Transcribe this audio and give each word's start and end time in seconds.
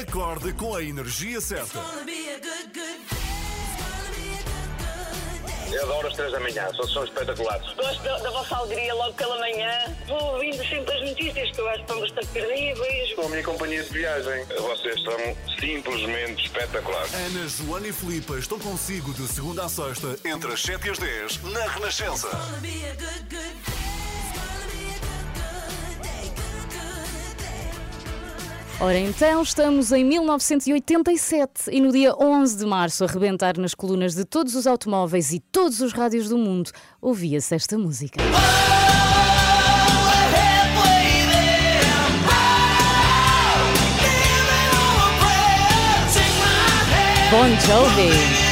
Acorde 0.00 0.52
com 0.54 0.74
a 0.74 0.82
energia 0.82 1.40
certa. 1.40 1.78
Eu 5.72 5.84
adoro 5.84 6.08
as 6.08 6.14
três 6.14 6.32
da 6.32 6.40
manhã, 6.40 6.68
são, 6.74 6.88
são 6.88 7.04
espetaculares. 7.04 7.74
Gosto 7.74 8.02
da, 8.02 8.18
da 8.18 8.30
vossa 8.30 8.56
alegria 8.56 8.92
logo 8.92 9.14
pela 9.14 9.38
manhã. 9.38 9.96
Vou 10.08 10.34
ouvindo 10.34 10.56
sempre 10.68 10.92
as 10.92 11.08
notícias 11.08 11.50
que 11.52 11.60
eu 11.60 11.68
acho 11.68 11.76
que 11.76 11.82
estão 11.82 12.00
bastante 12.00 12.26
terríveis. 12.28 13.14
Com 13.14 13.22
a 13.22 13.28
minha 13.28 13.44
companhia 13.44 13.82
de 13.84 13.90
viagem, 13.90 14.44
vocês 14.58 15.00
são 15.02 15.36
simplesmente 15.60 16.46
espetaculares. 16.46 17.14
Ana, 17.14 17.48
Joana 17.48 17.86
e 17.86 17.92
Filipa 17.92 18.36
estão 18.36 18.58
consigo 18.58 19.14
de 19.14 19.28
segunda 19.28 19.64
a 19.64 19.68
sexta, 19.68 20.18
entre 20.24 20.52
as 20.52 20.60
7 20.60 20.86
e 20.86 20.90
as 20.90 20.98
10, 20.98 21.42
na 21.44 21.64
Renascença. 21.66 22.28
Ora 28.82 28.98
então, 28.98 29.42
estamos 29.42 29.92
em 29.92 30.02
1987 30.02 31.70
e 31.70 31.82
no 31.82 31.92
dia 31.92 32.14
11 32.18 32.56
de 32.56 32.64
março, 32.64 33.04
a 33.04 33.06
rebentar 33.06 33.58
nas 33.58 33.74
colunas 33.74 34.14
de 34.14 34.24
todos 34.24 34.54
os 34.54 34.66
automóveis 34.66 35.34
e 35.34 35.38
todos 35.38 35.80
os 35.80 35.92
rádios 35.92 36.30
do 36.30 36.38
mundo, 36.38 36.70
ouvia-se 36.98 37.54
esta 37.54 37.76
música. 37.76 38.18
Bon 47.30 47.48
Jovi. 47.60 48.49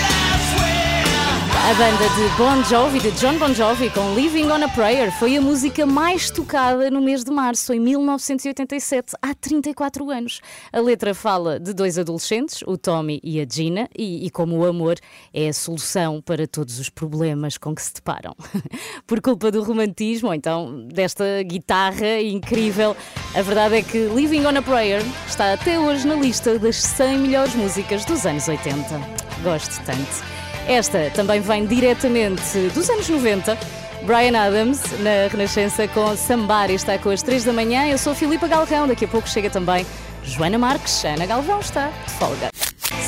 A 1.69 1.75
banda 1.75 2.09
de 2.09 2.37
Bon 2.39 2.65
Jovi, 2.65 2.99
de 2.99 3.11
John 3.21 3.39
Bon 3.39 3.53
Jovi, 3.53 3.91
com 3.91 4.15
Living 4.15 4.47
on 4.47 4.65
a 4.65 4.69
Prayer, 4.71 5.13
foi 5.13 5.37
a 5.37 5.41
música 5.43 5.85
mais 5.85 6.31
tocada 6.31 6.91
no 6.91 6.99
mês 6.99 7.23
de 7.23 7.31
março, 7.31 7.75
em 7.75 7.79
1987, 7.79 9.13
há 9.21 9.35
34 9.35 10.11
anos. 10.11 10.41
A 10.73 10.81
letra 10.81 11.13
fala 11.13 11.61
de 11.61 11.75
dois 11.75 11.99
adolescentes, 11.99 12.63
o 12.67 12.79
Tommy 12.79 13.21
e 13.23 13.39
a 13.39 13.45
Gina, 13.47 13.87
e, 13.95 14.25
e 14.25 14.31
como 14.31 14.57
o 14.57 14.65
amor 14.65 14.97
é 15.31 15.49
a 15.49 15.53
solução 15.53 16.23
para 16.23 16.47
todos 16.47 16.79
os 16.79 16.89
problemas 16.89 17.59
com 17.59 17.75
que 17.75 17.83
se 17.83 17.93
deparam. 17.93 18.35
Por 19.07 19.21
culpa 19.21 19.51
do 19.51 19.63
romantismo, 19.63 20.29
ou 20.29 20.35
então 20.35 20.87
desta 20.87 21.43
guitarra 21.43 22.19
incrível, 22.19 22.97
a 23.35 23.43
verdade 23.43 23.75
é 23.75 23.83
que 23.83 24.07
Living 24.07 24.47
on 24.47 24.57
a 24.57 24.63
Prayer 24.63 25.03
está 25.27 25.53
até 25.53 25.79
hoje 25.79 26.07
na 26.07 26.15
lista 26.15 26.59
das 26.59 26.77
100 26.77 27.19
melhores 27.19 27.55
músicas 27.55 28.07
dos 28.07 28.25
anos 28.25 28.49
80. 28.49 28.99
Gosto 29.45 29.85
tanto. 29.85 30.38
Esta 30.69 31.11
também 31.15 31.41
vem 31.41 31.65
diretamente 31.65 32.69
dos 32.75 32.91
anos 32.91 33.09
90. 33.09 33.57
Brian 34.03 34.39
Adams, 34.39 34.83
na 35.01 35.27
Renascença, 35.31 35.89
com 35.89 36.15
Somebody, 36.15 36.75
está 36.75 36.99
com 36.99 37.09
as 37.09 37.23
3 37.23 37.45
da 37.45 37.55
manhã. 37.55 37.87
Eu 37.87 37.97
sou 37.97 38.15
Filipa 38.15 38.47
Galrão, 38.47 38.87
daqui 38.87 39.07
a 39.07 39.09
pouco 39.09 39.27
chega 39.27 39.49
também 39.49 39.87
Joana 40.23 40.59
Marques. 40.59 41.03
Ana 41.07 41.25
Galvão 41.25 41.61
está 41.61 41.89
de 41.89 42.11
folga. 42.13 42.51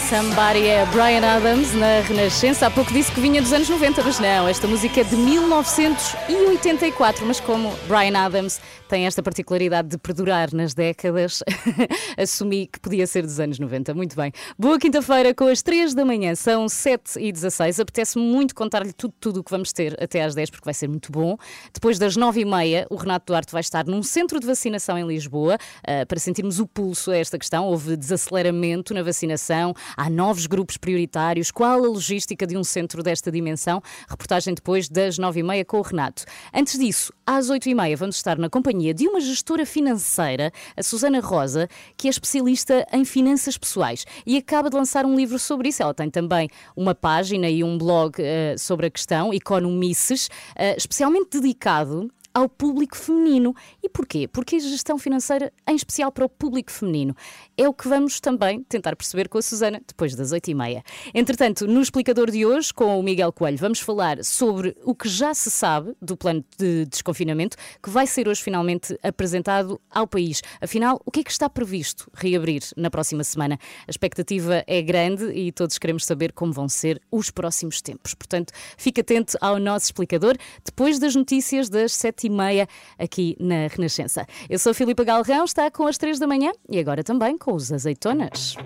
Somebody 0.08 0.66
é 0.66 0.86
Brian 0.86 1.22
Adams 1.24 1.74
na 1.74 2.00
Renascença. 2.00 2.66
Há 2.66 2.70
pouco 2.70 2.94
disse 2.94 3.12
que 3.12 3.20
vinha 3.20 3.42
dos 3.42 3.52
anos 3.52 3.68
90, 3.68 4.02
mas 4.02 4.18
não, 4.18 4.48
esta 4.48 4.66
música 4.66 5.02
é 5.02 5.04
de 5.04 5.16
1984. 5.16 7.26
Mas 7.26 7.40
como 7.40 7.74
Brian 7.86 8.18
Adams 8.18 8.58
tem 8.90 9.06
esta 9.06 9.22
particularidade 9.22 9.86
de 9.86 9.96
perdurar 9.96 10.52
nas 10.52 10.74
décadas, 10.74 11.44
assumi 12.18 12.66
que 12.66 12.80
podia 12.80 13.06
ser 13.06 13.22
dos 13.22 13.38
anos 13.38 13.56
90. 13.56 13.94
Muito 13.94 14.16
bem. 14.16 14.32
Boa 14.58 14.80
quinta-feira 14.80 15.32
com 15.32 15.44
as 15.44 15.62
3 15.62 15.94
da 15.94 16.04
manhã, 16.04 16.34
são 16.34 16.68
7 16.68 17.20
e 17.20 17.30
16. 17.30 17.78
Apetece-me 17.78 18.24
muito 18.24 18.52
contar-lhe 18.52 18.92
tudo, 18.92 19.14
tudo 19.20 19.40
o 19.40 19.44
que 19.44 19.50
vamos 19.52 19.72
ter 19.72 19.96
até 20.02 20.24
às 20.24 20.34
10, 20.34 20.50
porque 20.50 20.64
vai 20.64 20.74
ser 20.74 20.88
muito 20.88 21.12
bom. 21.12 21.36
Depois 21.72 22.00
das 22.00 22.16
9 22.16 22.40
e 22.40 22.44
meia, 22.44 22.84
o 22.90 22.96
Renato 22.96 23.26
Duarte 23.26 23.52
vai 23.52 23.60
estar 23.60 23.86
num 23.86 24.02
centro 24.02 24.40
de 24.40 24.46
vacinação 24.48 24.98
em 24.98 25.06
Lisboa 25.06 25.54
uh, 25.54 26.04
para 26.08 26.18
sentirmos 26.18 26.58
o 26.58 26.66
pulso 26.66 27.12
a 27.12 27.16
esta 27.16 27.38
questão. 27.38 27.66
Houve 27.66 27.96
desaceleramento 27.96 28.92
na 28.92 29.04
vacinação, 29.04 29.72
há 29.96 30.10
novos 30.10 30.48
grupos 30.48 30.76
prioritários. 30.76 31.52
Qual 31.52 31.70
a 31.70 31.76
logística 31.76 32.44
de 32.44 32.56
um 32.56 32.64
centro 32.64 33.04
desta 33.04 33.30
dimensão? 33.30 33.80
Reportagem 34.08 34.52
depois 34.52 34.88
das 34.88 35.16
9 35.16 35.38
e 35.38 35.42
meia 35.44 35.64
com 35.64 35.78
o 35.78 35.82
Renato. 35.82 36.24
Antes 36.52 36.76
disso, 36.76 37.12
às 37.24 37.50
8 37.50 37.68
e 37.68 37.74
meia, 37.76 37.96
vamos 37.96 38.16
estar 38.16 38.36
na 38.36 38.50
companhia 38.50 38.79
companhia 38.80 38.94
de 38.94 39.06
uma 39.06 39.20
gestora 39.20 39.66
financeira, 39.66 40.52
a 40.76 40.82
Susana 40.82 41.20
Rosa, 41.20 41.68
que 41.96 42.08
é 42.08 42.10
especialista 42.10 42.86
em 42.92 43.04
finanças 43.04 43.58
pessoais 43.58 44.06
e 44.26 44.36
acaba 44.36 44.70
de 44.70 44.76
lançar 44.76 45.04
um 45.04 45.14
livro 45.14 45.38
sobre 45.38 45.68
isso. 45.68 45.82
Ela 45.82 45.92
tem 45.92 46.10
também 46.10 46.48
uma 46.74 46.94
página 46.94 47.48
e 47.48 47.62
um 47.62 47.76
blog 47.76 48.14
uh, 48.20 48.58
sobre 48.58 48.86
a 48.86 48.90
questão, 48.90 49.32
Economices, 49.34 50.26
uh, 50.26 50.76
especialmente 50.76 51.38
dedicado 51.38 52.10
ao 52.32 52.48
público 52.48 52.96
feminino. 52.96 53.54
E 53.82 53.88
porquê? 53.88 54.28
Porque 54.28 54.56
a 54.56 54.58
gestão 54.58 54.98
financeira, 54.98 55.52
em 55.68 55.74
especial 55.74 56.12
para 56.12 56.24
o 56.24 56.28
público 56.28 56.70
feminino, 56.70 57.14
é 57.56 57.68
o 57.68 57.74
que 57.74 57.88
vamos 57.88 58.20
também 58.20 58.62
tentar 58.62 58.96
perceber 58.96 59.28
com 59.28 59.38
a 59.38 59.42
Susana 59.42 59.80
depois 59.86 60.14
das 60.14 60.32
oito 60.32 60.50
e 60.50 60.54
meia. 60.54 60.82
Entretanto, 61.14 61.66
no 61.66 61.80
explicador 61.80 62.30
de 62.30 62.46
hoje, 62.46 62.72
com 62.72 62.98
o 62.98 63.02
Miguel 63.02 63.32
Coelho, 63.32 63.58
vamos 63.58 63.80
falar 63.80 64.22
sobre 64.24 64.76
o 64.84 64.94
que 64.94 65.08
já 65.08 65.34
se 65.34 65.50
sabe 65.50 65.94
do 66.00 66.16
plano 66.16 66.44
de 66.56 66.86
desconfinamento, 66.86 67.56
que 67.82 67.90
vai 67.90 68.06
ser 68.06 68.28
hoje 68.28 68.42
finalmente 68.42 68.98
apresentado 69.02 69.80
ao 69.90 70.06
país. 70.06 70.42
Afinal, 70.60 71.00
o 71.04 71.10
que 71.10 71.20
é 71.20 71.24
que 71.24 71.30
está 71.30 71.48
previsto 71.48 72.10
reabrir 72.14 72.62
na 72.76 72.90
próxima 72.90 73.24
semana? 73.24 73.58
A 73.86 73.90
expectativa 73.90 74.62
é 74.66 74.82
grande 74.82 75.24
e 75.32 75.52
todos 75.52 75.78
queremos 75.78 76.04
saber 76.04 76.32
como 76.32 76.52
vão 76.52 76.68
ser 76.68 77.00
os 77.10 77.30
próximos 77.30 77.82
tempos. 77.82 78.14
Portanto, 78.14 78.52
fique 78.76 79.00
atento 79.00 79.36
ao 79.40 79.58
nosso 79.58 79.86
explicador 79.86 80.36
depois 80.64 80.98
das 80.98 81.14
notícias 81.14 81.68
das 81.68 81.92
sete 81.92 82.19
sete 82.20 82.26
e 82.26 82.30
meia 82.30 82.68
aqui 82.98 83.36
na 83.40 83.66
Renascença. 83.68 84.26
Eu 84.48 84.58
sou 84.58 84.74
Filipe 84.74 85.04
Galrão, 85.04 85.44
está 85.44 85.70
com 85.70 85.86
as 85.86 85.96
três 85.96 86.18
da 86.18 86.26
manhã 86.26 86.52
e 86.68 86.78
agora 86.78 87.02
também 87.02 87.38
com 87.38 87.54
os 87.54 87.72
azeitonas. 87.72 88.56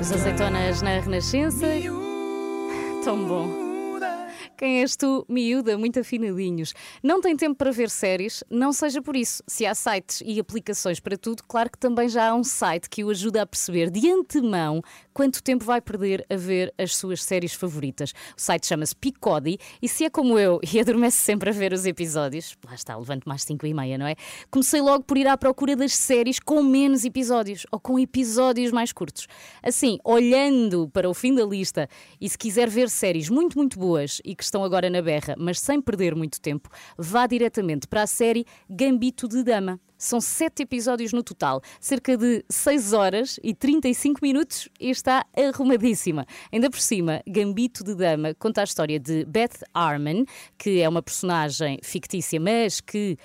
Os 0.00 0.12
azeitonas 0.12 0.82
na 0.82 1.00
Renascença. 1.00 1.66
Tão 3.04 3.24
bom. 3.26 3.67
Quem 4.58 4.80
és 4.80 4.96
tu, 4.96 5.24
miúda, 5.28 5.78
muito 5.78 6.00
afinadinhos? 6.00 6.74
Não 7.00 7.20
tem 7.20 7.36
tempo 7.36 7.54
para 7.54 7.70
ver 7.70 7.88
séries? 7.88 8.42
Não 8.50 8.72
seja 8.72 9.00
por 9.00 9.14
isso. 9.14 9.40
Se 9.46 9.64
há 9.64 9.72
sites 9.72 10.20
e 10.26 10.40
aplicações 10.40 10.98
para 10.98 11.16
tudo, 11.16 11.44
claro 11.46 11.70
que 11.70 11.78
também 11.78 12.08
já 12.08 12.30
há 12.30 12.34
um 12.34 12.42
site 12.42 12.90
que 12.90 13.04
o 13.04 13.10
ajuda 13.10 13.42
a 13.42 13.46
perceber 13.46 13.88
de 13.88 14.10
antemão 14.10 14.82
quanto 15.14 15.44
tempo 15.44 15.64
vai 15.64 15.80
perder 15.80 16.26
a 16.28 16.34
ver 16.34 16.74
as 16.76 16.96
suas 16.96 17.22
séries 17.22 17.54
favoritas. 17.54 18.12
O 18.36 18.40
site 18.40 18.66
chama-se 18.66 18.96
Picodi 18.96 19.58
e 19.80 19.88
se 19.88 20.04
é 20.04 20.10
como 20.10 20.36
eu 20.36 20.58
e 20.60 20.78
adormece 20.80 21.18
sempre 21.18 21.50
a 21.50 21.52
ver 21.52 21.72
os 21.72 21.86
episódios, 21.86 22.56
lá 22.66 22.74
está, 22.74 22.96
levanto 22.96 23.28
mais 23.28 23.44
5 23.44 23.64
e 23.64 23.72
meia, 23.72 23.96
não 23.96 24.08
é? 24.08 24.16
Comecei 24.50 24.80
logo 24.80 25.04
por 25.04 25.16
ir 25.16 25.28
à 25.28 25.36
procura 25.36 25.76
das 25.76 25.94
séries 25.94 26.40
com 26.40 26.64
menos 26.64 27.04
episódios 27.04 27.64
ou 27.70 27.78
com 27.78 27.96
episódios 27.96 28.72
mais 28.72 28.92
curtos. 28.92 29.28
Assim, 29.62 29.98
olhando 30.04 30.88
para 30.88 31.08
o 31.08 31.14
fim 31.14 31.32
da 31.32 31.44
lista 31.44 31.88
e 32.20 32.28
se 32.28 32.36
quiser 32.36 32.68
ver 32.68 32.90
séries 32.90 33.28
muito, 33.28 33.56
muito 33.56 33.78
boas 33.78 34.20
e 34.24 34.34
que 34.34 34.47
estão 34.48 34.64
agora 34.64 34.90
na 34.90 35.00
berra, 35.00 35.34
mas 35.38 35.60
sem 35.60 35.80
perder 35.80 36.14
muito 36.14 36.40
tempo, 36.40 36.68
vá 36.96 37.26
diretamente 37.26 37.86
para 37.86 38.02
a 38.02 38.06
série 38.06 38.44
Gambito 38.68 39.28
de 39.28 39.42
Dama. 39.42 39.78
São 39.96 40.20
sete 40.20 40.62
episódios 40.62 41.12
no 41.12 41.24
total, 41.24 41.60
cerca 41.80 42.16
de 42.16 42.44
6 42.48 42.92
horas 42.92 43.40
e 43.42 43.52
35 43.52 44.20
minutos 44.22 44.68
e 44.78 44.90
está 44.90 45.26
arrumadíssima. 45.36 46.24
Ainda 46.52 46.70
por 46.70 46.78
cima, 46.78 47.20
Gambito 47.26 47.82
de 47.82 47.96
Dama 47.96 48.32
conta 48.34 48.60
a 48.60 48.64
história 48.64 49.00
de 49.00 49.24
Beth 49.24 49.58
Harmon, 49.74 50.24
que 50.56 50.80
é 50.80 50.88
uma 50.88 51.02
personagem 51.02 51.80
fictícia, 51.82 52.38
mas 52.38 52.80
que 52.80 53.18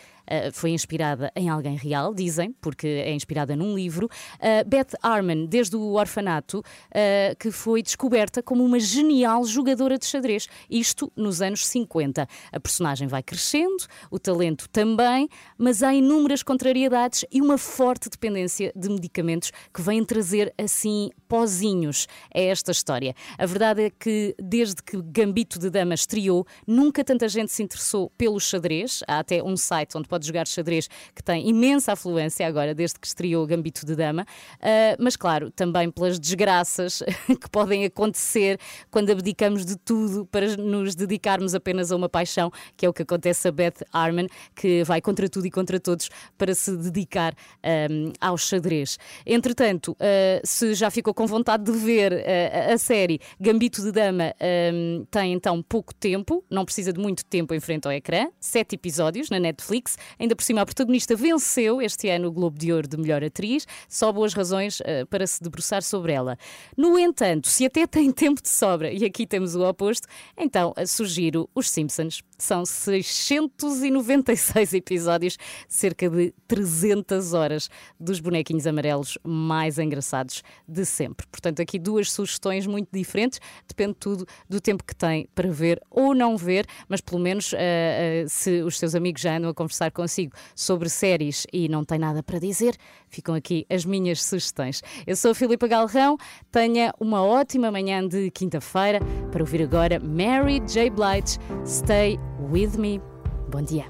foi 0.54 0.72
inspirada 0.72 1.32
em 1.36 1.50
alguém 1.50 1.76
real, 1.76 2.14
dizem, 2.14 2.56
porque 2.62 2.88
é 2.88 3.14
inspirada 3.14 3.56
num 3.56 3.76
livro. 3.76 4.10
Uh, 4.36 4.68
Beth 4.68 4.94
Harmon, 5.02 5.46
desde 5.46 5.76
o 5.76 5.94
orfanato, 5.94 6.60
uh, 6.60 7.36
que 7.38 7.52
foi 7.52 7.82
descoberta 7.82 8.42
como 8.42 8.64
uma 8.64 8.80
genial 8.80 9.46
jogadora 9.46 9.98
de 9.98 10.06
xadrez, 10.06 10.48
isto 10.70 11.12
nos 11.16 11.42
anos 11.42 11.66
50. 11.68 12.28
A 12.52 12.60
personagem 12.60 13.08
vai 13.08 13.24
crescendo, 13.24 13.86
o 14.10 14.20
talento 14.20 14.70
também, 14.70 15.28
mas 15.58 15.84
há 15.84 15.94
inúmeras 15.94 16.44
contrariedades 16.44 17.26
e 17.32 17.42
uma 17.42 17.58
forte 17.58 18.10
dependência 18.10 18.72
de 18.76 18.90
medicamentos 18.90 19.52
que 19.74 19.82
vêm 19.82 20.04
trazer 20.04 20.54
assim 20.58 21.10
pozinhos 21.28 22.08
a 22.34 22.40
esta 22.40 22.72
história. 22.72 23.16
A 23.38 23.46
verdade 23.46 23.84
é 23.84 23.90
que 23.90 24.36
desde 24.40 24.82
que 24.84 25.02
Gambito 25.02 25.60
de 25.60 25.70
Dama 25.70 25.94
estreou, 25.94 26.46
nunca 26.68 27.04
tanta 27.04 27.28
gente 27.28 27.52
se 27.52 27.64
interessou 27.64 28.12
pelo 28.18 28.40
xadrez. 28.40 29.04
Há 29.08 29.20
até 29.20 29.42
um 29.44 29.58
site 29.58 29.98
onde 29.98 30.08
pode 30.14 30.28
jogar 30.28 30.48
xadrez, 30.48 30.88
que 31.16 31.24
tem 31.24 31.50
imensa 31.50 31.94
afluência 31.94 32.46
agora, 32.46 32.76
desde 32.76 33.00
que 33.00 33.08
estreou 33.08 33.48
Gambito 33.48 33.84
de 33.84 33.96
Dama. 33.96 34.28
Uh, 34.60 34.96
mas, 35.00 35.16
claro, 35.16 35.50
também 35.50 35.90
pelas 35.90 36.20
desgraças 36.20 37.02
que 37.28 37.50
podem 37.50 37.84
acontecer 37.84 38.60
quando 38.92 39.10
abdicamos 39.10 39.66
de 39.66 39.76
tudo 39.76 40.24
para 40.28 40.56
nos 40.56 40.94
dedicarmos 40.94 41.56
apenas 41.56 41.92
a 41.92 41.96
uma 41.96 42.08
paixão, 42.08 42.52
que 42.78 42.86
é 42.86 42.90
o 42.90 42.94
que 42.94 43.02
acontece 43.02 43.48
a 43.48 43.52
Beth 43.52 43.82
Harmon, 43.92 44.28
que 44.56 44.84
vai 44.84 45.02
contra 45.02 45.28
tudo 45.28 45.48
e 45.48 45.52
contra 45.52 45.80
todos 45.80 46.10
para 46.38 46.54
se 46.54 46.78
dedicar 46.78 47.34
um, 47.90 48.12
ao 48.22 48.38
xadrez. 48.38 49.00
Entretanto, 49.26 49.94
uh, 49.94 49.96
se 50.44 50.76
já 50.76 50.92
ficou 50.92 51.12
com 51.12 51.26
vontade 51.26 51.64
de 51.64 51.72
ver 51.72 52.14
uh, 52.14 52.74
a 52.74 52.78
série 52.78 53.20
Gambito 53.40 53.82
de 53.82 53.92
Dama, 53.92 54.32
um, 54.72 55.06
tem 55.10 55.34
então 55.34 55.64
pouco 55.64 55.92
tempo, 55.96 56.44
não 56.52 56.66
precisa 56.66 56.94
de 56.94 57.00
muito 57.00 57.26
tempo 57.26 57.52
em 57.56 57.60
frente 57.60 57.88
ao 57.88 57.92
ecrã, 57.92 58.28
sete 58.40 58.76
episódios 58.76 59.32
na 59.32 59.40
Netflix. 59.40 59.98
Ainda 60.20 60.36
por 60.36 60.44
cima, 60.44 60.62
a 60.62 60.66
protagonista 60.66 61.16
venceu 61.16 61.82
este 61.82 62.10
ano 62.10 62.28
o 62.28 62.32
Globo 62.32 62.58
de 62.58 62.72
Ouro 62.72 62.88
de 62.88 62.98
melhor 62.98 63.24
atriz. 63.24 63.68
Só 63.88 64.12
boas 64.12 64.34
razões 64.34 64.80
uh, 64.82 65.06
para 65.10 65.26
se 65.28 65.42
debruçar 65.42 65.82
sobre 65.84 66.12
ela. 66.14 66.38
No 66.78 67.00
entanto, 67.00 67.48
se 67.48 67.66
até 67.66 67.88
tem 67.88 68.12
tempo 68.16 68.42
de 68.42 68.50
sobra, 68.50 68.92
e 68.92 69.06
aqui 69.06 69.28
temos 69.28 69.56
o 69.56 69.64
oposto, 69.68 70.08
então 70.38 70.74
uh, 70.78 70.88
sugiro 70.88 71.50
Os 71.56 71.70
Simpsons. 71.70 72.22
São 72.38 72.66
696 72.66 74.74
episódios, 74.74 75.38
cerca 75.68 76.10
de 76.10 76.34
300 76.48 77.34
horas 77.34 77.70
dos 78.00 78.20
bonequinhos 78.20 78.68
amarelos 78.68 79.18
mais 79.24 79.80
engraçados 79.80 80.44
de 80.68 80.86
sempre. 80.86 81.26
Portanto, 81.28 81.62
aqui 81.62 81.80
duas 81.80 82.12
sugestões 82.12 82.68
muito 82.68 82.90
diferentes, 82.92 83.40
depende 83.68 83.96
tudo 84.00 84.26
do 84.50 84.60
tempo 84.60 84.84
que 84.84 84.96
tem 84.96 85.28
para 85.34 85.50
ver 85.50 85.82
ou 85.90 86.14
não 86.14 86.36
ver, 86.36 86.66
mas 86.88 87.02
pelo 87.02 87.20
menos 87.20 87.54
uh, 87.54 87.56
uh, 87.56 88.30
se 88.30 88.62
os 88.62 88.78
seus 88.78 88.96
amigos 88.96 89.22
já 89.22 89.38
andam 89.38 89.50
a 89.50 89.54
conversar 89.54 89.92
consigo 89.94 90.34
sobre 90.56 90.90
séries 90.90 91.46
e 91.52 91.70
não 91.70 91.84
têm 91.84 92.00
nada 92.00 92.22
para 92.24 92.40
dizer, 92.40 92.76
ficam 93.08 93.36
aqui 93.36 93.66
as 93.70 93.86
minhas 93.86 94.24
sugestões. 94.24 94.82
Eu 95.06 95.16
sou 95.16 95.32
a 95.32 95.36
Filipa 95.36 95.68
Galrão, 95.68 96.18
tenha 96.52 96.94
uma 97.00 97.24
ótima 97.24 97.72
manhã 97.72 98.06
de 98.08 98.30
quinta-feira 98.32 99.00
para 99.32 99.42
ouvir 99.42 99.62
agora 99.62 100.00
Mary 100.00 100.60
J. 100.62 100.90
Blige, 100.90 101.38
Stay 101.66 102.20
With 102.52 102.78
Me. 102.78 103.02
Bom 103.50 103.62
dia. 103.62 103.86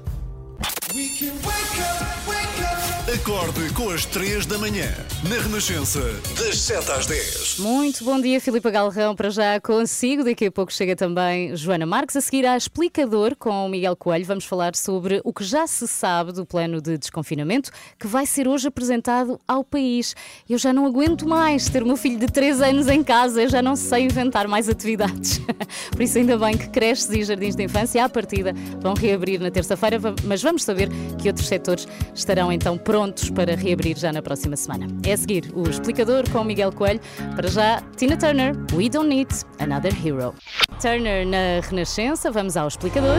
Acorde 3.06 3.70
com 3.74 3.90
as 3.90 4.06
3 4.06 4.46
da 4.46 4.56
manhã, 4.56 4.88
na 5.28 5.36
Renascença, 5.36 6.00
das 6.38 6.58
7 6.58 6.90
às 6.90 7.06
10. 7.06 7.58
Muito 7.58 8.02
bom 8.02 8.18
dia, 8.18 8.40
Filipe 8.40 8.70
Galrão, 8.70 9.14
para 9.14 9.28
já 9.28 9.60
consigo. 9.60 10.24
Daqui 10.24 10.46
a 10.46 10.50
pouco 10.50 10.72
chega 10.72 10.96
também 10.96 11.54
Joana 11.54 11.84
Marques. 11.84 12.16
A 12.16 12.22
seguir, 12.22 12.46
a 12.46 12.56
Explicador 12.56 13.36
com 13.36 13.66
o 13.66 13.68
Miguel 13.68 13.94
Coelho. 13.94 14.24
Vamos 14.24 14.46
falar 14.46 14.74
sobre 14.74 15.20
o 15.22 15.34
que 15.34 15.44
já 15.44 15.66
se 15.66 15.86
sabe 15.86 16.32
do 16.32 16.46
plano 16.46 16.80
de 16.80 16.96
desconfinamento 16.96 17.70
que 17.98 18.06
vai 18.06 18.24
ser 18.24 18.48
hoje 18.48 18.68
apresentado 18.68 19.38
ao 19.46 19.62
país. 19.62 20.16
Eu 20.48 20.56
já 20.56 20.72
não 20.72 20.86
aguento 20.86 21.28
mais 21.28 21.68
ter 21.68 21.82
o 21.82 21.86
meu 21.86 21.98
filho 21.98 22.18
de 22.18 22.26
3 22.26 22.62
anos 22.62 22.88
em 22.88 23.04
casa. 23.04 23.42
Eu 23.42 23.50
já 23.50 23.60
não 23.60 23.76
sei 23.76 24.04
inventar 24.04 24.48
mais 24.48 24.66
atividades. 24.66 25.42
Por 25.92 26.00
isso, 26.00 26.16
ainda 26.16 26.38
bem 26.38 26.56
que 26.56 26.70
creches 26.70 27.10
e 27.10 27.22
jardins 27.22 27.54
de 27.54 27.64
infância, 27.64 28.02
à 28.02 28.08
partida, 28.08 28.54
vão 28.80 28.94
reabrir 28.94 29.38
na 29.40 29.50
terça-feira. 29.50 30.00
Mas 30.24 30.42
vamos 30.42 30.64
saber 30.64 30.88
que 31.20 31.28
outros 31.28 31.46
setores 31.46 31.86
estarão 32.14 32.50
então 32.50 32.78
prontos 32.78 32.93
prontos 32.94 33.28
para 33.28 33.56
reabrir 33.56 33.98
já 33.98 34.12
na 34.12 34.22
próxima 34.22 34.54
semana. 34.54 34.86
É 35.04 35.14
a 35.14 35.16
seguir 35.16 35.50
o 35.52 35.68
explicador 35.68 36.30
com 36.30 36.44
Miguel 36.44 36.70
Coelho. 36.70 37.00
Para 37.34 37.48
já, 37.48 37.82
Tina 37.96 38.16
Turner, 38.16 38.54
We 38.72 38.88
Don't 38.88 39.08
Need 39.08 39.34
Another 39.58 39.92
Hero. 40.06 40.32
Turner 40.80 41.26
na 41.26 41.60
Renascença, 41.68 42.30
vamos 42.30 42.56
ao 42.56 42.68
explicador. 42.68 43.18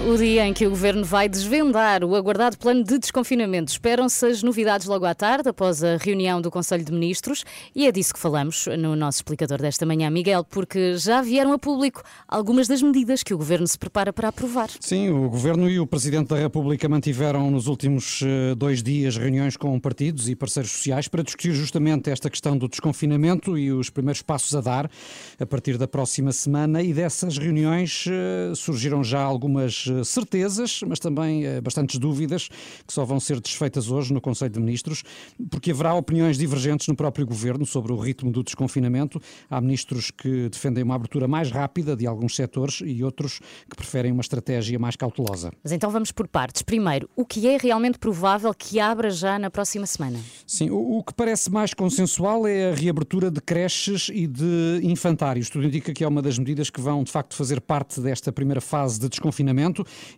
O 0.00 0.16
dia 0.16 0.46
em 0.46 0.52
que 0.52 0.66
o 0.66 0.70
Governo 0.70 1.04
vai 1.04 1.26
desvendar 1.26 2.04
o 2.04 2.14
aguardado 2.14 2.58
plano 2.58 2.84
de 2.84 2.98
desconfinamento. 2.98 3.72
Esperam-se 3.72 4.26
as 4.26 4.42
novidades 4.42 4.86
logo 4.86 5.06
à 5.06 5.14
tarde, 5.14 5.48
após 5.48 5.82
a 5.82 5.96
reunião 5.96 6.40
do 6.40 6.50
Conselho 6.50 6.84
de 6.84 6.92
Ministros, 6.92 7.44
e 7.74 7.86
é 7.86 7.92
disso 7.92 8.12
que 8.12 8.20
falamos 8.20 8.66
no 8.78 8.94
nosso 8.94 9.18
explicador 9.18 9.58
desta 9.58 9.86
manhã, 9.86 10.10
Miguel, 10.10 10.44
porque 10.44 10.96
já 10.98 11.22
vieram 11.22 11.52
a 11.52 11.58
público 11.58 12.02
algumas 12.28 12.68
das 12.68 12.82
medidas 12.82 13.22
que 13.22 13.32
o 13.32 13.38
Governo 13.38 13.66
se 13.66 13.78
prepara 13.78 14.12
para 14.12 14.28
aprovar. 14.28 14.68
Sim, 14.80 15.10
o 15.10 15.30
Governo 15.30 15.68
e 15.70 15.80
o 15.80 15.86
Presidente 15.86 16.28
da 16.28 16.36
República 16.36 16.88
mantiveram 16.88 17.50
nos 17.50 17.66
últimos 17.66 18.20
eh, 18.22 18.54
dois 18.54 18.82
dias 18.82 19.16
reuniões 19.16 19.56
com 19.56 19.78
partidos 19.80 20.28
e 20.28 20.36
parceiros 20.36 20.72
sociais 20.72 21.08
para 21.08 21.22
discutir 21.22 21.52
justamente 21.52 22.10
esta 22.10 22.28
questão 22.28 22.56
do 22.56 22.68
desconfinamento 22.68 23.56
e 23.56 23.72
os 23.72 23.88
primeiros 23.88 24.20
passos 24.20 24.54
a 24.54 24.60
dar 24.60 24.90
a 25.38 25.46
partir 25.46 25.78
da 25.78 25.88
próxima 25.88 26.32
semana, 26.32 26.82
e 26.82 26.92
dessas 26.92 27.38
reuniões 27.38 28.04
eh, 28.08 28.52
surgiram 28.54 29.02
já 29.02 29.22
algumas 29.22 29.69
algumas 29.70 29.86
eh, 29.86 30.04
certezas, 30.04 30.80
mas 30.86 30.98
também 30.98 31.44
eh, 31.46 31.60
bastantes 31.60 31.98
dúvidas 31.98 32.48
que 32.86 32.92
só 32.92 33.04
vão 33.04 33.20
ser 33.20 33.40
desfeitas 33.40 33.90
hoje 33.90 34.12
no 34.12 34.20
Conselho 34.20 34.50
de 34.50 34.60
Ministros, 34.60 35.02
porque 35.50 35.70
haverá 35.70 35.94
opiniões 35.94 36.36
divergentes 36.36 36.88
no 36.88 36.96
próprio 36.96 37.26
governo 37.26 37.64
sobre 37.64 37.92
o 37.92 37.96
ritmo 37.96 38.30
do 38.30 38.42
desconfinamento. 38.42 39.20
Há 39.48 39.60
ministros 39.60 40.10
que 40.10 40.48
defendem 40.48 40.82
uma 40.82 40.94
abertura 40.94 41.28
mais 41.28 41.50
rápida 41.50 41.96
de 41.96 42.06
alguns 42.06 42.34
setores 42.34 42.82
e 42.84 43.02
outros 43.04 43.40
que 43.68 43.76
preferem 43.76 44.12
uma 44.12 44.20
estratégia 44.20 44.78
mais 44.78 44.96
cautelosa. 44.96 45.52
Mas 45.62 45.72
então 45.72 45.90
vamos 45.90 46.10
por 46.12 46.26
partes. 46.26 46.62
Primeiro, 46.62 47.08
o 47.14 47.24
que 47.24 47.46
é 47.46 47.56
realmente 47.56 47.98
provável 47.98 48.52
que 48.54 48.80
abra 48.80 49.10
já 49.10 49.38
na 49.38 49.50
próxima 49.50 49.86
semana? 49.86 50.18
Sim, 50.46 50.70
o, 50.70 50.98
o 50.98 51.04
que 51.04 51.14
parece 51.14 51.50
mais 51.50 51.72
consensual 51.72 52.46
é 52.46 52.70
a 52.70 52.74
reabertura 52.74 53.30
de 53.30 53.40
creches 53.40 54.10
e 54.12 54.26
de 54.26 54.80
infantários. 54.82 55.48
Tudo 55.48 55.66
indica 55.66 55.92
que 55.92 56.04
é 56.04 56.08
uma 56.08 56.22
das 56.22 56.38
medidas 56.38 56.70
que 56.70 56.80
vão, 56.80 57.04
de 57.04 57.10
facto, 57.10 57.34
fazer 57.34 57.60
parte 57.60 58.00
desta 58.00 58.32
primeira 58.32 58.60
fase 58.60 58.98
de 58.98 59.08
desconfinamento 59.08 59.59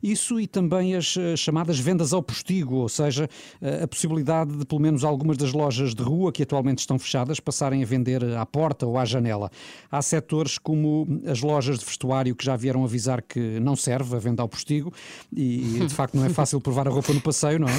isso 0.03 0.41
e 0.41 0.47
também 0.47 0.95
as 0.95 1.17
eh, 1.17 1.37
chamadas 1.37 1.79
vendas 1.79 2.13
ao 2.13 2.23
postigo, 2.23 2.77
ou 2.77 2.89
seja, 2.89 3.29
eh, 3.61 3.83
a 3.83 3.89
possibilidade 3.89 4.57
de 4.57 4.65
pelo 4.65 4.81
menos 4.81 5.05
algumas 5.05 5.37
das 5.37 5.53
lojas 5.53 5.95
de 5.95 6.03
rua 6.03 6.33
que 6.33 6.43
atualmente 6.43 6.79
estão 6.79 6.99
fechadas 6.99 7.41
passarem 7.41 7.83
a 7.83 7.87
vender 7.87 8.25
à 8.37 8.47
porta 8.47 8.87
ou 8.87 8.99
à 8.99 9.05
janela. 9.05 9.51
Há 9.91 10.01
setores 10.03 10.59
como 10.59 11.23
as 11.27 11.41
lojas 11.41 11.79
de 11.79 11.85
vestuário 11.85 12.35
que 12.35 12.45
já 12.45 12.57
vieram 12.57 12.85
avisar 12.85 13.23
que 13.23 13.61
não 13.61 13.77
serve 13.77 14.17
a 14.17 14.19
venda 14.19 14.43
ao 14.43 14.49
postigo 14.49 14.93
e 15.33 15.81
de 15.87 15.95
facto 15.95 16.15
não 16.17 16.25
é 16.25 16.29
fácil 16.29 16.61
provar 16.61 16.87
a 16.87 16.91
roupa 16.91 17.13
no 17.13 17.21
passeio, 17.21 17.59
não 17.59 17.69
é? 17.69 17.73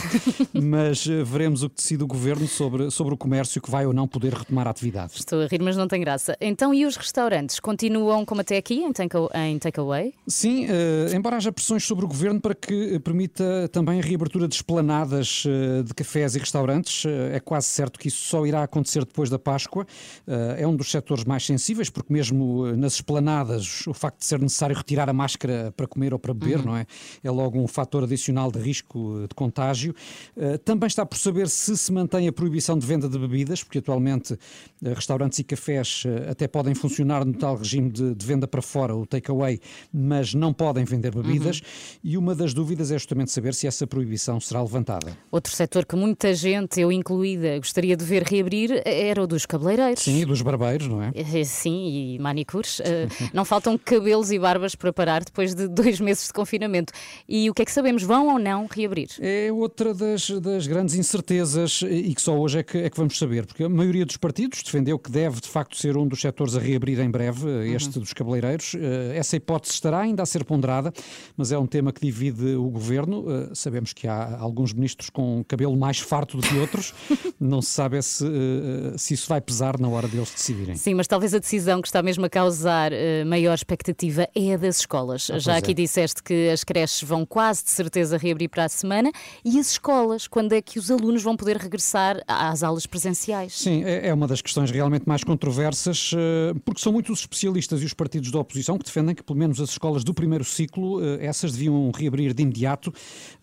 Mas 0.53 1.07
eh, 1.07 1.23
veremos 1.23 1.63
o 1.63 1.69
que 1.69 1.75
decide 1.77 2.03
o 2.03 2.07
governo 2.07 2.47
sobre, 2.47 2.89
sobre 2.91 3.13
o 3.13 3.17
comércio 3.17 3.61
que 3.61 3.69
vai 3.69 3.85
ou 3.85 3.93
não 3.93 4.07
poder 4.07 4.33
retomar 4.33 4.67
a 4.67 4.71
atividade. 4.71 5.13
Estou 5.15 5.41
a 5.41 5.47
rir, 5.47 5.61
mas 5.61 5.77
não 5.77 5.87
tem 5.87 6.01
graça. 6.01 6.35
Então, 6.41 6.73
e 6.73 6.85
os 6.85 6.95
restaurantes 6.95 7.59
continuam 7.59 8.25
como 8.25 8.41
até 8.41 8.57
aqui 8.57 8.83
em 8.83 9.59
takeaway? 9.59 10.13
Sim, 10.27 10.65
uh, 10.65 11.15
embora 11.15 11.37
haja 11.37 11.51
pressões 11.53 11.85
sobre 11.85 12.05
o 12.05 12.07
governo 12.07 12.41
para 12.41 12.55
que 12.55 12.99
permita 12.99 13.69
também 13.71 13.99
a 13.99 14.03
reabertura 14.03 14.47
de 14.47 14.55
esplanadas 14.55 15.43
eh, 15.45 15.83
de 15.83 15.93
cafés 15.93 16.35
e 16.35 16.39
restaurantes. 16.39 17.05
Eh, 17.05 17.35
é 17.35 17.39
quase 17.39 17.67
certo 17.67 17.99
que 17.99 18.07
isso 18.07 18.25
só 18.25 18.45
irá 18.45 18.63
acontecer 18.63 19.05
depois 19.05 19.29
da 19.29 19.37
Páscoa. 19.37 19.85
Eh, 20.27 20.57
é 20.59 20.67
um 20.67 20.75
dos 20.75 20.89
setores 20.89 21.23
mais 21.23 21.45
sensíveis, 21.45 21.89
porque 21.89 22.11
mesmo 22.11 22.75
nas 22.75 22.95
esplanadas, 22.95 23.85
o 23.87 23.93
facto 23.93 24.19
de 24.19 24.25
ser 24.25 24.39
necessário 24.39 24.75
retirar 24.75 25.09
a 25.09 25.13
máscara 25.13 25.73
para 25.77 25.87
comer 25.87 26.13
ou 26.13 26.19
para 26.19 26.33
beber, 26.33 26.59
uhum. 26.59 26.65
não 26.65 26.77
é? 26.77 26.85
É 27.23 27.29
logo 27.29 27.59
um 27.59 27.67
fator 27.67 28.03
adicional 28.03 28.51
de 28.51 28.59
risco 28.59 29.25
de 29.27 29.35
contágio. 29.35 29.93
Também 30.65 30.87
está 30.87 31.05
por 31.05 31.17
saber 31.17 31.47
se 31.49 31.77
se 31.77 31.91
mantém 31.91 32.27
a 32.27 32.31
proibição 32.33 32.77
de 32.77 32.85
venda 32.85 33.07
de 33.07 33.17
bebidas, 33.17 33.63
porque 33.63 33.79
atualmente 33.79 34.37
restaurantes 34.81 35.39
e 35.39 35.43
cafés 35.43 36.03
até 36.29 36.47
podem 36.47 36.73
funcionar 36.73 37.25
no 37.25 37.33
tal 37.33 37.57
regime 37.57 37.89
de, 37.89 38.15
de 38.15 38.25
venda 38.25 38.47
para 38.47 38.61
fora, 38.61 38.95
o 38.95 39.05
takeaway, 39.05 39.59
mas 39.93 40.33
não 40.33 40.53
podem 40.53 40.85
vender 40.85 41.13
bebidas 41.13 41.32
bebidas 41.33 41.59
uhum. 41.59 41.99
e 42.03 42.17
uma 42.17 42.35
das 42.35 42.53
dúvidas 42.53 42.91
é 42.91 42.95
justamente 42.95 43.31
saber 43.31 43.53
se 43.53 43.67
essa 43.67 43.85
proibição 43.85 44.39
será 44.39 44.61
levantada. 44.61 45.17
Outro 45.31 45.53
setor 45.53 45.85
que 45.85 45.95
muita 45.95 46.33
gente, 46.33 46.79
eu 46.79 46.91
incluída, 46.91 47.57
gostaria 47.57 47.95
de 47.95 48.05
ver 48.05 48.23
reabrir 48.23 48.81
era 48.85 49.23
o 49.23 49.27
dos 49.27 49.45
cabeleireiros. 49.45 50.03
Sim, 50.03 50.21
e 50.21 50.25
dos 50.25 50.41
barbeiros, 50.41 50.87
não 50.87 51.01
é? 51.01 51.11
Eh, 51.15 51.43
sim, 51.43 52.15
e 52.15 52.19
manicures. 52.19 52.79
Eh, 52.81 53.07
não 53.33 53.45
faltam 53.45 53.77
cabelos 53.77 54.31
e 54.31 54.39
barbas 54.39 54.75
para 54.75 54.91
parar 54.93 55.23
depois 55.23 55.53
de 55.53 55.67
dois 55.67 55.99
meses 55.99 56.27
de 56.27 56.33
confinamento. 56.33 56.93
E 57.27 57.49
o 57.49 57.53
que 57.53 57.61
é 57.61 57.65
que 57.65 57.71
sabemos? 57.71 58.03
Vão 58.03 58.33
ou 58.33 58.39
não 58.39 58.67
reabrir? 58.69 59.09
É 59.19 59.51
outra 59.51 59.93
das, 59.93 60.29
das 60.29 60.67
grandes 60.67 60.95
incertezas 60.95 61.81
e 61.81 62.13
que 62.13 62.21
só 62.21 62.37
hoje 62.37 62.59
é 62.59 62.63
que, 62.63 62.77
é 62.77 62.89
que 62.89 62.97
vamos 62.97 63.17
saber, 63.17 63.45
porque 63.45 63.63
a 63.63 63.69
maioria 63.69 64.05
dos 64.05 64.17
partidos 64.17 64.61
defendeu 64.63 64.97
que 64.99 65.11
deve 65.11 65.41
de 65.41 65.47
facto 65.47 65.77
ser 65.77 65.97
um 65.97 66.07
dos 66.07 66.21
setores 66.21 66.55
a 66.55 66.59
reabrir 66.59 66.99
em 66.99 67.09
breve, 67.09 67.49
eh, 67.49 67.75
este 67.75 67.95
uhum. 67.95 68.01
dos 68.01 68.13
cabeleireiros. 68.13 68.75
Essa 69.13 69.35
hipótese 69.35 69.73
estará 69.73 69.99
ainda 69.99 70.23
a 70.23 70.25
ser 70.25 70.43
ponderada 70.43 70.91
mas 71.37 71.51
é 71.51 71.57
um 71.57 71.65
tema 71.65 71.91
que 71.91 72.01
divide 72.01 72.55
o 72.55 72.69
governo. 72.69 73.21
Uh, 73.21 73.55
sabemos 73.55 73.93
que 73.93 74.07
há 74.07 74.37
alguns 74.39 74.73
ministros 74.73 75.09
com 75.09 75.43
cabelo 75.47 75.75
mais 75.75 75.99
farto 75.99 76.37
do 76.37 76.43
que 76.43 76.57
outros. 76.57 76.93
Não 77.39 77.61
se 77.61 77.69
sabe 77.69 78.01
se, 78.01 78.25
uh, 78.25 78.97
se 78.97 79.13
isso 79.13 79.27
vai 79.27 79.41
pesar 79.41 79.79
na 79.79 79.87
hora 79.87 80.07
deles 80.07 80.31
decidirem. 80.31 80.75
Sim, 80.75 80.93
mas 80.93 81.07
talvez 81.07 81.33
a 81.33 81.39
decisão 81.39 81.81
que 81.81 81.87
está 81.87 82.01
mesmo 82.01 82.25
a 82.25 82.29
causar 82.29 82.91
maior 83.25 83.53
expectativa 83.53 84.27
é 84.35 84.53
a 84.53 84.57
das 84.57 84.79
escolas. 84.79 85.29
Ah, 85.31 85.39
Já 85.39 85.57
aqui 85.57 85.71
é. 85.71 85.73
disseste 85.73 86.21
que 86.21 86.49
as 86.49 86.63
creches 86.63 87.03
vão 87.03 87.25
quase 87.25 87.63
de 87.63 87.71
certeza 87.71 88.17
reabrir 88.17 88.49
para 88.49 88.65
a 88.65 88.69
semana 88.69 89.11
e 89.43 89.59
as 89.59 89.71
escolas, 89.71 90.27
quando 90.27 90.53
é 90.53 90.61
que 90.61 90.79
os 90.79 90.89
alunos 90.89 91.23
vão 91.23 91.35
poder 91.35 91.57
regressar 91.57 92.21
às 92.27 92.63
aulas 92.63 92.85
presenciais? 92.85 93.59
Sim, 93.59 93.83
é, 93.83 94.07
é 94.07 94.13
uma 94.13 94.27
das 94.27 94.41
questões 94.41 94.71
realmente 94.71 95.07
mais 95.07 95.23
controversas, 95.23 96.11
porque 96.65 96.81
são 96.81 96.91
muitos 96.91 97.13
os 97.13 97.19
especialistas 97.19 97.81
e 97.81 97.85
os 97.85 97.93
partidos 97.93 98.31
da 98.31 98.39
oposição 98.39 98.77
que 98.77 98.85
defendem 98.85 99.15
que 99.15 99.23
pelo 99.23 99.37
menos 99.37 99.61
as 99.61 99.69
escolas 99.69 100.03
do 100.03 100.13
primeiro 100.13 100.43
ciclo 100.43 100.99
essas 101.19 101.51
deviam 101.51 101.91
reabrir 101.91 102.33
de 102.33 102.43
imediato, 102.43 102.93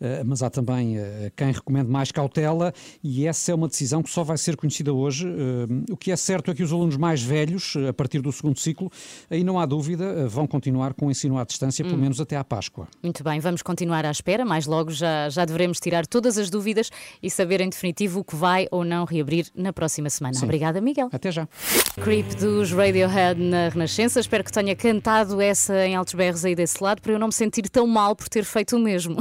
eh, 0.00 0.22
mas 0.24 0.42
há 0.42 0.50
também 0.50 0.98
eh, 0.98 1.32
quem 1.36 1.52
recomende 1.52 1.90
mais 1.90 2.10
cautela 2.10 2.72
e 3.02 3.26
essa 3.26 3.52
é 3.52 3.54
uma 3.54 3.68
decisão 3.68 4.02
que 4.02 4.10
só 4.10 4.22
vai 4.22 4.38
ser 4.38 4.56
conhecida 4.56 4.92
hoje. 4.92 5.26
O 5.90 5.96
que 5.96 6.10
é 6.10 6.16
certo 6.16 6.50
é 6.50 6.54
que 6.54 6.62
os 6.62 6.72
alunos 6.72 6.96
mais 6.96 7.22
velhos, 7.22 7.74
a 7.88 7.92
partir 7.92 8.20
do 8.20 8.32
segundo 8.32 8.58
ciclo, 8.58 8.90
aí 9.28 9.44
não 9.44 9.58
há 9.58 9.66
dúvida, 9.66 10.28
vão 10.28 10.46
continuar 10.46 10.94
com 10.94 11.06
o 11.06 11.10
ensino 11.10 11.38
à 11.38 11.44
distância, 11.44 11.84
pelo 11.84 11.96
hum. 11.96 12.00
menos 12.00 12.20
até 12.20 12.36
à 12.36 12.44
Páscoa. 12.44 12.88
Muito 13.02 13.22
bem, 13.22 13.40
vamos 13.40 13.62
continuar 13.62 14.04
à 14.04 14.10
espera, 14.10 14.44
mais 14.44 14.66
logo 14.66 14.90
já, 14.90 15.28
já 15.28 15.44
devemos 15.44 15.78
tirar 15.78 16.06
todas 16.06 16.38
as 16.38 16.50
dúvidas 16.50 16.90
e 17.22 17.30
saber 17.30 17.60
em 17.60 17.68
definitivo 17.68 18.20
o 18.20 18.24
que 18.24 18.36
vai 18.36 18.66
ou 18.70 18.84
não 18.84 19.04
reabrir 19.04 19.46
na 19.54 19.72
próxima 19.72 20.10
semana. 20.10 20.34
Sim. 20.34 20.44
Obrigada, 20.44 20.80
Miguel. 20.80 21.08
Até 21.12 21.30
já. 21.30 21.48
Creep 22.02 22.34
dos 22.34 22.72
Radiohead 22.72 23.40
na 23.40 23.68
Renascença. 23.68 24.20
Espero 24.20 24.44
que 24.44 24.52
tenha 24.52 24.74
cantado 24.74 25.40
essa 25.40 25.86
em 25.86 25.94
altos 25.94 26.14
berros 26.14 26.44
aí 26.44 26.54
desse 26.54 26.82
lado 26.82 27.00
para 27.00 27.12
eu 27.12 27.18
não 27.18 27.28
me 27.28 27.32
sentir 27.32 27.59
tão 27.68 27.86
mal 27.86 28.14
por 28.14 28.28
ter 28.28 28.44
feito 28.44 28.76
o 28.76 28.78
mesmo. 28.78 29.16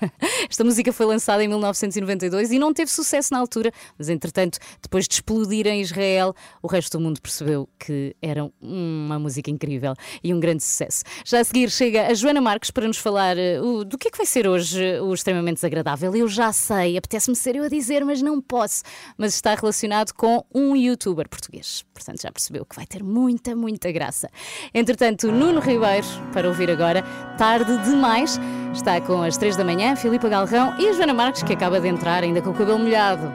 Esta 0.48 0.64
música 0.64 0.92
foi 0.92 1.06
lançada 1.06 1.44
em 1.44 1.48
1992 1.48 2.50
e 2.50 2.58
não 2.58 2.72
teve 2.72 2.90
sucesso 2.90 3.32
na 3.32 3.38
altura, 3.38 3.70
mas 3.98 4.08
entretanto, 4.08 4.58
depois 4.82 5.06
de 5.06 5.14
explodir 5.14 5.66
em 5.66 5.80
Israel, 5.80 6.34
o 6.62 6.66
resto 6.66 6.98
do 6.98 7.04
mundo 7.04 7.20
percebeu 7.20 7.68
que 7.78 8.16
era 8.20 8.50
uma 8.60 9.18
música 9.18 9.50
incrível 9.50 9.94
e 10.22 10.32
um 10.32 10.40
grande 10.40 10.62
sucesso. 10.62 11.04
Já 11.24 11.40
a 11.40 11.44
seguir 11.44 11.70
chega 11.70 12.06
a 12.06 12.14
Joana 12.14 12.40
Marques 12.40 12.70
para 12.70 12.86
nos 12.86 12.98
falar 12.98 13.36
uh, 13.36 13.84
do 13.84 13.98
que 13.98 14.08
é 14.08 14.10
que 14.10 14.16
vai 14.16 14.26
ser 14.26 14.48
hoje 14.48 14.80
uh, 14.98 15.04
o 15.04 15.14
extremamente 15.14 15.56
desagradável. 15.56 16.14
Eu 16.14 16.28
já 16.28 16.52
sei, 16.52 16.96
apetece-me 16.96 17.36
ser 17.36 17.56
eu 17.56 17.64
a 17.64 17.68
dizer, 17.68 18.04
mas 18.04 18.22
não 18.22 18.40
posso. 18.40 18.82
Mas 19.16 19.34
está 19.34 19.54
relacionado 19.54 20.12
com 20.12 20.44
um 20.54 20.74
youtuber 20.74 21.28
português. 21.28 21.84
Portanto, 21.92 22.22
já 22.22 22.32
percebeu 22.32 22.64
que 22.64 22.76
vai 22.76 22.86
ter 22.86 23.02
muita, 23.02 23.54
muita 23.54 23.90
graça. 23.92 24.28
Entretanto, 24.72 25.30
Nuno 25.30 25.60
Ribeiro, 25.60 26.06
para 26.32 26.48
ouvir 26.48 26.70
agora, 26.70 27.02
tarde 27.36 27.76
demais, 27.84 28.40
está 28.72 29.00
com 29.00 29.22
as 29.22 29.36
três 29.36 29.56
da 29.56 29.64
manhã, 29.64 29.94
Filipa 29.96 30.28
Galrão 30.28 30.74
e 30.78 30.88
a 30.88 30.92
Joana 30.92 31.14
Marques, 31.14 31.42
que 31.42 31.52
acaba 31.52 31.80
de 31.80 31.88
entrar 31.88 32.22
ainda 32.22 32.40
com 32.40 32.50
o 32.50 32.54
cabelo 32.54 32.78
molhado. 32.78 33.32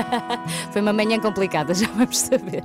Foi 0.72 0.80
uma 0.80 0.92
manhã 0.92 1.18
complicada, 1.18 1.72
já 1.74 1.86
vamos 1.88 2.18
saber. 2.18 2.62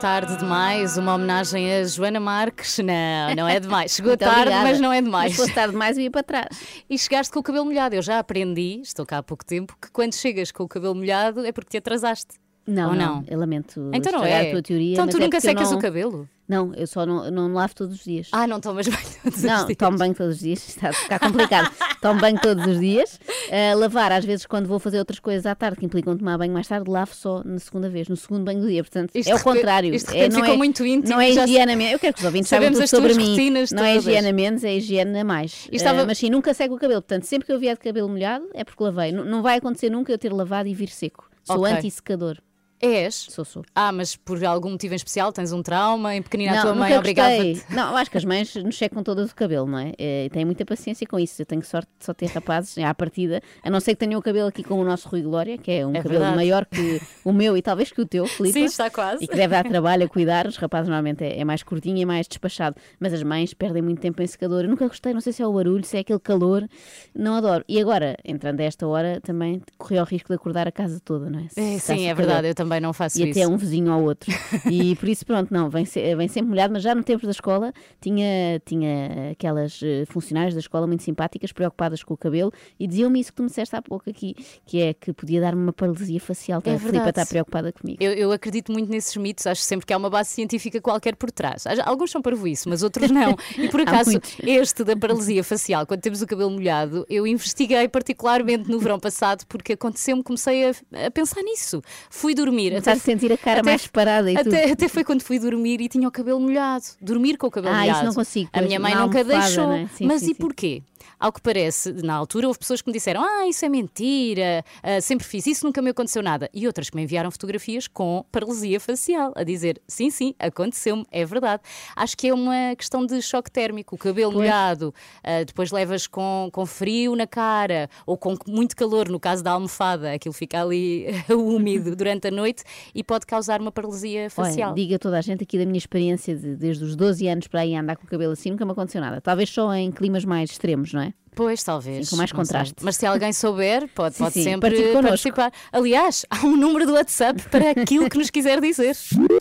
Tarde 0.00 0.36
demais, 0.36 0.96
uma 0.96 1.14
homenagem 1.14 1.72
a 1.74 1.84
Joana 1.84 2.18
Marques. 2.18 2.78
Não, 2.78 3.34
não 3.36 3.48
é 3.48 3.60
demais. 3.60 3.92
Chegou 3.94 4.16
tarde, 4.16 4.40
obrigada. 4.40 4.68
mas 4.68 4.80
não 4.80 4.92
é 4.92 5.00
demais. 5.00 5.36
Fosse 5.36 5.54
tarde 5.54 5.72
demais, 5.72 5.96
eu 5.96 6.02
ia 6.02 6.10
para 6.10 6.22
trás. 6.24 6.48
E 6.90 6.98
chegaste 6.98 7.32
com 7.32 7.38
o 7.38 7.42
cabelo 7.42 7.64
molhado. 7.64 7.94
Eu 7.94 8.02
já 8.02 8.18
aprendi, 8.18 8.80
estou 8.82 9.06
cá 9.06 9.18
há 9.18 9.22
pouco 9.22 9.44
tempo, 9.44 9.76
que 9.80 9.90
quando 9.92 10.14
chegas 10.14 10.50
com 10.50 10.64
o 10.64 10.68
cabelo 10.68 10.94
molhado 10.94 11.46
é 11.46 11.52
porque 11.52 11.70
te 11.70 11.76
atrasaste. 11.78 12.42
Não, 12.66 12.90
Ou 12.90 12.96
não, 12.96 13.16
não? 13.16 13.24
eu 13.28 13.38
lamento 13.38 13.90
então 13.92 14.12
não 14.12 14.24
é. 14.24 14.48
a 14.48 14.50
tua 14.50 14.62
teoria. 14.62 14.92
Então 14.92 15.08
tu 15.08 15.16
é 15.16 15.20
nunca 15.20 15.40
secas 15.40 15.70
não... 15.70 15.78
o 15.78 15.80
cabelo? 15.80 16.28
Não, 16.52 16.70
eu 16.74 16.86
só 16.86 17.06
não, 17.06 17.30
não 17.30 17.50
lavo 17.50 17.74
todos 17.74 17.96
os 17.96 18.04
dias. 18.04 18.28
Ah, 18.30 18.46
não 18.46 18.60
tomas 18.60 18.86
banho 18.86 19.06
todos 19.24 19.42
não, 19.42 19.60
os 19.60 19.66
dias? 19.66 19.68
Não, 19.68 19.74
tomo 19.74 19.96
banho 19.96 20.14
todos 20.14 20.34
os 20.34 20.40
dias, 20.40 20.68
está 20.68 20.90
a 20.90 20.92
ficar 20.92 21.18
complicado. 21.18 21.72
tomo 22.02 22.20
banho 22.20 22.38
todos 22.38 22.66
os 22.66 22.78
dias. 22.78 23.18
Uh, 23.48 23.78
lavar, 23.78 24.12
às 24.12 24.22
vezes, 24.22 24.44
quando 24.44 24.66
vou 24.66 24.78
fazer 24.78 24.98
outras 24.98 25.18
coisas 25.18 25.46
à 25.46 25.54
tarde 25.54 25.78
que 25.78 25.86
implicam 25.86 26.14
tomar 26.14 26.36
banho 26.36 26.52
mais 26.52 26.68
tarde, 26.68 26.90
lavo 26.90 27.14
só 27.14 27.42
na 27.42 27.58
segunda 27.58 27.88
vez, 27.88 28.06
no 28.06 28.16
segundo 28.18 28.44
banho 28.44 28.60
do 28.60 28.68
dia. 28.68 28.84
Portanto, 28.84 29.12
isto 29.14 29.30
é 29.30 29.34
o 29.34 29.42
contrário. 29.42 29.94
Isto 29.94 30.12
é, 30.12 30.28
não 30.28 30.40
ficou 30.40 30.54
é, 30.54 30.56
muito 30.58 30.84
íntimo. 30.84 31.14
Não 31.14 31.20
é 31.22 31.30
higiene 31.30 31.74
menos. 31.74 31.92
Eu 31.94 31.98
quero 31.98 32.12
que 32.12 32.20
os 32.20 32.26
ouvintes 32.26 32.50
saibam 32.50 32.70
tudo 32.70 32.86
sobre 32.86 33.14
mim. 33.14 33.34
Não 33.72 33.82
é 33.82 33.96
higiene 33.96 34.28
a 34.28 34.32
menos, 34.32 34.62
é 34.62 34.76
higiene 34.76 35.20
a 35.20 35.24
mais. 35.24 35.68
Estava... 35.72 36.02
Uh, 36.02 36.06
mas 36.06 36.18
sim, 36.18 36.28
nunca 36.28 36.52
seco 36.52 36.74
o 36.74 36.78
cabelo. 36.78 37.00
Portanto, 37.00 37.24
sempre 37.24 37.46
que 37.46 37.52
eu 37.52 37.58
vier 37.58 37.76
de 37.76 37.80
cabelo 37.80 38.10
molhado, 38.10 38.46
é 38.52 38.62
porque 38.62 38.82
lavei. 38.82 39.10
N 39.10 39.24
não 39.24 39.40
vai 39.40 39.56
acontecer 39.56 39.88
nunca 39.88 40.12
eu 40.12 40.18
ter 40.18 40.30
lavado 40.32 40.68
e 40.68 40.74
vir 40.74 40.90
seco. 40.90 41.30
Sou 41.44 41.60
okay. 41.60 41.72
anti-secador. 41.72 42.36
És? 42.82 43.14
Sou, 43.30 43.44
sou. 43.44 43.64
Ah, 43.76 43.92
mas 43.92 44.16
por 44.16 44.44
algum 44.44 44.70
motivo 44.70 44.92
em 44.92 44.96
especial 44.96 45.32
tens 45.32 45.52
um 45.52 45.62
trauma, 45.62 46.16
em 46.16 46.20
pequenina 46.20 46.58
a 46.58 46.62
tua 46.62 46.74
mãe 46.74 46.98
obrigada 46.98 47.36
Não, 47.70 47.96
acho 47.96 48.10
que 48.10 48.18
as 48.18 48.24
mães 48.24 48.56
nos 48.56 48.74
checam 48.74 49.04
todas 49.04 49.30
o 49.30 49.34
cabelo, 49.36 49.68
não 49.68 49.78
é? 49.78 49.92
E 49.96 50.28
têm 50.30 50.44
muita 50.44 50.64
paciência 50.64 51.06
com 51.06 51.16
isso. 51.16 51.40
Eu 51.40 51.46
tenho 51.46 51.62
sorte 51.64 51.88
de 51.96 52.04
só 52.04 52.12
ter 52.12 52.26
rapazes 52.26 52.76
à 52.78 52.92
partida, 52.92 53.40
a 53.62 53.70
não 53.70 53.78
ser 53.78 53.92
que 53.94 54.00
tenham 54.04 54.18
o 54.18 54.22
cabelo 54.22 54.48
aqui 54.48 54.64
como 54.64 54.82
o 54.82 54.84
nosso 54.84 55.08
Rui 55.08 55.22
Glória, 55.22 55.56
que 55.56 55.70
é 55.70 55.86
um 55.86 55.90
é 55.92 56.02
cabelo 56.02 56.18
verdade. 56.18 56.34
maior 56.34 56.66
que 56.66 57.00
o 57.24 57.32
meu 57.32 57.56
e 57.56 57.62
talvez 57.62 57.92
que 57.92 58.00
o 58.00 58.06
teu, 58.06 58.26
Filipe. 58.26 58.54
Sim, 58.54 58.64
está 58.64 58.90
quase. 58.90 59.22
E 59.22 59.28
que 59.28 59.36
deve 59.36 59.54
dar 59.54 59.64
trabalho 59.64 60.04
a 60.06 60.08
cuidar. 60.08 60.48
Os 60.48 60.56
rapazes 60.56 60.88
normalmente 60.88 61.22
é, 61.22 61.38
é 61.38 61.44
mais 61.44 61.62
curtinho 61.62 61.98
e 61.98 62.04
mais 62.04 62.26
despachado. 62.26 62.74
Mas 62.98 63.12
as 63.12 63.22
mães 63.22 63.54
perdem 63.54 63.80
muito 63.80 64.00
tempo 64.00 64.20
em 64.20 64.26
secador. 64.26 64.64
Eu 64.64 64.68
nunca 64.68 64.88
gostei, 64.88 65.14
não 65.14 65.20
sei 65.20 65.32
se 65.32 65.40
é 65.40 65.46
o 65.46 65.52
barulho, 65.52 65.84
se 65.84 65.96
é 65.96 66.00
aquele 66.00 66.18
calor. 66.18 66.68
Não 67.14 67.36
adoro. 67.36 67.64
E 67.68 67.80
agora, 67.80 68.16
entrando 68.24 68.60
a 68.60 68.64
esta 68.64 68.88
hora, 68.88 69.20
também 69.20 69.62
corri 69.78 69.98
ao 69.98 70.04
risco 70.04 70.28
de 70.30 70.34
acordar 70.34 70.66
a 70.66 70.72
casa 70.72 71.00
toda, 71.04 71.30
não 71.30 71.38
é? 71.38 71.46
é 71.54 71.78
sim, 71.78 72.08
é 72.08 72.14
verdade. 72.14 72.48
Eu 72.48 72.54
também 72.56 72.71
não 72.80 72.92
faço 72.92 73.20
e 73.20 73.30
isso 73.30 73.50
um 73.50 73.56
vizinho 73.56 73.92
ao 73.92 74.02
outro. 74.02 74.32
E 74.70 74.94
por 74.96 75.08
isso, 75.08 75.24
pronto, 75.26 75.52
não, 75.52 75.68
vem, 75.68 75.84
se, 75.84 76.14
vem 76.14 76.28
sempre 76.28 76.50
molhado, 76.50 76.72
mas 76.72 76.82
já 76.82 76.94
no 76.94 77.02
tempo 77.02 77.24
da 77.24 77.30
escola 77.30 77.72
tinha, 78.00 78.60
tinha 78.64 79.30
aquelas 79.32 79.80
eh, 79.82 80.04
funcionárias 80.06 80.54
da 80.54 80.60
escola 80.60 80.86
muito 80.86 81.02
simpáticas, 81.02 81.52
preocupadas 81.52 82.02
com 82.02 82.14
o 82.14 82.16
cabelo, 82.16 82.52
e 82.78 82.86
diziam-me 82.86 83.20
isso 83.20 83.30
que 83.30 83.36
tu 83.36 83.42
me 83.42 83.48
disseste 83.48 83.74
há 83.76 83.82
pouco 83.82 84.08
aqui, 84.08 84.34
que 84.64 84.80
é 84.80 84.94
que 84.94 85.12
podia 85.12 85.40
dar-me 85.40 85.62
uma 85.62 85.72
paralisia 85.72 86.20
facial. 86.20 86.60
Então, 86.60 86.72
é 86.72 86.76
a 86.76 86.78
Filipe 86.78 87.08
está 87.08 87.26
preocupada 87.26 87.72
comigo. 87.72 88.02
Eu, 88.02 88.12
eu, 88.12 88.32
acredito 88.32 88.72
muito 88.72 88.90
nesses 88.90 89.16
mitos, 89.16 89.46
acho 89.46 89.62
sempre 89.62 89.86
que 89.86 89.92
há 89.92 89.96
uma 89.96 90.10
base 90.10 90.30
científica 90.30 90.80
qualquer 90.80 91.16
por 91.16 91.30
trás. 91.30 91.64
Alguns 91.84 92.10
são 92.10 92.22
para 92.22 92.36
isso, 92.48 92.68
mas 92.68 92.82
outros 92.82 93.10
não. 93.10 93.36
E 93.58 93.68
por 93.68 93.80
acaso, 93.82 94.20
este 94.42 94.84
da 94.84 94.96
paralisia 94.96 95.44
facial, 95.44 95.86
quando 95.86 96.00
temos 96.00 96.22
o 96.22 96.26
cabelo 96.26 96.50
molhado, 96.50 97.06
eu 97.08 97.26
investiguei 97.26 97.88
particularmente 97.88 98.70
no 98.70 98.78
verão 98.78 98.98
passado, 98.98 99.44
porque 99.46 99.74
aconteceu-me, 99.74 100.22
comecei 100.22 100.70
a, 100.70 101.06
a 101.06 101.10
pensar 101.10 101.42
nisso. 101.42 101.82
Fui 102.10 102.34
dormir. 102.34 102.61
Começar 102.70 102.92
a 102.92 102.96
sentir 102.96 103.32
a 103.32 103.36
cara 103.36 103.60
até, 103.60 103.70
mais 103.70 103.86
parada 103.86 104.30
e 104.30 104.36
até, 104.36 104.62
tudo. 104.62 104.72
Até 104.72 104.88
foi 104.88 105.04
quando 105.04 105.22
fui 105.22 105.38
dormir 105.38 105.80
e 105.80 105.88
tinha 105.88 106.06
o 106.06 106.10
cabelo 106.10 106.40
molhado. 106.40 106.84
Dormir 107.00 107.36
com 107.36 107.46
o 107.46 107.50
cabelo 107.50 107.74
ah, 107.74 107.80
molhado. 107.80 107.98
Ah, 107.98 108.00
isso 108.00 108.06
não 108.06 108.14
consigo. 108.14 108.50
A 108.52 108.62
minha 108.62 108.78
mãe 108.78 108.94
nunca 108.94 109.22
deixou. 109.24 109.68
Né? 109.68 109.88
Sim, 109.94 110.06
mas 110.06 110.22
sim, 110.22 110.30
e 110.30 110.34
porquê? 110.34 110.82
Ao 111.18 111.32
que 111.32 111.40
parece, 111.40 111.92
na 111.92 112.14
altura 112.14 112.46
houve 112.46 112.58
pessoas 112.58 112.82
que 112.82 112.88
me 112.88 112.92
disseram: 112.92 113.22
Ah, 113.24 113.46
isso 113.46 113.64
é 113.64 113.68
mentira, 113.68 114.64
uh, 114.78 115.00
sempre 115.00 115.26
fiz 115.26 115.46
isso, 115.46 115.64
nunca 115.64 115.80
me 115.80 115.90
aconteceu 115.90 116.22
nada. 116.22 116.48
E 116.52 116.66
outras 116.66 116.90
que 116.90 116.96
me 116.96 117.02
enviaram 117.02 117.30
fotografias 117.30 117.86
com 117.86 118.24
paralisia 118.30 118.80
facial, 118.80 119.32
a 119.36 119.44
dizer: 119.44 119.80
Sim, 119.86 120.10
sim, 120.10 120.34
aconteceu-me, 120.38 121.04
é 121.10 121.24
verdade. 121.24 121.62
Acho 121.96 122.16
que 122.16 122.28
é 122.28 122.34
uma 122.34 122.74
questão 122.76 123.04
de 123.06 123.20
choque 123.22 123.50
térmico. 123.50 123.94
O 123.94 123.98
cabelo 123.98 124.32
pois. 124.32 124.44
molhado, 124.44 124.94
uh, 125.24 125.44
depois 125.44 125.70
levas 125.70 126.06
com, 126.06 126.48
com 126.52 126.66
frio 126.66 127.14
na 127.16 127.26
cara 127.26 127.88
ou 128.06 128.16
com 128.16 128.36
muito 128.46 128.76
calor, 128.76 129.08
no 129.08 129.20
caso 129.20 129.42
da 129.42 129.52
almofada, 129.52 130.12
aquilo 130.12 130.32
fica 130.32 130.60
ali 130.62 131.06
úmido 131.30 131.94
durante 131.96 132.28
a 132.28 132.30
noite 132.30 132.62
e 132.94 133.02
pode 133.02 133.26
causar 133.26 133.60
uma 133.60 133.72
paralisia 133.72 134.30
facial. 134.30 134.72
Olha, 134.72 134.76
diga 134.76 134.98
toda 134.98 135.18
a 135.18 135.20
gente 135.20 135.42
aqui 135.42 135.58
da 135.58 135.64
minha 135.64 135.78
experiência 135.78 136.36
de, 136.36 136.56
desde 136.56 136.84
os 136.84 136.96
12 136.96 137.26
anos 137.28 137.46
para 137.46 137.60
aí 137.60 137.74
andar 137.74 137.96
com 137.96 138.04
o 138.04 138.08
cabelo 138.08 138.32
assim, 138.32 138.50
nunca 138.50 138.64
me 138.64 138.72
aconteceu 138.72 139.00
nada. 139.00 139.20
Talvez 139.20 139.50
só 139.50 139.72
em 139.74 139.90
climas 139.90 140.24
mais 140.24 140.50
extremos, 140.50 140.91
não 140.92 141.02
é? 141.02 141.12
Pois, 141.34 141.62
talvez. 141.62 142.08
Sim, 142.08 142.10
com 142.10 142.16
mais 142.16 142.30
contraste. 142.30 142.74
Mas 142.82 142.96
se 142.96 143.06
alguém 143.06 143.32
souber, 143.32 143.88
pode, 143.94 144.16
sim, 144.16 144.24
pode 144.24 144.34
sim, 144.34 144.44
sempre 144.44 144.92
participar. 145.02 145.50
Aliás, 145.72 146.26
há 146.28 146.44
um 146.44 146.56
número 146.56 146.86
do 146.86 146.92
WhatsApp 146.92 147.42
para 147.48 147.70
aquilo 147.70 148.08
que 148.10 148.18
nos 148.18 148.28
quiser 148.28 148.60
dizer. 148.60 148.94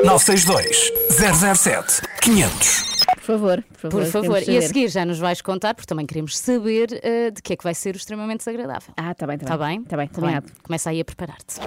962 0.03 0.91
007 1.57 2.01
500 2.21 2.91
por 3.21 3.25
favor, 3.25 3.63
por 3.63 3.79
favor. 3.79 4.01
Por 4.01 4.11
favor. 4.11 4.49
E 4.49 4.57
a 4.57 4.61
seguir 4.61 4.87
já 4.89 5.05
nos 5.05 5.19
vais 5.19 5.41
contar, 5.41 5.75
porque 5.75 5.87
também 5.87 6.05
queremos 6.05 6.37
saber 6.37 6.89
uh, 6.91 7.31
de 7.31 7.41
que 7.41 7.53
é 7.53 7.55
que 7.55 7.63
vai 7.63 7.75
ser 7.75 7.95
o 7.95 7.97
extremamente 7.97 8.39
desagradável. 8.39 8.93
Ah, 8.97 9.11
está 9.11 9.27
bem, 9.27 9.35
está 9.35 9.57
tá 9.57 9.65
bem. 9.65 9.81
Está 9.81 9.97
bem, 9.97 10.05
está 10.07 10.21
bem. 10.21 10.41
Começa 10.63 10.89
aí 10.89 10.99
a 10.99 11.05
preparar-te. 11.05 11.59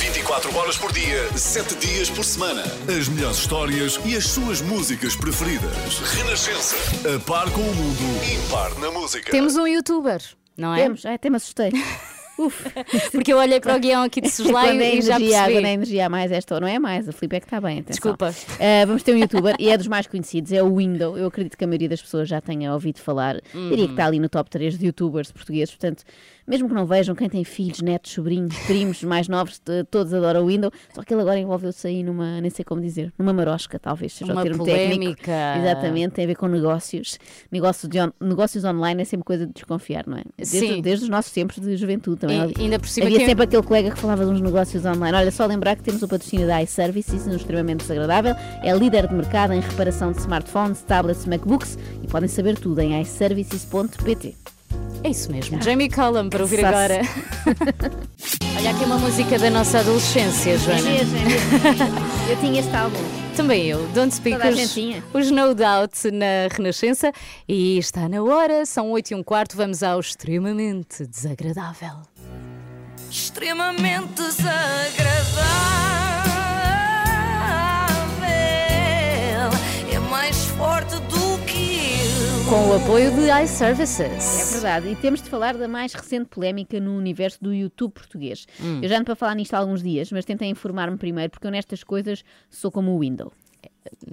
24 0.00 0.56
horas 0.56 0.78
por 0.78 0.92
dia, 0.92 1.30
7 1.36 1.74
dias 1.76 2.08
por 2.08 2.24
semana. 2.24 2.62
As 2.88 3.08
melhores 3.08 3.36
histórias 3.36 4.00
e 4.04 4.16
as 4.16 4.26
suas 4.26 4.62
músicas 4.62 5.14
preferidas. 5.14 5.98
Renascença. 6.14 6.76
A 7.14 7.20
par 7.20 7.50
com 7.50 7.60
o 7.60 7.74
mundo, 7.74 8.46
impar 8.46 8.74
na 8.78 8.90
música. 8.90 9.30
Temos 9.30 9.56
um 9.56 9.66
youtuber, 9.66 10.22
não 10.56 10.74
é? 10.74 10.82
Temos, 10.82 11.04
até 11.04 11.28
me 11.28 11.36
assustei. 11.36 11.72
Uf. 12.38 12.64
Porque 13.12 13.32
eu 13.32 13.38
olhei 13.38 13.60
para 13.60 13.76
o 13.76 13.80
guião 13.80 14.02
aqui 14.02 14.20
de 14.20 14.28
Soslaio 14.30 14.80
é 14.80 14.96
e 14.96 15.02
já 15.02 15.18
percebi. 15.18 15.54
Quando 15.54 15.66
é 15.66 15.72
energia 15.72 16.06
a 16.06 16.08
mais, 16.08 16.30
esta 16.30 16.60
não 16.60 16.68
é 16.68 16.78
mais, 16.78 17.08
a 17.08 17.12
Filipe 17.12 17.36
é 17.36 17.40
que 17.40 17.46
está 17.46 17.60
bem, 17.60 17.80
atenção. 17.80 18.14
Desculpa. 18.14 18.30
Uh, 18.30 18.86
vamos 18.86 19.02
ter 19.02 19.14
um 19.14 19.18
youtuber 19.18 19.54
e 19.58 19.68
é 19.68 19.76
dos 19.76 19.86
mais 19.86 20.06
conhecidos, 20.06 20.52
é 20.52 20.62
o 20.62 20.76
Window. 20.76 21.16
Eu 21.16 21.26
acredito 21.26 21.56
que 21.56 21.64
a 21.64 21.66
maioria 21.66 21.88
das 21.88 22.02
pessoas 22.02 22.28
já 22.28 22.40
tenha 22.40 22.72
ouvido 22.72 23.00
falar. 23.00 23.36
Uhum. 23.54 23.70
Diria 23.70 23.86
que 23.86 23.92
está 23.92 24.06
ali 24.06 24.18
no 24.18 24.28
top 24.28 24.50
3 24.50 24.78
de 24.78 24.86
youtubers 24.86 25.32
portugueses, 25.32 25.74
portanto 25.74 26.04
mesmo 26.46 26.68
que 26.68 26.74
não 26.74 26.86
vejam, 26.86 27.14
quem 27.14 27.28
tem 27.28 27.44
filhos, 27.44 27.80
netos, 27.80 28.12
sobrinhos, 28.12 28.56
primos 28.66 29.02
mais 29.02 29.28
novos, 29.28 29.60
todos 29.90 30.14
adoram 30.14 30.44
o 30.44 30.46
Windows, 30.46 30.72
só 30.94 31.02
que 31.02 31.12
ele 31.12 31.22
agora 31.22 31.38
envolveu-se 31.38 31.86
aí 31.86 32.02
numa, 32.02 32.40
nem 32.40 32.50
sei 32.50 32.64
como 32.64 32.80
dizer, 32.80 33.12
numa 33.18 33.32
marosca, 33.32 33.78
talvez 33.78 34.12
seja 34.12 34.32
uma 34.32 34.40
o 34.40 34.44
termo 34.44 34.58
polémica. 34.58 35.22
técnico. 35.22 35.60
Exatamente, 35.60 36.12
tem 36.12 36.24
a 36.24 36.28
ver 36.28 36.36
com 36.36 36.46
negócios. 36.46 37.18
Negócios, 37.50 37.88
de 37.90 38.00
on, 38.00 38.12
negócios 38.20 38.64
online 38.64 39.02
é 39.02 39.04
sempre 39.04 39.24
coisa 39.24 39.46
de 39.46 39.52
desconfiar, 39.52 40.06
não 40.06 40.18
é? 40.18 40.22
Desde, 40.36 40.58
Sim. 40.58 40.82
desde 40.82 41.04
os 41.04 41.08
nossos 41.08 41.32
tempos 41.32 41.58
de 41.58 41.76
juventude 41.76 42.20
também. 42.20 42.52
E, 42.56 42.62
ainda 42.62 42.78
por 42.78 42.88
cima 42.88 43.06
Havia 43.06 43.18
que... 43.18 43.26
sempre 43.26 43.44
aquele 43.44 43.62
colega 43.62 43.90
que 43.90 43.98
falava 43.98 44.24
de 44.24 44.30
uns 44.30 44.40
negócios 44.40 44.84
online. 44.84 45.16
Olha, 45.16 45.30
só 45.30 45.46
lembrar 45.46 45.76
que 45.76 45.82
temos 45.82 46.02
o 46.02 46.08
patrocínio 46.08 46.46
da 46.46 46.62
iServices, 46.62 47.26
um 47.26 47.36
extremamente 47.36 47.80
desagradável. 47.80 48.34
É 48.62 48.72
líder 48.72 49.08
de 49.08 49.14
mercado 49.14 49.52
em 49.52 49.60
reparação 49.60 50.12
de 50.12 50.18
smartphones, 50.18 50.82
tablets, 50.82 51.26
MacBooks 51.26 51.78
e 52.02 52.06
podem 52.06 52.28
saber 52.28 52.58
tudo 52.58 52.80
em 52.80 53.00
iServices.pt. 53.00 54.55
É 55.04 55.10
isso 55.10 55.30
mesmo, 55.30 55.60
Jamie 55.62 55.88
Cullum 55.88 56.28
para 56.28 56.42
ouvir 56.42 56.64
agora. 56.64 57.00
Olha 58.58 58.70
aqui 58.70 58.84
uma 58.84 58.98
música 58.98 59.38
da 59.38 59.50
nossa 59.50 59.78
adolescência, 59.80 60.58
Joana. 60.58 60.80
É 60.80 60.82
mesmo, 61.04 61.16
é 61.16 61.24
mesmo. 61.24 61.96
Eu 62.28 62.36
tinha 62.40 62.60
este 62.60 62.74
álbum. 62.74 62.98
Também 63.36 63.66
eu, 63.66 63.86
Don't 63.88 64.12
Speak, 64.14 64.38
Toda 64.38 64.50
os, 64.50 64.76
os 65.26 65.30
No 65.30 65.54
Doubt 65.54 66.10
na 66.10 66.48
Renascença. 66.50 67.12
E 67.46 67.78
está 67.78 68.08
na 68.08 68.22
hora, 68.22 68.64
são 68.66 68.90
8 68.90 69.10
e 69.10 69.14
um 69.14 69.22
quarto, 69.22 69.56
vamos 69.56 69.82
ao 69.82 70.00
extremamente 70.00 71.06
desagradável. 71.06 71.98
extremamente 73.10 74.14
desagradável. 74.22 75.46
É 79.92 79.98
mais 80.10 80.36
forte 80.46 80.96
do. 81.00 81.05
Com 82.48 82.68
o 82.70 82.76
apoio 82.76 83.10
de 83.12 83.28
É 83.28 83.42
iServices. 83.42 84.52
verdade, 84.52 84.88
e 84.90 84.96
temos 84.96 85.20
de 85.20 85.28
falar 85.28 85.56
da 85.56 85.66
mais 85.66 85.92
recente 85.92 86.26
polémica 86.26 86.78
no 86.78 86.96
universo 86.96 87.38
do 87.42 87.52
YouTube 87.52 87.92
português. 87.92 88.46
Hum. 88.60 88.78
Eu 88.82 88.88
já 88.88 88.96
ando 88.96 89.04
para 89.04 89.16
falar 89.16 89.34
nisto 89.34 89.54
há 89.54 89.58
alguns 89.58 89.82
dias, 89.82 90.12
mas 90.12 90.24
tentei 90.24 90.48
informar-me 90.48 90.96
primeiro, 90.96 91.30
porque 91.30 91.46
eu 91.46 91.50
nestas 91.50 91.82
coisas 91.82 92.22
sou 92.48 92.70
como 92.70 92.92
o 92.92 93.00
Windows. 93.00 93.32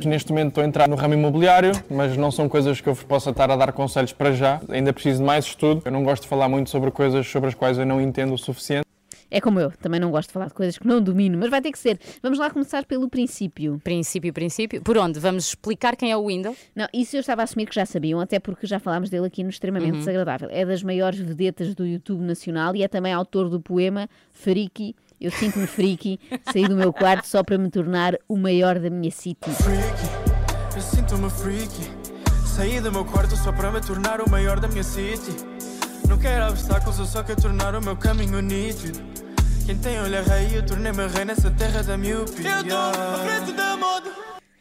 Neste 0.05 0.31
momento 0.31 0.49
estou 0.49 0.63
a 0.63 0.67
entrar 0.67 0.87
no 0.87 0.95
ramo 0.95 1.13
imobiliário, 1.13 1.71
mas 1.89 2.15
não 2.17 2.31
são 2.31 2.47
coisas 2.49 2.79
que 2.81 2.87
eu 2.89 2.93
vos 2.93 3.03
possa 3.03 3.29
estar 3.31 3.49
a 3.51 3.55
dar 3.55 3.71
conselhos 3.71 4.13
para 4.13 4.31
já. 4.31 4.61
Ainda 4.69 4.91
preciso 4.93 5.19
de 5.19 5.25
mais 5.25 5.45
estudo. 5.45 5.81
Eu 5.85 5.91
não 5.91 6.03
gosto 6.03 6.23
de 6.23 6.27
falar 6.29 6.47
muito 6.49 6.69
sobre 6.69 6.89
coisas 6.91 7.27
sobre 7.27 7.49
as 7.49 7.55
quais 7.55 7.77
eu 7.77 7.85
não 7.85 7.99
entendo 8.01 8.33
o 8.33 8.37
suficiente. 8.37 8.85
É 9.33 9.41
como 9.41 9.59
eu, 9.59 9.71
também 9.71 9.99
não 9.99 10.11
gosto 10.11 10.27
de 10.27 10.33
falar 10.33 10.45
de 10.45 10.53
coisas 10.53 10.77
que 10.77 10.85
não 10.85 11.01
domino, 11.01 11.39
mas 11.39 11.49
vai 11.49 11.59
ter 11.59 11.71
que 11.71 11.79
ser. 11.79 11.99
Vamos 12.21 12.37
lá 12.37 12.51
começar 12.51 12.85
pelo 12.85 13.09
princípio. 13.09 13.81
Princípio, 13.83 14.31
princípio. 14.31 14.79
Por 14.83 14.95
onde? 14.95 15.19
Vamos 15.19 15.47
explicar 15.47 15.95
quem 15.95 16.11
é 16.11 16.15
o 16.15 16.27
Windows? 16.27 16.55
Não, 16.75 16.87
isso 16.93 17.15
eu 17.15 17.19
estava 17.19 17.41
a 17.41 17.45
assumir 17.45 17.65
que 17.65 17.73
já 17.73 17.83
sabiam, 17.83 18.19
até 18.19 18.39
porque 18.39 18.67
já 18.67 18.77
falámos 18.77 19.09
dele 19.09 19.25
aqui 19.25 19.41
no 19.43 19.49
Extremamente 19.49 19.97
Desagradável. 19.97 20.49
É 20.51 20.63
das 20.63 20.83
maiores 20.83 21.19
vedetas 21.19 21.73
do 21.73 21.83
YouTube 21.83 22.21
nacional 22.23 22.75
e 22.75 22.83
é 22.83 22.87
também 22.87 23.11
autor 23.11 23.49
do 23.49 23.59
poema 23.59 24.07
Friki. 24.31 24.95
Eu 25.19 25.31
sinto-me 25.31 25.65
friki, 25.65 26.19
saí 26.51 26.67
do 26.67 26.75
meu 26.75 26.93
quarto 26.93 27.25
só 27.25 27.41
para 27.43 27.57
me 27.57 27.71
tornar 27.71 28.15
o 28.29 28.37
maior 28.37 28.77
da 28.77 28.89
minha 28.91 29.09
city. 29.09 29.49
freaky. 29.49 30.75
Eu 30.75 30.81
sinto-me 30.81 31.29
freaky. 31.29 31.91
Saí 32.45 32.79
do 32.79 32.91
meu 32.91 33.03
quarto 33.03 33.35
só 33.35 33.51
para 33.51 33.71
me 33.71 33.81
tornar 33.81 34.21
o 34.21 34.29
maior 34.29 34.59
da 34.59 34.67
minha 34.67 34.83
city. 34.83 35.31
Não 36.07 36.19
quero 36.19 36.51
obstáculos, 36.51 36.99
eu 36.99 37.05
só 37.05 37.23
quero 37.23 37.41
tornar 37.41 37.73
o 37.73 37.81
meu 37.81 37.95
caminho 37.95 38.39
nítido. 38.41 38.99
Quem 39.65 39.77
tem 39.77 39.97
olho 40.01 40.21
rei, 40.23 40.57
eu 40.57 40.65
tornei-me 40.65 41.07
rei 41.07 41.23
nessa 41.23 41.49
terra 41.51 41.81
da 41.81 41.97
miopia. 41.97 42.49
Eu 42.49 42.61
estou 42.61 42.77
à 42.77 43.17
frente 43.19 43.53
da 43.53 43.77
moda. 43.77 44.11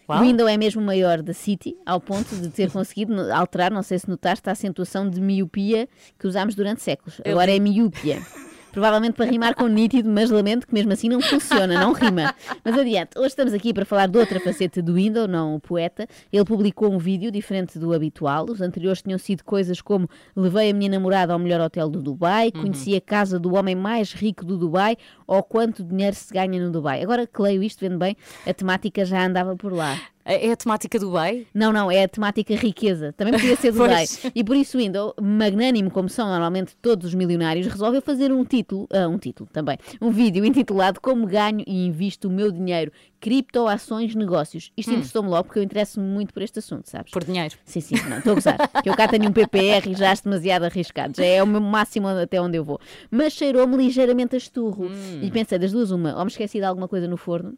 O 0.07 0.21
Windows 0.21 0.49
é 0.51 0.57
mesmo 0.57 0.81
o 0.81 0.85
maior 0.85 1.23
da 1.23 1.35
City, 1.35 1.77
ao 1.85 2.01
ponto 2.01 2.37
de 2.37 2.49
ter 2.51 2.71
conseguido 2.71 3.33
alterar, 3.33 3.71
não 3.71 3.83
sei 3.83 3.99
se 3.99 4.09
notaste, 4.09 4.49
a 4.49 4.53
acentuação 4.53 5.09
de 5.11 5.21
miopia 5.21 5.89
que 6.19 6.27
usámos 6.27 6.55
durante 6.55 6.83
séculos. 6.83 7.21
Agora 7.25 7.51
é 7.51 7.59
miúpia. 7.59 8.23
Provavelmente 8.73 9.15
para 9.15 9.27
rimar 9.27 9.55
com 9.55 9.67
nítido, 9.67 10.09
mas 10.09 10.31
lamento 10.31 10.67
que 10.67 10.73
mesmo 10.73 10.93
assim 10.93 11.09
não 11.09 11.21
funciona, 11.21 11.79
não 11.79 11.93
rima. 11.93 12.35
Mas 12.65 12.79
adiante, 12.79 13.19
hoje 13.19 13.29
estamos 13.29 13.53
aqui 13.53 13.73
para 13.75 13.85
falar 13.85 14.09
de 14.09 14.19
outra 14.19 14.41
faceta 14.41 14.81
do 14.81 14.95
Windows, 14.95 15.29
não 15.29 15.55
o 15.55 15.61
poeta. 15.61 16.09
Ele 16.33 16.45
publicou 16.45 16.91
um 16.91 16.99
vídeo 16.99 17.31
diferente 17.31 17.79
do 17.79 17.93
habitual. 17.93 18.47
Os 18.49 18.63
anteriores 18.63 19.03
tinham 19.03 19.19
sido 19.19 19.45
coisas 19.45 19.83
como 19.83 20.09
levei 20.35 20.71
a 20.71 20.75
minha 20.75 20.91
namorada 20.91 21.35
ao 21.35 21.39
melhor 21.39 21.61
hotel 21.61 21.91
do 21.91 22.03
Dubai, 22.03 22.51
conheci 22.51 22.97
a 22.97 23.01
casa 23.01 23.39
do 23.39 23.55
homem 23.55 23.75
mais 23.75 24.13
rico 24.13 24.45
do 24.45 24.57
Dubai 24.57 24.97
ou 25.27 25.43
quanto 25.43 25.85
dinheiro 25.85 26.17
se 26.17 26.33
ganha 26.33 26.65
no 26.65 26.71
Dubai. 26.71 27.03
Agora 27.03 27.27
que 27.27 27.43
leio 27.43 27.63
isto, 27.63 27.81
vendo 27.81 27.99
bem, 27.99 28.17
a 28.47 28.55
temática 28.55 29.05
já 29.05 29.27
andava 29.27 29.55
por 29.55 29.73
lá. 29.73 30.01
É 30.25 30.49
é 30.49 30.53
a 30.53 30.57
temática 30.57 30.99
do 30.99 31.07
Dubai? 31.07 31.47
Não, 31.55 31.73
não, 31.73 31.91
é 31.91 32.05
a 32.05 32.09
temática 32.09 32.55
riqueza. 32.55 33.13
Também 33.13 33.35
podia 33.35 33.57
ser 33.57 33.73
Dubai. 33.73 34.07
Pois. 34.07 34.31
E 34.35 34.45
por 34.45 34.57
isso, 34.57 34.79
Windows, 34.79 35.15
magnânimo 35.21 35.91
como 35.91 36.09
são 36.09 36.29
normalmente 36.29 36.77
todos 36.81 37.09
os 37.09 37.15
milionários, 37.15 37.67
resolveu 37.67 38.01
fazer 38.01 38.33
um 38.33 38.45
título, 38.45 38.89
ah, 38.93 39.09
um 39.09 39.19
título 39.19 39.49
também, 39.53 39.79
um 40.01 40.11
vídeo 40.11 40.45
intitulado 40.45 41.01
Como 41.01 41.27
ganho 41.27 41.63
e 41.67 41.87
invisto 41.87 42.29
o 42.29 42.31
meu 42.31 42.51
dinheiro, 42.51 42.93
criptoações, 43.23 44.17
negócios. 44.17 44.73
Isto 44.77 44.91
interessou-me 44.91 45.29
logo 45.29 45.45
porque 45.45 45.61
eu 45.61 45.63
interesso-me 45.63 46.05
muito 46.05 46.35
por 46.35 46.43
este 46.43 46.59
assunto, 46.59 46.91
sabes? 46.91 47.13
Por 47.13 47.23
dinheiro. 47.23 47.55
Sim, 47.65 47.81
sim, 47.81 47.95
não, 48.09 48.19
estou 48.19 48.33
a 48.33 48.35
gozar. 48.35 48.59
Que 48.83 48.91
eu 48.91 48.97
cá 48.97 49.07
tenho 49.07 49.29
um 49.29 49.33
PPR 49.33 49.89
e 49.89 49.95
já 49.95 50.11
acho 50.11 50.25
demasiado 50.25 50.65
arriscado. 50.65 51.15
Já 51.17 51.25
é 51.25 51.41
o 51.41 51.47
meu 51.47 51.61
máximo 51.61 52.09
até 52.09 52.41
onde 52.41 52.59
eu 52.59 52.65
vou. 52.65 52.81
Mas 53.09 53.35
cheirou-me 53.35 53.77
ligeiramente 53.77 54.35
a 54.35 54.39
esturro. 54.39 54.91
E 55.23 55.31
pensei, 55.31 55.57
das 55.57 55.71
duas, 55.71 55.93
uma, 55.93 56.17
ou 56.17 56.25
me 56.25 56.33
esqueci 56.33 56.59
de 56.59 56.65
alguma 56.65 56.89
coisa 56.89 57.07
no 57.07 57.17
forno, 57.17 57.55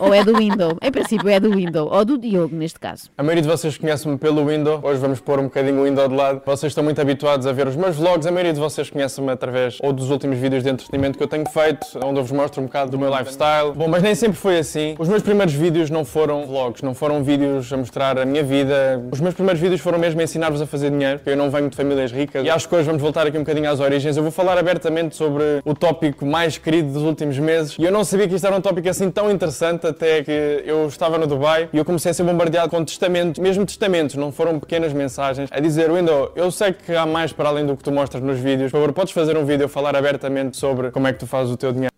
ou 0.00 0.14
é 0.14 0.24
do 0.24 0.34
Windows. 0.34 0.78
Em 0.80 0.90
princípio 0.90 1.28
é 1.28 1.38
do 1.38 1.50
Windows, 1.50 1.90
ou 1.92 2.04
do 2.06 2.16
Diogo, 2.16 2.56
neste 2.56 2.80
caso. 2.80 3.10
A 3.18 3.22
maioria 3.22 3.42
de 3.42 3.48
vocês 3.48 3.76
conhece-me 3.76 4.16
pelo 4.16 4.46
Windows. 4.46 4.82
Hoje 4.82 4.98
vamos 4.98 5.20
pôr 5.20 5.38
um 5.38 5.44
bocadinho 5.44 5.82
o 5.82 5.84
Windows 5.84 6.08
de 6.08 6.14
lado. 6.14 6.40
Vocês 6.46 6.70
estão 6.70 6.82
muito 6.82 6.98
habituados 7.02 7.46
a 7.46 7.52
ver 7.52 7.68
os 7.68 7.76
meus 7.76 7.96
vlogs. 7.96 8.26
A 8.26 8.30
maioria 8.30 8.54
de 8.54 8.60
vocês 8.60 8.88
conhece-me 8.88 9.30
através 9.30 9.76
ou 9.82 9.92
dos 9.92 10.08
últimos 10.08 10.38
vídeos 10.38 10.62
de 10.62 10.70
entretenimento 10.70 11.18
que 11.18 11.24
eu 11.24 11.28
tenho 11.28 11.46
feito, 11.50 11.86
onde 12.02 12.18
eu 12.18 12.24
vos 12.24 12.32
mostro 12.32 12.62
um 12.62 12.64
bocado 12.64 12.90
do 12.92 12.98
meu 12.98 13.10
lifestyle. 13.10 13.72
Bom, 13.76 13.88
mas 13.88 14.02
nem 14.02 14.14
sempre 14.14 14.38
foi 14.38 14.58
assim. 14.58 14.94
Os 15.02 15.08
meus 15.08 15.20
primeiros 15.20 15.52
vídeos 15.52 15.90
não 15.90 16.04
foram 16.04 16.46
vlogs, 16.46 16.80
não 16.80 16.94
foram 16.94 17.24
vídeos 17.24 17.72
a 17.72 17.76
mostrar 17.76 18.16
a 18.20 18.24
minha 18.24 18.44
vida. 18.44 19.02
Os 19.10 19.20
meus 19.20 19.34
primeiros 19.34 19.60
vídeos 19.60 19.80
foram 19.80 19.98
mesmo 19.98 20.22
ensinar-vos 20.22 20.62
a 20.62 20.66
fazer 20.66 20.92
dinheiro, 20.92 21.18
porque 21.18 21.30
eu 21.30 21.36
não 21.36 21.50
venho 21.50 21.68
de 21.68 21.74
famílias 21.76 22.12
ricas. 22.12 22.46
E 22.46 22.48
acho 22.48 22.68
que 22.68 22.74
hoje 22.76 22.84
vamos 22.84 23.02
voltar 23.02 23.26
aqui 23.26 23.36
um 23.36 23.40
bocadinho 23.40 23.68
às 23.68 23.80
origens. 23.80 24.16
Eu 24.16 24.22
vou 24.22 24.30
falar 24.30 24.56
abertamente 24.56 25.16
sobre 25.16 25.42
o 25.64 25.74
tópico 25.74 26.24
mais 26.24 26.56
querido 26.56 26.92
dos 26.92 27.02
últimos 27.02 27.36
meses. 27.36 27.74
E 27.80 27.82
eu 27.82 27.90
não 27.90 28.04
sabia 28.04 28.28
que 28.28 28.36
isto 28.36 28.46
era 28.46 28.54
um 28.54 28.60
tópico 28.60 28.88
assim 28.88 29.10
tão 29.10 29.28
interessante, 29.28 29.88
até 29.88 30.22
que 30.22 30.62
eu 30.64 30.86
estava 30.86 31.18
no 31.18 31.26
Dubai 31.26 31.68
e 31.72 31.78
eu 31.78 31.84
comecei 31.84 32.12
a 32.12 32.14
ser 32.14 32.22
bombardeado 32.22 32.70
com 32.70 32.84
testamentos, 32.84 33.40
mesmo 33.40 33.66
testamentos, 33.66 34.14
não 34.14 34.30
foram 34.30 34.60
pequenas 34.60 34.92
mensagens, 34.92 35.50
a 35.50 35.58
dizer, 35.58 35.90
Window, 35.90 36.30
eu 36.36 36.48
sei 36.52 36.72
que 36.72 36.94
há 36.94 37.04
mais 37.04 37.32
para 37.32 37.48
além 37.48 37.66
do 37.66 37.76
que 37.76 37.82
tu 37.82 37.90
mostras 37.90 38.22
nos 38.22 38.38
vídeos. 38.38 38.70
Por 38.70 38.78
favor, 38.78 38.92
podes 38.92 39.12
fazer 39.12 39.36
um 39.36 39.44
vídeo 39.44 39.66
a 39.66 39.68
falar 39.68 39.96
abertamente 39.96 40.56
sobre 40.56 40.92
como 40.92 41.08
é 41.08 41.12
que 41.12 41.18
tu 41.18 41.26
fazes 41.26 41.52
o 41.52 41.56
teu 41.56 41.72
dinheiro. 41.72 41.91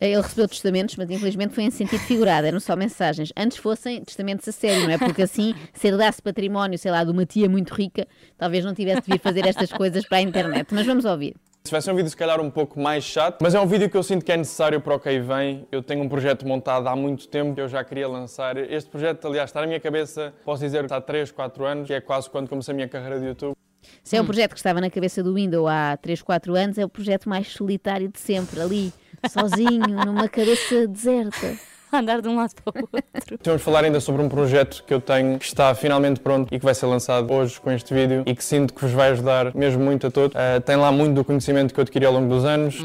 Ele 0.00 0.20
recebeu 0.20 0.48
testamentos, 0.48 0.96
mas 0.96 1.10
infelizmente 1.10 1.54
foi 1.54 1.64
em 1.64 1.70
sentido 1.70 2.00
figurado, 2.00 2.46
eram 2.46 2.60
só 2.60 2.74
mensagens. 2.76 3.32
Antes 3.36 3.58
fossem 3.58 4.02
testamentos 4.02 4.46
a 4.48 4.52
sério, 4.52 4.84
não 4.84 4.90
é? 4.90 4.98
Porque 4.98 5.22
assim, 5.22 5.54
se 5.72 5.88
herdasse 5.88 6.20
património, 6.20 6.78
sei 6.78 6.90
lá, 6.90 7.04
de 7.04 7.10
uma 7.10 7.24
tia 7.24 7.48
muito 7.48 7.72
rica, 7.72 8.06
talvez 8.36 8.64
não 8.64 8.74
tivesse 8.74 9.02
de 9.02 9.12
vir 9.12 9.20
fazer 9.20 9.46
estas 9.46 9.72
coisas 9.72 10.06
para 10.06 10.18
a 10.18 10.20
internet. 10.20 10.72
Mas 10.72 10.86
vamos 10.86 11.04
ouvir. 11.04 11.34
Se 11.66 11.70
vai 11.70 11.80
ser 11.80 11.92
um 11.92 11.96
vídeo 11.96 12.10
se 12.10 12.16
calhar 12.16 12.38
um 12.42 12.50
pouco 12.50 12.78
mais 12.78 13.04
chato, 13.04 13.38
mas 13.40 13.54
é 13.54 13.60
um 13.60 13.66
vídeo 13.66 13.88
que 13.88 13.96
eu 13.96 14.02
sinto 14.02 14.22
que 14.22 14.30
é 14.30 14.36
necessário 14.36 14.82
para 14.82 14.96
o 14.96 15.00
que 15.00 15.08
aí 15.08 15.18
vem. 15.18 15.66
Eu 15.72 15.82
tenho 15.82 16.02
um 16.04 16.08
projeto 16.10 16.46
montado 16.46 16.86
há 16.88 16.94
muito 16.94 17.26
tempo 17.26 17.54
que 17.54 17.60
eu 17.62 17.68
já 17.68 17.82
queria 17.82 18.06
lançar. 18.06 18.58
Este 18.58 18.90
projeto, 18.90 19.26
aliás, 19.26 19.48
está 19.48 19.62
na 19.62 19.66
minha 19.66 19.80
cabeça, 19.80 20.34
posso 20.44 20.62
dizer 20.62 20.80
que 20.80 20.84
está 20.84 20.96
há 20.96 21.00
3, 21.00 21.32
4 21.32 21.64
anos, 21.64 21.86
que 21.86 21.94
é 21.94 22.02
quase 22.02 22.28
quando 22.28 22.50
comecei 22.50 22.72
a 22.72 22.74
minha 22.74 22.88
carreira 22.88 23.18
de 23.18 23.24
YouTube. 23.24 23.54
Se 24.02 24.14
é 24.14 24.20
um 24.20 24.26
projeto 24.26 24.50
que 24.50 24.58
estava 24.58 24.78
na 24.78 24.90
cabeça 24.90 25.22
do 25.22 25.32
Windows 25.32 25.66
há 25.66 25.96
3, 25.96 26.20
4 26.20 26.54
anos, 26.54 26.76
é 26.76 26.84
o 26.84 26.88
projeto 26.88 27.30
mais 27.30 27.48
solitário 27.48 28.08
de 28.08 28.18
sempre, 28.18 28.60
ali, 28.60 28.92
sozinho, 29.28 30.04
numa 30.04 30.28
cabeça 30.28 30.86
deserta. 30.86 31.56
Andar 31.92 32.20
de 32.20 32.28
um 32.28 32.34
lado 32.34 32.52
para 32.56 32.82
o 32.82 32.88
outro. 32.92 33.38
Vamos 33.44 33.62
falar 33.62 33.84
ainda 33.84 34.00
sobre 34.00 34.20
um 34.20 34.28
projeto 34.28 34.82
que 34.84 34.92
eu 34.92 35.00
tenho 35.00 35.38
que 35.38 35.44
está 35.44 35.72
finalmente 35.76 36.18
pronto 36.18 36.52
e 36.52 36.58
que 36.58 36.64
vai 36.64 36.74
ser 36.74 36.86
lançado 36.86 37.32
hoje 37.32 37.60
com 37.60 37.70
este 37.70 37.94
vídeo 37.94 38.24
e 38.26 38.34
que 38.34 38.42
sinto 38.42 38.74
que 38.74 38.80
vos 38.80 38.90
vai 38.90 39.12
ajudar 39.12 39.54
mesmo 39.54 39.84
muito 39.84 40.08
a 40.08 40.10
todos. 40.10 40.36
Ah, 40.36 40.60
tem 40.60 40.74
lá 40.74 40.90
muito 40.90 41.14
do 41.14 41.24
conhecimento 41.24 41.72
que 41.72 41.78
eu 41.78 41.82
adquiri 41.82 42.04
ao 42.04 42.12
longo 42.12 42.28
dos 42.28 42.44
anos. 42.44 42.78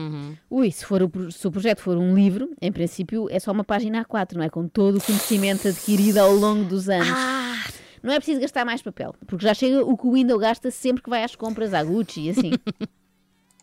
Ui, 0.48 0.72
se, 0.72 0.86
for 0.86 1.02
o, 1.02 1.32
se 1.32 1.48
o 1.48 1.52
projeto 1.52 1.82
for 1.82 1.98
um 1.98 2.14
livro, 2.14 2.52
em 2.62 2.72
princípio 2.72 3.28
é 3.32 3.40
só 3.40 3.52
uma 3.52 3.64
página 3.64 4.06
A4, 4.06 4.36
não 4.36 4.44
é? 4.44 4.50
Com 4.50 4.68
todo 4.68 5.00
o 5.00 5.02
conhecimento 5.02 5.68
adquirido 5.68 6.20
ao 6.20 6.32
longo 6.32 6.66
dos 6.66 6.88
anos. 6.88 7.18
Não 8.04 8.14
é 8.14 8.16
preciso 8.18 8.40
gastar 8.40 8.64
mais 8.64 8.82
papel, 8.82 9.14
porque 9.26 9.44
já 9.44 9.54
chega 9.54 9.84
o 9.84 9.98
que 9.98 10.08
o 10.08 10.14
Windows 10.14 10.40
gasta 10.40 10.72
sempre 10.72 11.02
que 11.04 11.10
vai 11.10 11.24
às 11.24 11.36
compras 11.36 11.74
à 11.74 11.84
Gucci 11.84 12.28
e 12.28 12.30
assim. 12.30 12.52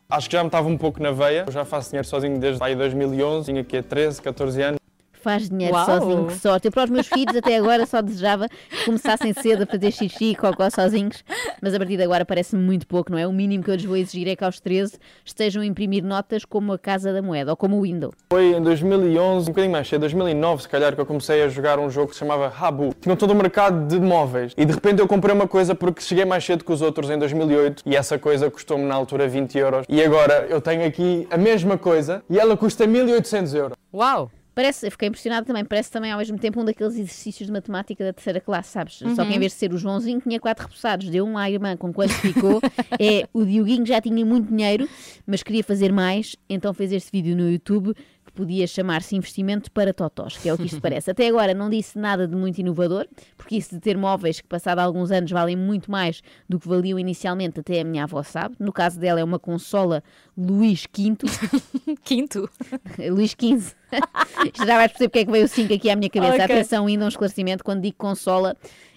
Acho 0.09 0.31
que 0.31 0.37
já 0.37 0.43
me 0.43 0.49
estava 0.49 0.69
um 0.69 0.79
pouco 0.79 1.03
na 1.03 1.11
veia. 1.11 1.45
Eu 1.47 1.53
já 1.53 1.65
faço 1.65 1.91
dinheiro 1.91 2.07
sozinho 2.07 2.39
desde 2.39 2.63
aí 2.63 2.77
2011, 2.77 3.47
tinha 3.47 3.61
aqui 3.61 3.83
13, 3.83 4.23
14 4.23 4.63
anos. 4.63 4.86
Faz 5.27 5.49
dinheiro 5.49 5.75
Uau! 5.75 5.85
sozinho, 5.85 6.27
que 6.29 6.39
sorte. 6.39 6.69
Eu 6.69 6.71
para 6.71 6.85
os 6.85 6.91
meus 6.91 7.09
filhos 7.09 7.35
até 7.35 7.57
agora 7.57 7.85
só 7.85 8.01
desejava 8.01 8.49
que 8.49 8.85
começassem 8.85 9.33
cedo 9.33 9.65
a 9.65 9.67
fazer 9.67 9.91
xixi 9.91 10.27
e 10.27 10.37
cocó 10.37 10.71
sozinhos, 10.71 11.25
mas 11.61 11.75
a 11.75 11.79
partir 11.79 11.97
de 11.97 12.05
agora 12.05 12.25
parece-me 12.25 12.63
muito 12.63 12.87
pouco, 12.87 13.11
não 13.11 13.19
é? 13.19 13.27
O 13.27 13.33
mínimo 13.33 13.65
que 13.65 13.69
eu 13.69 13.75
lhes 13.75 13.85
vou 13.85 13.97
exigir 13.97 14.29
é 14.29 14.37
que 14.37 14.45
aos 14.45 14.61
13 14.61 14.97
estejam 15.25 15.63
a 15.63 15.67
imprimir 15.67 16.05
notas 16.05 16.45
como 16.45 16.73
a 16.73 16.79
Casa 16.79 17.13
da 17.13 17.21
Moeda 17.21 17.51
ou 17.51 17.57
como 17.57 17.77
o 17.77 17.81
Windows. 17.81 18.15
Foi 18.31 18.55
em 18.55 18.63
2011, 18.63 19.47
um 19.47 19.53
bocadinho 19.53 19.73
mais 19.73 19.89
cedo, 19.89 20.03
2009 20.03 20.63
se 20.63 20.69
calhar, 20.69 20.95
que 20.95 21.01
eu 21.01 21.07
comecei 21.07 21.43
a 21.43 21.49
jogar 21.49 21.81
um 21.81 21.91
jogo 21.91 22.11
que 22.11 22.15
se 22.15 22.21
chamava 22.21 22.47
Habu. 22.57 22.95
Tinha 23.01 23.17
todo 23.17 23.33
o 23.33 23.35
mercado 23.35 23.85
de 23.89 23.99
móveis 23.99 24.53
e 24.57 24.65
de 24.65 24.73
repente 24.73 25.01
eu 25.01 25.09
comprei 25.09 25.35
uma 25.35 25.49
coisa 25.49 25.75
porque 25.75 26.03
cheguei 26.03 26.25
mais 26.25 26.45
cedo 26.45 26.65
que 26.65 26.73
os 26.73 26.81
outros 26.81 27.11
em 27.11 27.19
2008 27.19 27.83
e 27.85 27.97
essa 27.97 28.17
coisa 28.17 28.49
custou-me 28.49 28.85
na 28.85 28.95
altura 28.95 29.27
20 29.27 29.59
euros. 29.59 29.87
E 29.89 30.01
agora 30.05 30.47
eu 30.49 30.61
tenho 30.61 30.87
aqui 30.87 31.27
a 31.33 31.37
mesma 31.37 31.77
coisa 31.77 32.23
e 32.31 32.39
ela 32.39 32.57
custa 32.57 32.87
1800 32.87 33.55
euros. 33.55 33.77
Uau! 33.93 34.31
Parece, 34.57 34.87
eu 34.87 34.91
fiquei 34.91 35.09
impressionada 35.09 35.45
também, 35.45 35.67
parece 35.67 35.91
também 35.91 36.11
ao 36.11 36.19
mesmo 36.19 36.39
tempo 36.39 36.59
um 36.59 36.65
daqueles 36.65 36.95
exercícios 36.95 37.47
de 37.47 37.53
matemática 37.53 38.03
da 38.03 38.11
terceira 38.11 38.41
classe, 38.41 38.71
sabes? 38.71 39.03
Só 39.15 39.23
que 39.23 39.35
em 39.35 39.39
vez 39.39 39.53
de 39.53 39.59
ser 39.59 39.71
o 39.71 39.77
Joãozinho 39.77 40.19
tinha 40.19 40.41
quatro 40.41 40.65
repousados, 40.65 41.11
deu 41.11 41.27
um 41.27 41.37
à 41.37 41.51
irmã 41.51 41.77
com 41.77 41.93
quanto 41.93 42.15
ficou. 42.15 42.63
é, 42.99 43.29
o 43.35 43.45
Dioguinho 43.45 43.85
já 43.85 44.01
tinha 44.01 44.25
muito 44.25 44.49
dinheiro, 44.49 44.89
mas 45.27 45.43
queria 45.43 45.63
fazer 45.63 45.93
mais, 45.93 46.37
então 46.49 46.73
fez 46.73 46.91
este 46.91 47.13
vídeo 47.13 47.37
no 47.37 47.51
YouTube 47.51 47.95
podia 48.37 48.67
chamar-se 48.67 49.17
investimento 49.17 49.71
para 49.73 49.93
totós, 49.95 50.37
que 50.37 50.49
é 50.49 50.55
o 50.55 50.59
que 50.59 50.67
isto 50.67 50.81
parece. 50.83 51.11
Até 51.11 51.27
agora 51.27 51.55
não 51.55 51.71
disse 51.71 51.99
nada 51.99 52.29
de 52.29 52.37
muito 52.37 52.59
inovador, 52.59 53.09
porque 53.37 53.57
isso 53.57 53.75
de 53.75 53.81
ter 53.81 53.97
móveis 53.97 54.41
que, 54.41 54.47
passado 54.47 54.79
alguns 54.79 55.11
anos, 55.11 55.31
valem 55.31 55.57
muito 55.57 55.91
mais 55.91 56.23
do 56.49 56.61
que 56.61 56.69
valiam 56.69 56.99
inicialmente, 56.99 57.61
até 57.61 57.81
a 57.81 57.85
minha 57.85 58.05
avó 58.05 58.23
sabe. 58.23 58.55
No 58.61 58.73
caso 58.73 59.01
dela, 59.01 59.19
é 59.19 59.25
uma 59.25 59.39
consola 59.39 60.05
Luís 60.37 60.83
V. 60.83 60.89
Quinto. 62.05 62.51
Luís 63.11 63.31
XV. 63.31 63.75
Já 64.65 64.77
vais 64.77 64.93
perceber 64.93 65.09
porque 65.09 65.19
é 65.21 65.25
que 65.25 65.31
veio 65.31 65.45
o 65.45 65.49
5 65.49 65.75
aqui 65.75 65.91
à 65.91 65.97
minha 65.97 66.11
cabeça. 66.11 66.35
Ok. 66.35 66.45
Atenção, 66.45 66.87
ainda 66.87 67.05
um 67.05 67.09
esclarecimento, 67.09 67.65
quando 67.65 67.83
digo 67.83 67.97
consola, 67.97 68.57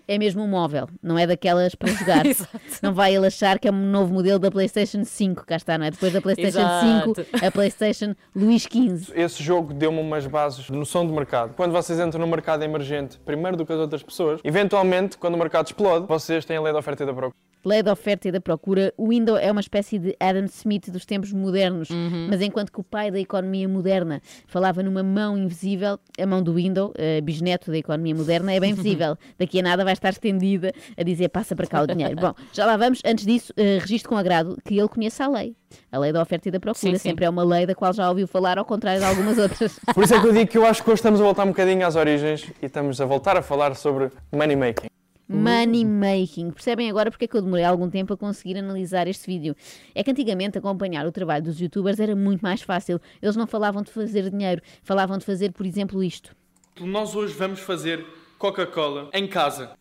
é 0.09 0.17
mesmo 0.17 0.41
um 0.41 0.47
móvel, 0.47 0.89
não 1.03 1.19
é 1.19 1.27
daquelas 1.27 1.75
para 1.75 1.91
jogar. 1.91 2.23
Não 2.81 2.93
vai 2.93 3.15
ele 3.15 3.27
achar 3.27 3.59
que 3.59 3.67
é 3.67 3.71
um 3.71 3.91
novo 3.91 4.13
modelo 4.13 4.39
da 4.39 4.49
PlayStation 4.49 5.03
5, 5.03 5.45
cá 5.45 5.57
está, 5.57 5.77
não 5.77 5.85
é? 5.85 5.91
Depois 5.91 6.13
da 6.13 6.21
PlayStation 6.21 6.59
Exato. 6.59 7.15
5, 7.25 7.45
a 7.45 7.51
PlayStation 7.51 8.15
Luís 8.35 8.63
XV. 8.63 9.13
Esse 9.13 9.43
jogo 9.43 9.73
deu-me 9.73 9.99
umas 9.99 10.25
bases 10.25 10.65
de 10.65 10.71
noção 10.71 11.05
de 11.05 11.11
mercado. 11.11 11.53
Quando 11.55 11.71
vocês 11.71 11.99
entram 11.99 12.21
no 12.21 12.27
mercado 12.27 12.63
emergente, 12.63 13.19
primeiro 13.19 13.57
do 13.57 13.65
que 13.65 13.73
as 13.73 13.79
outras 13.79 14.01
pessoas, 14.01 14.39
eventualmente, 14.43 15.17
quando 15.17 15.35
o 15.35 15.37
mercado 15.37 15.67
explode, 15.67 16.07
vocês 16.07 16.45
têm 16.45 16.57
a 16.57 16.61
lei 16.61 16.73
da 16.73 16.79
oferta 16.79 17.03
e 17.03 17.05
da 17.05 17.13
procura. 17.13 17.48
Lei 17.65 17.83
da 17.83 17.91
oferta 17.91 18.27
e 18.27 18.31
da 18.31 18.39
procura, 18.39 18.93
o 18.97 19.09
Windows 19.09 19.39
é 19.41 19.51
uma 19.51 19.59
espécie 19.59 19.99
de 19.99 20.15
Adam 20.19 20.45
Smith 20.45 20.89
dos 20.89 21.05
tempos 21.05 21.33
modernos, 21.33 21.89
mas 22.29 22.41
enquanto 22.41 22.71
que 22.71 22.79
o 22.79 22.83
pai 22.83 23.11
da 23.11 23.19
economia 23.19 23.67
moderna 23.67 24.21
falava 24.47 24.81
numa 24.81 25.03
mão 25.03 25.37
invisível, 25.37 25.99
a 26.17 26.25
mão 26.25 26.41
do 26.41 26.53
Windows, 26.53 26.93
eh, 26.97 27.19
bisneto 27.21 27.69
da 27.69 27.77
economia 27.77 28.15
moderna, 28.15 28.53
é 28.53 28.59
bem 28.59 28.73
visível. 28.73 29.17
Daqui 29.37 29.59
a 29.59 29.63
nada 29.63 29.83
vai 29.83 29.93
estar 29.93 30.09
estendida 30.09 30.71
a 30.97 31.03
dizer 31.03 31.29
passa 31.29 31.55
para 31.55 31.67
cá 31.67 31.81
o 31.81 31.87
dinheiro. 31.87 32.15
Bom, 32.19 32.33
já 32.53 32.65
lá 32.65 32.77
vamos. 32.77 33.01
Antes 33.05 33.25
disso, 33.25 33.53
eh, 33.57 33.77
registro 33.79 34.09
com 34.09 34.17
agrado 34.17 34.57
que 34.63 34.77
ele 34.77 34.87
conheça 34.87 35.25
a 35.25 35.27
lei. 35.27 35.55
A 35.91 35.99
lei 35.99 36.13
da 36.13 36.21
oferta 36.21 36.47
e 36.47 36.51
da 36.51 36.59
procura 36.59 36.79
Sim, 36.79 36.97
sim. 36.97 37.09
sempre 37.09 37.25
é 37.25 37.29
uma 37.29 37.43
lei 37.43 37.65
da 37.65 37.75
qual 37.75 37.91
já 37.93 38.09
ouviu 38.09 38.27
falar, 38.27 38.57
ao 38.57 38.65
contrário 38.65 38.99
de 39.01 39.05
algumas 39.05 39.37
outras. 39.39 39.79
Por 39.93 40.03
isso 40.03 40.15
é 40.15 40.21
que 40.21 40.27
eu 40.27 40.33
digo 40.33 40.49
que 40.49 40.57
eu 40.57 40.65
acho 40.65 40.83
que 40.83 40.89
hoje 40.89 40.99
estamos 40.99 41.19
a 41.19 41.23
voltar 41.23 41.43
um 41.43 41.49
bocadinho 41.49 41.85
às 41.85 41.95
origens 41.95 42.49
e 42.61 42.65
estamos 42.65 42.99
a 43.01 43.05
voltar 43.05 43.35
a 43.37 43.41
falar 43.41 43.75
sobre 43.75 44.09
money 44.31 44.55
making. 44.55 44.87
Money 45.31 45.85
making. 45.85 46.49
Percebem 46.49 46.89
agora 46.89 47.11
porque 47.11 47.25
é 47.25 47.27
que 47.27 47.37
eu 47.37 47.41
demorei 47.43 47.63
algum 47.63 47.87
tempo 47.87 48.11
a 48.13 48.17
conseguir 48.17 48.57
analisar 48.57 49.07
este 49.07 49.27
vídeo? 49.27 49.55
É 49.93 50.03
que 50.03 50.09
antigamente 50.09 50.57
acompanhar 50.57 51.05
o 51.05 51.11
trabalho 51.11 51.43
dos 51.43 51.61
youtubers 51.61 51.99
era 51.99 52.15
muito 52.15 52.41
mais 52.41 52.63
fácil. 52.63 52.99
Eles 53.21 53.35
não 53.35 53.45
falavam 53.45 53.83
de 53.83 53.91
fazer 53.91 54.27
dinheiro, 54.31 54.59
falavam 54.81 55.19
de 55.19 55.25
fazer, 55.25 55.51
por 55.51 55.67
exemplo, 55.67 56.03
isto. 56.03 56.35
Nós 56.79 57.15
hoje 57.15 57.35
vamos 57.35 57.59
fazer 57.59 58.03
Coca-Cola 58.39 59.09
em 59.13 59.27
casa. 59.27 59.71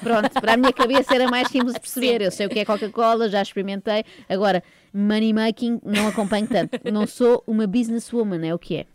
Pronto, 0.00 0.30
para 0.40 0.54
a 0.54 0.56
minha 0.56 0.72
cabeça 0.72 1.14
era 1.14 1.28
mais 1.28 1.48
simples 1.48 1.74
de 1.74 1.80
perceber. 1.80 2.22
Eu 2.22 2.30
sei 2.30 2.46
o 2.46 2.48
que 2.48 2.60
é 2.60 2.64
Coca-Cola, 2.64 3.28
já 3.28 3.42
experimentei. 3.42 4.04
Agora, 4.26 4.62
money 4.92 5.34
making 5.34 5.80
não 5.84 6.08
acompanho 6.08 6.46
tanto. 6.46 6.80
Não 6.90 7.06
sou 7.06 7.44
uma 7.46 7.66
businesswoman, 7.66 8.46
é 8.46 8.54
o 8.54 8.58
que 8.58 8.76
é. 8.76 8.86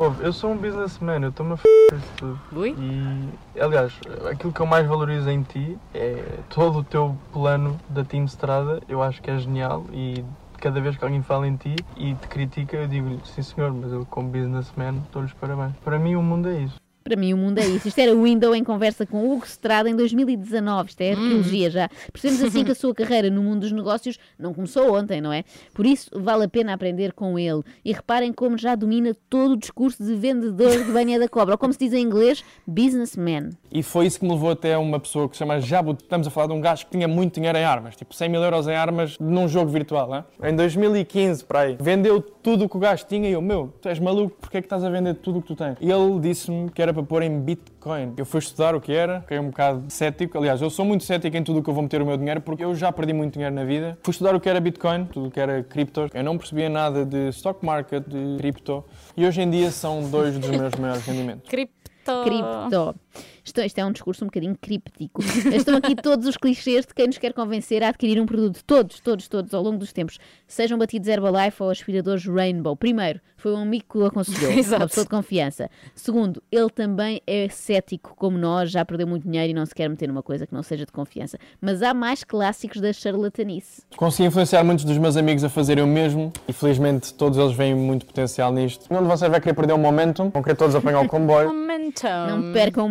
Ouve, 0.00 0.24
eu 0.24 0.32
sou 0.32 0.52
um 0.52 0.56
businessman, 0.56 1.22
eu 1.22 1.30
estou-me 1.30 1.52
a 1.52 1.56
f 1.56 1.66
isso 1.94 2.12
tudo. 2.18 2.40
Ui. 2.52 2.74
E, 2.78 3.60
aliás, 3.60 3.98
aquilo 4.30 4.52
que 4.52 4.60
eu 4.60 4.66
mais 4.66 4.86
valorizo 4.86 5.28
em 5.28 5.42
ti 5.42 5.78
é 5.92 6.40
todo 6.48 6.78
o 6.78 6.84
teu 6.84 7.16
plano 7.32 7.78
da 7.88 8.04
Team 8.04 8.24
Strada. 8.24 8.80
Eu 8.88 9.02
acho 9.02 9.20
que 9.20 9.30
é 9.30 9.38
genial 9.38 9.84
e 9.92 10.24
cada 10.58 10.80
vez 10.80 10.96
que 10.96 11.04
alguém 11.04 11.22
fala 11.22 11.46
em 11.46 11.56
ti 11.56 11.74
e 11.96 12.14
te 12.14 12.28
critica, 12.28 12.76
eu 12.76 12.86
digo-lhe, 12.86 13.20
sim 13.24 13.42
senhor, 13.42 13.72
mas 13.72 13.92
eu 13.92 14.06
como 14.06 14.28
businessman 14.30 15.02
dou-lhes 15.10 15.32
parabéns. 15.34 15.74
Para 15.82 15.98
mim 15.98 16.14
o 16.14 16.22
mundo 16.22 16.48
é 16.48 16.60
isso. 16.60 16.80
Para 17.10 17.18
mim, 17.18 17.32
o 17.32 17.36
mundo 17.36 17.58
é 17.58 17.66
isso. 17.66 17.88
Isto 17.88 17.98
era 17.98 18.14
o 18.14 18.22
Window 18.22 18.54
em 18.54 18.62
conversa 18.62 19.04
com 19.04 19.28
Hugo 19.28 19.44
Estrada 19.44 19.90
em 19.90 19.96
2019. 19.96 20.90
Isto 20.90 21.00
é 21.00 21.10
arqueologia 21.10 21.68
já. 21.68 21.90
Percebemos 22.12 22.44
assim 22.44 22.62
que 22.62 22.70
a 22.70 22.74
sua 22.76 22.94
carreira 22.94 23.28
no 23.28 23.42
mundo 23.42 23.62
dos 23.62 23.72
negócios 23.72 24.16
não 24.38 24.54
começou 24.54 24.96
ontem, 24.96 25.20
não 25.20 25.32
é? 25.32 25.42
Por 25.74 25.84
isso, 25.84 26.08
vale 26.14 26.44
a 26.44 26.48
pena 26.48 26.72
aprender 26.72 27.12
com 27.12 27.36
ele. 27.36 27.64
E 27.84 27.92
reparem 27.92 28.32
como 28.32 28.56
já 28.56 28.76
domina 28.76 29.12
todo 29.28 29.54
o 29.54 29.56
discurso 29.56 30.04
de 30.04 30.14
vendedor 30.14 30.84
de 30.84 30.92
banha 30.92 31.18
da 31.18 31.28
cobra. 31.28 31.54
Ou 31.54 31.58
como 31.58 31.72
se 31.72 31.80
diz 31.80 31.92
em 31.92 32.04
inglês, 32.04 32.44
businessman. 32.64 33.50
E 33.72 33.82
foi 33.82 34.06
isso 34.06 34.18
que 34.18 34.24
me 34.24 34.32
levou 34.32 34.50
até 34.50 34.74
a 34.74 34.78
uma 34.80 34.98
pessoa 34.98 35.28
que 35.28 35.36
se 35.36 35.38
chama 35.38 35.60
Jabu. 35.60 35.92
Estamos 35.92 36.26
a 36.26 36.30
falar 36.30 36.48
de 36.48 36.52
um 36.52 36.60
gajo 36.60 36.84
que 36.86 36.90
tinha 36.90 37.06
muito 37.06 37.34
dinheiro 37.34 37.56
em 37.56 37.62
armas, 37.64 37.94
tipo 37.94 38.12
100 38.12 38.28
mil 38.28 38.42
euros 38.42 38.66
em 38.66 38.74
armas 38.74 39.16
num 39.20 39.46
jogo 39.46 39.70
virtual. 39.70 40.12
Hein? 40.14 40.24
Em 40.42 40.56
2015, 40.56 41.44
para 41.44 41.60
aí, 41.60 41.76
vendeu 41.80 42.20
tudo 42.20 42.64
o 42.64 42.68
que 42.68 42.76
o 42.76 42.80
gajo 42.80 43.04
tinha 43.06 43.28
e 43.28 43.32
eu, 43.32 43.40
meu, 43.40 43.72
tu 43.80 43.88
és 43.88 44.00
maluco, 44.00 44.36
porque 44.40 44.56
é 44.56 44.60
que 44.60 44.66
estás 44.66 44.82
a 44.82 44.90
vender 44.90 45.14
tudo 45.14 45.38
o 45.38 45.42
que 45.42 45.48
tu 45.48 45.56
tens? 45.56 45.76
E 45.80 45.90
ele 45.90 46.18
disse-me 46.18 46.68
que 46.70 46.82
era 46.82 46.92
para 46.92 47.02
pôr 47.02 47.22
em 47.22 47.40
Bitcoin. 47.40 48.14
Eu 48.16 48.26
fui 48.26 48.40
estudar 48.40 48.74
o 48.74 48.80
que 48.80 48.92
era, 48.92 49.20
fiquei 49.20 49.38
um 49.38 49.46
bocado 49.46 49.84
cético. 49.88 50.36
Aliás, 50.36 50.60
eu 50.60 50.70
sou 50.70 50.84
muito 50.84 51.04
cético 51.04 51.36
em 51.36 51.44
tudo 51.44 51.60
o 51.60 51.62
que 51.62 51.70
eu 51.70 51.74
vou 51.74 51.82
meter 51.82 52.02
o 52.02 52.06
meu 52.06 52.16
dinheiro, 52.16 52.40
porque 52.40 52.64
eu 52.64 52.74
já 52.74 52.90
perdi 52.90 53.12
muito 53.12 53.34
dinheiro 53.34 53.54
na 53.54 53.64
vida. 53.64 53.96
Fui 54.02 54.10
estudar 54.10 54.34
o 54.34 54.40
que 54.40 54.48
era 54.48 54.60
Bitcoin, 54.60 55.04
tudo 55.04 55.28
o 55.28 55.30
que 55.30 55.38
era 55.38 55.62
criptos. 55.62 56.10
Eu 56.12 56.24
não 56.24 56.36
percebia 56.36 56.68
nada 56.68 57.04
de 57.04 57.28
stock 57.28 57.64
market, 57.64 58.02
de 58.06 58.36
cripto. 58.38 58.84
E 59.16 59.24
hoje 59.24 59.42
em 59.42 59.48
dia 59.48 59.70
são 59.70 60.02
dois 60.10 60.36
dos 60.36 60.50
meus 60.50 60.74
maiores 60.74 61.04
rendimentos. 61.04 61.48
Cripto. 61.48 61.80
Cripto. 62.24 62.94
Isto, 63.44 63.60
isto 63.60 63.78
é 63.78 63.84
um 63.84 63.92
discurso 63.92 64.24
um 64.24 64.28
bocadinho 64.28 64.56
críptico. 64.60 65.22
Estão 65.54 65.76
aqui 65.76 65.94
todos 65.94 66.26
os 66.26 66.36
clichês 66.36 66.86
de 66.86 66.94
quem 66.94 67.06
nos 67.06 67.18
quer 67.18 67.32
convencer 67.32 67.82
a 67.82 67.88
adquirir 67.88 68.20
um 68.20 68.26
produto. 68.26 68.62
Todos, 68.64 69.00
todos, 69.00 69.28
todos, 69.28 69.54
ao 69.54 69.62
longo 69.62 69.78
dos 69.78 69.92
tempos. 69.92 70.18
Sejam 70.46 70.78
batidos 70.78 71.08
Herbalife 71.08 71.62
ou 71.62 71.70
aspiradores 71.70 72.24
Rainbow. 72.26 72.76
Primeiro, 72.76 73.20
foi 73.36 73.52
um 73.52 73.62
amigo 73.62 73.84
que 73.90 73.98
o 73.98 74.04
aconselhou. 74.04 74.52
Exato. 74.58 74.82
Uma 74.82 74.88
pessoa 74.88 75.04
de 75.04 75.10
confiança. 75.10 75.70
Segundo, 75.94 76.42
ele 76.50 76.70
também 76.70 77.20
é 77.26 77.48
cético 77.48 78.14
como 78.16 78.36
nós, 78.36 78.70
já 78.70 78.84
perdeu 78.84 79.06
muito 79.06 79.24
dinheiro 79.24 79.50
e 79.50 79.54
não 79.54 79.64
se 79.64 79.74
quer 79.74 79.88
meter 79.88 80.06
numa 80.06 80.22
coisa 80.22 80.46
que 80.46 80.54
não 80.54 80.62
seja 80.62 80.84
de 80.84 80.92
confiança. 80.92 81.38
Mas 81.60 81.82
há 81.82 81.94
mais 81.94 82.24
clássicos 82.24 82.80
da 82.80 82.92
charlatanice. 82.92 83.82
Consegui 83.96 84.28
influenciar 84.28 84.62
muitos 84.64 84.84
dos 84.84 84.98
meus 84.98 85.16
amigos 85.16 85.42
a 85.44 85.48
fazerem 85.48 85.82
o 85.82 85.86
mesmo 85.86 86.32
e 86.46 86.52
felizmente 86.52 87.14
todos 87.14 87.38
eles 87.38 87.52
veem 87.52 87.74
muito 87.74 88.06
potencial 88.06 88.52
nisto. 88.52 88.86
Nenhum 88.90 89.02
de 89.02 89.08
vocês 89.08 89.30
vai 89.30 89.40
querer 89.40 89.54
perder 89.54 89.72
o 89.72 89.78
momentum, 89.78 90.30
vão 90.30 90.42
querer 90.42 90.56
todos 90.56 90.74
apanhar 90.74 91.00
o 91.00 91.08
comboio. 91.08 91.48
Momentum. 91.48 92.26
Não 92.28 92.52
percam 92.52 92.86
o 92.86 92.88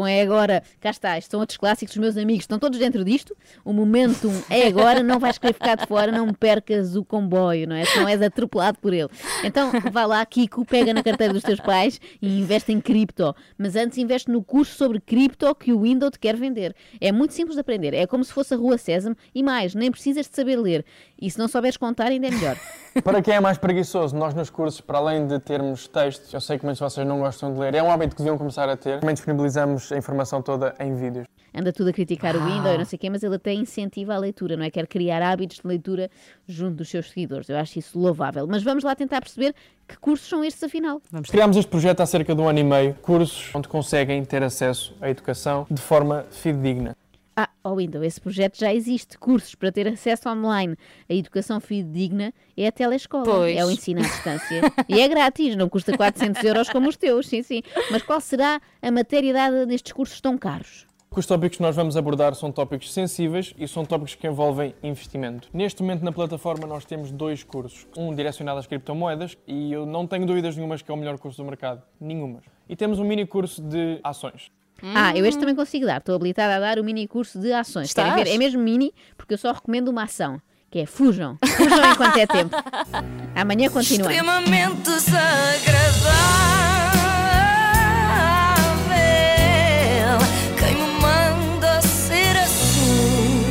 momentum, 0.00 0.06
é 0.06 0.22
agora. 0.22 0.62
Cá 0.80 0.90
está, 0.90 1.18
estes 1.18 1.30
são 1.30 1.40
outros 1.40 1.56
clássicos 1.56 1.94
dos 1.94 2.00
meus 2.00 2.16
amigos, 2.16 2.44
estão 2.44 2.58
todos 2.58 2.78
dentro 2.78 3.04
disto. 3.04 3.36
O 3.64 3.72
momentum 3.72 4.32
é 4.48 4.66
agora, 4.66 5.02
não 5.02 5.18
vais 5.18 5.38
querer 5.38 5.52
ficar 5.52 5.76
de 5.76 5.86
fora, 5.86 6.10
não 6.10 6.32
percas 6.32 6.96
o 6.96 7.04
comboio, 7.04 7.68
não 7.68 7.76
é? 7.76 7.84
Senão 7.84 8.08
és 8.08 8.22
atropelado 8.22 8.78
por 8.78 8.92
ele. 8.92 9.08
Então 9.44 9.70
vá 9.92 10.06
lá, 10.06 10.24
Kiko, 10.24 10.64
pega 10.64 10.92
na 10.94 11.02
carteira 11.02 11.32
dos 11.32 11.42
teus 11.42 11.60
pais 11.60 12.00
e 12.20 12.40
investe 12.40 12.72
em 12.72 12.80
cripto. 12.80 13.34
Mas 13.58 13.76
antes 13.76 13.98
investe 13.98 14.30
no 14.30 14.42
curso 14.42 14.76
sobre 14.76 15.00
cripto 15.00 15.54
que 15.54 15.72
o 15.72 15.82
Windows 15.82 16.12
te 16.12 16.18
quer 16.18 16.36
vender. 16.36 16.74
É 17.00 17.12
muito 17.12 17.34
simples 17.34 17.54
de 17.54 17.60
aprender, 17.60 17.94
é 17.94 18.06
como 18.06 18.24
se 18.24 18.32
fosse 18.32 18.54
a 18.54 18.56
Rua 18.56 18.78
Sésamo 18.78 19.16
e 19.34 19.42
mais, 19.42 19.74
nem 19.74 19.90
precisas 19.90 20.28
de 20.28 20.34
saber 20.34 20.56
ler. 20.56 20.84
E 21.20 21.30
se 21.30 21.38
não 21.38 21.48
souberes 21.48 21.76
contar, 21.76 22.06
ainda 22.06 22.28
é 22.28 22.30
melhor. 22.30 22.56
Para 23.04 23.20
quem 23.20 23.34
é 23.34 23.40
mais 23.40 23.58
preguiçoso, 23.58 24.16
nós 24.16 24.34
nos 24.34 24.50
cursos, 24.50 24.80
para 24.80 24.98
além 24.98 25.26
de 25.26 25.38
termos 25.38 25.86
textos, 25.86 26.32
eu 26.32 26.40
sei 26.40 26.58
que 26.58 26.64
muitos 26.64 26.78
de 26.78 26.84
vocês 26.84 27.06
não 27.06 27.20
gostam 27.20 27.52
de 27.52 27.60
ler, 27.60 27.74
é 27.74 27.82
um 27.82 27.90
hábito 27.90 28.16
que 28.16 28.22
deviam 28.22 28.36
começar 28.36 28.68
a 28.68 28.76
ter. 28.76 28.98
Também 28.98 29.14
disponibilizamos 29.14 29.92
a 29.92 29.96
informação 29.96 30.42
toda 30.42 30.74
em 30.80 30.96
vídeos. 30.96 31.26
anda 31.54 31.72
tudo 31.72 31.90
a 31.90 31.92
criticar 31.92 32.34
o 32.34 32.40
Windows, 32.44 32.74
e 32.74 32.78
não 32.78 32.84
sei 32.84 32.96
o 32.96 33.00
quê, 33.00 33.10
mas 33.10 33.22
ele 33.22 33.36
até 33.36 33.52
incentiva 33.52 34.14
a 34.14 34.18
leitura, 34.18 34.56
não 34.56 34.64
é? 34.64 34.70
Quer 34.70 34.88
criar 34.88 35.22
hábitos 35.22 35.58
de 35.58 35.68
leitura 35.68 36.10
junto 36.48 36.76
dos 36.76 36.88
seus 36.88 37.10
seguidores. 37.10 37.48
Eu 37.48 37.58
acho 37.58 37.78
isso 37.78 37.96
louvável. 37.96 38.46
Mas 38.48 38.62
vamos 38.62 38.82
lá 38.82 38.96
tentar 38.96 39.20
perceber 39.20 39.54
que 39.86 39.96
cursos 39.98 40.28
são 40.28 40.42
estes, 40.44 40.62
afinal. 40.64 41.00
Criámos 41.30 41.56
este 41.56 41.70
projeto 41.70 42.00
há 42.00 42.06
cerca 42.06 42.34
de 42.34 42.40
um 42.40 42.48
ano 42.48 42.58
e 42.58 42.64
meio, 42.64 42.94
cursos 42.94 43.50
onde 43.54 43.68
conseguem 43.68 44.24
ter 44.24 44.42
acesso 44.42 44.96
à 45.00 45.10
educação 45.10 45.66
de 45.70 45.80
forma 45.80 46.24
fidedigna. 46.30 46.96
Ah, 47.42 47.48
ó 47.64 47.74
Windows, 47.74 48.04
esse 48.04 48.20
projeto 48.20 48.58
já 48.58 48.74
existe. 48.74 49.16
Cursos 49.16 49.54
para 49.54 49.72
ter 49.72 49.88
acesso 49.88 50.28
online. 50.28 50.76
A 51.08 51.14
educação 51.14 51.58
fidedigna 51.58 52.34
é 52.54 52.66
a 52.66 52.72
telescola. 52.72 53.24
Pois. 53.24 53.56
É 53.56 53.64
o 53.64 53.70
ensino 53.70 54.00
à 54.00 54.02
distância. 54.02 54.60
e 54.86 55.00
é 55.00 55.08
grátis, 55.08 55.56
não 55.56 55.66
custa 55.66 55.96
400 55.96 56.44
euros 56.44 56.68
como 56.68 56.86
os 56.86 56.98
teus, 56.98 57.26
sim, 57.26 57.42
sim. 57.42 57.62
Mas 57.90 58.02
qual 58.02 58.20
será 58.20 58.60
a 58.82 58.90
matéria 58.90 59.32
dada 59.32 59.64
nestes 59.64 59.90
cursos 59.90 60.20
tão 60.20 60.36
caros? 60.36 60.86
Os 61.16 61.24
tópicos 61.24 61.56
que 61.56 61.62
nós 61.62 61.74
vamos 61.74 61.96
abordar 61.96 62.34
são 62.34 62.52
tópicos 62.52 62.92
sensíveis 62.92 63.54
e 63.58 63.66
são 63.66 63.86
tópicos 63.86 64.14
que 64.14 64.26
envolvem 64.26 64.74
investimento. 64.82 65.48
Neste 65.50 65.82
momento 65.82 66.04
na 66.04 66.12
plataforma 66.12 66.66
nós 66.66 66.84
temos 66.84 67.10
dois 67.10 67.42
cursos, 67.42 67.86
um 67.96 68.14
direcionado 68.14 68.58
às 68.60 68.66
criptomoedas 68.66 69.36
e 69.46 69.72
eu 69.72 69.86
não 69.86 70.06
tenho 70.06 70.26
dúvidas 70.26 70.56
nenhumas 70.56 70.82
que 70.82 70.90
é 70.90 70.94
o 70.94 70.96
melhor 70.96 71.18
curso 71.18 71.42
do 71.42 71.46
mercado, 71.46 71.82
nenhumas. 71.98 72.44
E 72.68 72.76
temos 72.76 72.98
um 72.98 73.04
mini 73.04 73.26
curso 73.26 73.62
de 73.62 73.98
ações. 74.04 74.52
Ah, 74.82 75.16
eu 75.16 75.24
este 75.26 75.38
também 75.38 75.54
consigo 75.54 75.86
dar. 75.86 75.98
Estou 75.98 76.14
habilitada 76.14 76.56
a 76.56 76.60
dar 76.60 76.78
o 76.78 76.84
mini 76.84 77.06
curso 77.06 77.38
de 77.38 77.52
ações. 77.52 77.92
Querem 77.92 78.10
Estás? 78.10 78.28
ver? 78.28 78.34
É 78.34 78.38
mesmo 78.38 78.62
mini, 78.62 78.92
porque 79.16 79.34
eu 79.34 79.38
só 79.38 79.52
recomendo 79.52 79.88
uma 79.88 80.04
ação. 80.04 80.40
Que 80.70 80.80
é 80.80 80.86
fujam. 80.86 81.36
Fujam 81.56 81.92
enquanto 81.92 82.16
é 82.16 82.26
tempo. 82.26 82.56
Amanhã 83.34 83.68
continuamos. 83.70 84.14
Extremamente 84.16 84.82
desagradável. 84.82 86.69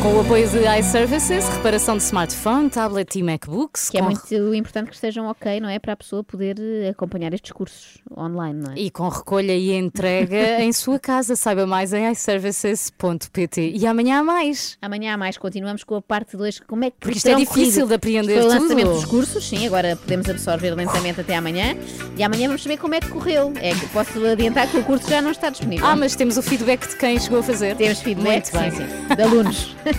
Com 0.09 0.15
o 0.15 0.21
apoio 0.21 0.49
de 0.49 0.57
iServices, 0.79 1.47
reparação 1.49 1.95
de 1.95 2.01
smartphone, 2.01 2.67
tablet 2.67 3.19
e 3.19 3.21
MacBooks. 3.21 3.91
Que 3.91 3.99
é 3.99 4.01
muito 4.01 4.55
importante 4.55 4.87
que 4.89 4.95
estejam 4.95 5.27
ok, 5.27 5.59
não 5.59 5.69
é? 5.69 5.77
Para 5.77 5.93
a 5.93 5.95
pessoa 5.95 6.23
poder 6.23 6.55
eh, 6.59 6.89
acompanhar 6.89 7.31
estes 7.31 7.51
cursos 7.51 7.99
online, 8.17 8.59
não 8.59 8.71
é? 8.71 8.75
E 8.75 8.89
com 8.89 9.07
recolha 9.07 9.55
e 9.55 9.71
entrega 9.71 10.61
em 10.65 10.73
sua 10.73 10.97
casa. 10.97 11.35
Saiba 11.35 11.67
mais 11.67 11.93
em 11.93 12.11
iServices.pt. 12.11 13.73
E 13.75 13.85
amanhã 13.85 14.21
há 14.21 14.23
mais. 14.23 14.79
Amanhã 14.81 15.13
há 15.13 15.17
mais, 15.17 15.37
continuamos 15.37 15.83
com 15.83 15.93
a 15.97 16.01
parte 16.01 16.35
2. 16.35 16.61
Como 16.61 16.85
é 16.85 16.89
que 16.89 16.97
Porque 16.99 17.17
isto 17.19 17.29
é 17.29 17.35
difícil 17.35 17.85
de 17.85 17.93
apreender 17.93 18.41
Foi 18.41 18.47
o 18.47 18.51
tudo. 18.51 18.61
lançamento 18.63 18.89
dos 18.89 19.05
cursos, 19.05 19.47
sim, 19.47 19.67
agora 19.67 19.95
podemos 19.95 20.27
absorver 20.27 20.73
lentamente 20.73 21.21
até 21.21 21.35
amanhã. 21.35 21.77
E 22.17 22.23
amanhã 22.23 22.47
vamos 22.47 22.63
saber 22.63 22.77
como 22.77 22.95
é 22.95 22.99
que 22.99 23.09
correu. 23.09 23.53
É 23.57 23.75
que 23.75 23.85
posso 23.89 24.25
adiantar 24.25 24.67
que 24.71 24.77
o 24.79 24.83
curso 24.83 25.07
já 25.07 25.21
não 25.21 25.29
está 25.29 25.51
disponível. 25.51 25.85
Ah, 25.85 25.95
mas 25.95 26.15
temos 26.15 26.35
o 26.35 26.41
feedback 26.41 26.87
de 26.89 26.95
quem 26.95 27.19
chegou 27.19 27.41
a 27.41 27.43
fazer. 27.43 27.75
Temos 27.75 28.01
feedback, 28.01 28.51
Muito 28.51 28.59
bem. 28.59 28.71
sim, 28.71 28.77
sim, 29.07 29.15
de 29.15 29.21
alunos. 29.21 29.75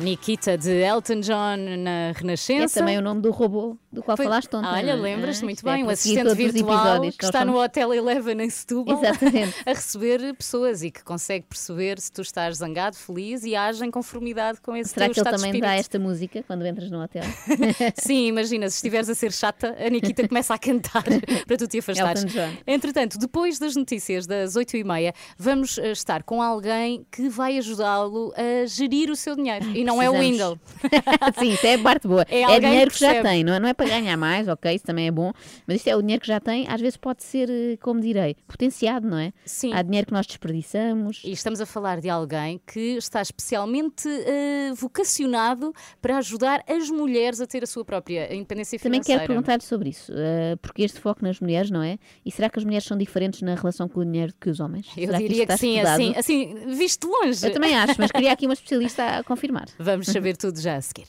Nikita 0.00 0.56
de 0.56 0.70
Elton 0.82 1.20
John 1.20 1.56
na 1.78 1.90
É 1.90 2.12
Renascença. 2.16 2.80
também 2.80 2.96
o 2.98 3.02
nome 3.02 3.20
do 3.20 3.30
robô 3.30 3.76
do 3.90 4.02
qual 4.02 4.16
Foi- 4.16 4.26
falaste 4.26 4.54
ontem. 4.54 4.68
Olha, 4.68 4.90
é? 4.92 4.94
lembras-te 4.94 5.42
Ah, 5.42 5.44
muito 5.44 5.68
é 5.68 5.72
bem, 5.74 5.84
para 5.84 5.96
seguir 5.96 6.20
assistente 6.20 6.52
virtual 6.52 7.00
que 7.00 7.24
está 7.24 7.44
no 7.44 7.52
somos- 7.52 7.64
Hotel 7.66 7.94
Eleven 7.94 8.40
em 8.42 8.50
Setúbal 8.50 8.98
Exatamente. 9.02 9.54
a 9.66 9.70
receber 9.70 10.34
pessoas 10.34 10.82
e 10.82 10.90
que 10.90 11.02
consegue 11.02 11.46
perceber 11.46 11.98
se 12.00 12.12
tu 12.12 12.22
estás 12.22 12.58
zangado, 12.58 12.96
feliz 12.96 13.42
e 13.44 13.56
age 13.56 13.84
em 13.84 13.90
conformidade 13.90 14.60
com 14.60 14.76
esse 14.76 14.90
Será 14.90 15.06
teu 15.06 15.14
que 15.14 15.20
ele 15.20 15.30
também 15.36 15.60
dá 15.60 15.74
esta 15.74 15.98
música 15.98 16.42
quando 16.46 16.64
entras 16.66 16.90
no 16.90 17.02
hotel? 17.02 17.22
Sim, 17.96 18.26
imagina, 18.28 18.68
se 18.68 18.76
estiveres 18.76 19.08
a 19.08 19.14
ser 19.14 19.32
chata, 19.32 19.76
a 19.84 19.88
Nikita 19.90 20.28
começa 20.28 20.54
a 20.54 20.58
cantar 20.58 21.02
para 21.46 21.56
tu 21.56 21.66
te 21.66 21.78
afastares. 21.78 22.22
Elton 22.24 22.34
John. 22.38 22.56
Entretanto, 22.66 23.18
depois 23.18 23.58
das 23.58 23.74
notícias 23.74 24.26
das 24.26 24.54
8h30, 24.54 25.12
vamos 25.36 25.78
eh, 25.78 25.90
estar 25.92 26.22
com 26.22 26.40
alguém 26.42 27.06
que 27.10 27.28
vai 27.28 27.58
ajudá-lo 27.58 28.32
a 28.36 28.66
gerir 28.66 29.10
o 29.10 29.16
seu 29.16 29.34
dinheiro. 29.34 29.64
Não 29.88 30.02
é 30.02 30.10
o. 30.10 30.14
Windle. 30.18 30.58
Sim, 31.38 31.50
isso 31.50 31.66
é 31.66 31.74
a 31.74 31.78
parte 31.78 32.06
boa. 32.08 32.24
É 32.28 32.42
É, 32.42 32.60
dinheiro 32.60 32.90
que 32.90 32.98
que 32.98 33.04
já 33.04 33.22
tem, 33.22 33.42
não 33.44 33.54
é? 33.54 33.60
não 33.60 33.68
é 33.68 33.74
para 33.74 33.86
ganhar 33.88 34.16
mais, 34.16 34.48
ok, 34.48 34.74
isso 34.74 34.84
também 34.84 35.06
é 35.06 35.10
bom, 35.10 35.32
mas 35.66 35.76
isto 35.78 35.88
é 35.88 35.96
o 35.96 36.00
dinheiro 36.02 36.20
que 36.20 36.26
já 36.28 36.40
tem, 36.40 36.66
às 36.68 36.80
vezes 36.80 36.96
pode 36.96 37.22
ser, 37.22 37.48
eh, 37.50 37.76
como 37.80 38.00
direi, 38.00 38.36
potenciado, 38.46 39.06
não 39.08 39.18
é? 39.18 39.32
Sim. 39.44 39.72
Há 39.72 39.82
dinheiro 39.82 40.06
que 40.06 40.12
nós 40.12 40.26
desperdiçamos. 40.26 41.22
E 41.24 41.32
estamos 41.32 41.60
a 41.60 41.66
falar 41.66 42.00
de 42.00 42.08
alguém 42.10 42.60
que 42.66 42.96
está 42.96 43.20
especialmente 43.22 44.08
eh, 44.08 44.72
vocacionado 44.74 45.72
para 46.00 46.18
ajudar 46.18 46.62
as 46.68 46.90
mulheres 46.90 47.40
a 47.40 47.46
ter 47.46 47.62
a 47.62 47.66
sua 47.66 47.84
própria 47.84 48.34
independência 48.34 48.78
Também 48.78 49.00
financeira. 49.00 49.20
quero 49.20 49.28
perguntar-lhe 49.32 49.62
sobre 49.62 49.90
isso, 49.90 50.12
eh, 50.14 50.56
porque 50.60 50.82
este 50.82 51.00
foco 51.00 51.24
nas 51.24 51.40
mulheres, 51.40 51.70
não 51.70 51.82
é? 51.82 51.98
E 52.24 52.30
será 52.30 52.48
que 52.50 52.58
as 52.58 52.64
mulheres 52.64 52.84
são 52.86 52.96
diferentes 52.96 53.42
na 53.42 53.54
relação 53.54 53.88
com 53.88 54.00
o 54.00 54.04
dinheiro 54.04 54.32
que 54.40 54.50
os 54.50 54.60
homens? 54.60 54.86
Eu 54.96 55.06
Será 55.06 55.18
diria 55.18 55.36
que, 55.36 55.42
está 55.42 55.56
sim, 55.56 55.74
estudado? 55.76 55.94
assim, 56.00 56.14
assim, 56.16 56.54
visto 56.76 57.08
longe. 57.08 57.46
Eu 57.46 57.52
também 57.52 57.74
acho, 57.76 57.94
mas 57.98 58.10
queria 58.10 58.32
aqui 58.32 58.46
uma 58.46 58.54
especialista 58.54 59.18
a 59.18 59.24
confirmar. 59.24 59.66
Vamos 59.78 60.08
saber 60.08 60.36
tudo 60.36 60.60
já 60.60 60.76
a 60.76 60.82
seguir. 60.82 61.06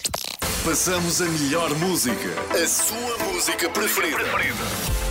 Passamos 0.63 1.21
a 1.21 1.25
melhor 1.25 1.73
música, 1.79 2.29
a 2.51 2.67
sua 2.67 3.17
música 3.25 3.69
preferida. 3.69 4.19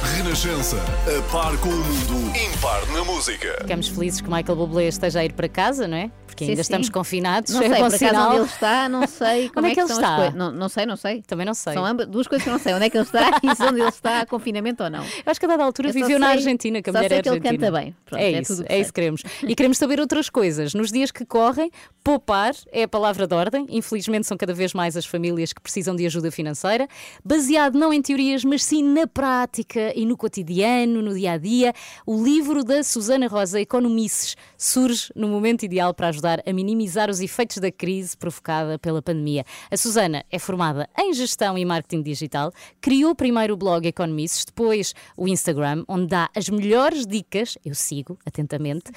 Renascença, 0.02 0.76
a 0.76 1.32
par 1.32 1.56
com 1.58 1.68
o 1.68 1.72
mundo, 1.76 2.32
impar 2.36 2.86
na 2.92 3.04
música. 3.04 3.58
Ficamos 3.60 3.88
felizes 3.88 4.20
que 4.20 4.28
Michael 4.30 4.56
Bublé 4.56 4.88
esteja 4.88 5.20
a 5.20 5.24
ir 5.24 5.32
para 5.32 5.48
casa, 5.48 5.86
não 5.88 5.96
é? 5.96 6.10
Porque 6.26 6.44
Sim, 6.44 6.50
ainda 6.52 6.62
sim. 6.62 6.66
estamos 6.68 6.88
confinados. 6.88 7.52
Não 7.52 7.60
é 7.62 7.68
sei, 7.68 7.70
bom 7.70 7.76
por 7.88 7.94
acaso 7.94 7.98
sinal. 7.98 8.28
onde 8.28 8.36
ele 8.38 8.46
está, 8.46 8.88
não 8.88 9.06
sei 9.08 9.48
como 9.48 9.66
Onde 9.66 9.72
é 9.72 9.74
que 9.74 9.80
ele 9.80 9.90
as 9.92 9.98
está? 9.98 10.16
coisas. 10.16 10.34
Não, 10.34 10.52
não 10.52 10.68
sei, 10.68 10.86
não 10.86 10.96
sei. 10.96 11.22
Também 11.26 11.44
não 11.44 11.54
sei. 11.54 11.72
São 11.74 11.84
ambas, 11.84 12.06
duas 12.06 12.28
coisas 12.28 12.44
que 12.44 12.48
eu 12.48 12.52
não 12.52 12.60
sei. 12.60 12.74
Onde 12.74 12.84
é 12.84 12.90
que 12.90 12.96
ele 12.96 13.04
está 13.04 13.30
e 13.42 13.56
se 13.56 13.62
onde 13.64 13.80
ele 13.80 13.88
está, 13.88 14.24
confinamento 14.24 14.84
ou 14.84 14.90
não. 14.90 15.02
Eu 15.04 15.10
acho 15.26 15.40
que 15.40 15.46
a 15.46 15.48
dada 15.48 15.64
altura 15.64 15.88
Eu 15.88 15.92
só 15.94 15.98
viveu 16.00 16.18
na 16.18 16.26
sei- 16.28 16.36
Argentina, 16.36 16.80
que 16.80 16.90
a 16.90 16.92
só 16.92 16.98
mulher 17.00 17.08
sei 17.08 17.18
é 17.18 17.22
que 17.22 17.28
ele 17.28 17.36
argentina. 17.38 17.66
canta 17.66 17.80
bem. 17.82 17.96
Pronto, 18.06 18.20
é, 18.20 18.32
é 18.32 18.40
isso, 18.40 18.54
tudo 18.56 18.66
que 18.66 18.72
é 18.72 18.74
sei. 18.76 18.80
isso 18.82 18.92
que 18.92 19.00
queremos. 19.00 19.22
E 19.42 19.54
queremos 19.56 19.78
saber 19.78 19.98
outras 20.00 20.30
coisas. 20.30 20.74
Nos 20.74 20.92
dias 20.92 21.10
que 21.10 21.24
correm, 21.24 21.70
poupar 22.04 22.54
é 22.70 22.84
a 22.84 22.88
palavra 22.88 23.26
de 23.26 23.34
ordem. 23.34 23.66
Infelizmente 23.68 24.26
são 24.28 24.36
cada 24.36 24.54
vez 24.54 24.72
mais 24.72 24.96
as 24.96 25.06
famílias 25.06 25.52
que 25.52 25.60
precisam 25.60 25.96
de 25.96 26.06
ajuda 26.06 26.30
financeira, 26.30 26.86
baseado 27.24 27.76
não 27.76 27.92
em 27.92 28.00
teorias, 28.00 28.44
mas 28.44 28.62
sim 28.62 28.82
na 28.84 29.08
prática 29.08 29.87
e 29.94 30.04
no 30.06 30.16
cotidiano, 30.16 31.02
no 31.02 31.14
dia 31.14 31.32
a 31.32 31.38
dia. 31.38 31.72
O 32.06 32.22
livro 32.22 32.64
da 32.64 32.82
Susana 32.82 33.26
Rosa, 33.26 33.60
Economices, 33.60 34.36
surge 34.56 35.10
no 35.14 35.28
momento 35.28 35.64
ideal 35.64 35.92
para 35.94 36.08
ajudar 36.08 36.42
a 36.46 36.52
minimizar 36.52 37.10
os 37.10 37.20
efeitos 37.20 37.58
da 37.58 37.70
crise 37.70 38.16
provocada 38.16 38.78
pela 38.78 39.00
pandemia. 39.02 39.44
A 39.70 39.76
Susana 39.76 40.24
é 40.30 40.38
formada 40.38 40.88
em 40.98 41.12
gestão 41.12 41.56
e 41.58 41.64
marketing 41.64 42.02
digital, 42.02 42.52
criou 42.80 43.14
primeiro 43.14 43.54
o 43.54 43.56
blog 43.56 43.86
Economices, 43.86 44.44
depois 44.44 44.94
o 45.16 45.28
Instagram, 45.28 45.84
onde 45.88 46.06
dá 46.08 46.28
as 46.34 46.48
melhores 46.48 47.06
dicas, 47.06 47.56
eu 47.64 47.74
sigo 47.74 48.18
atentamente, 48.24 48.90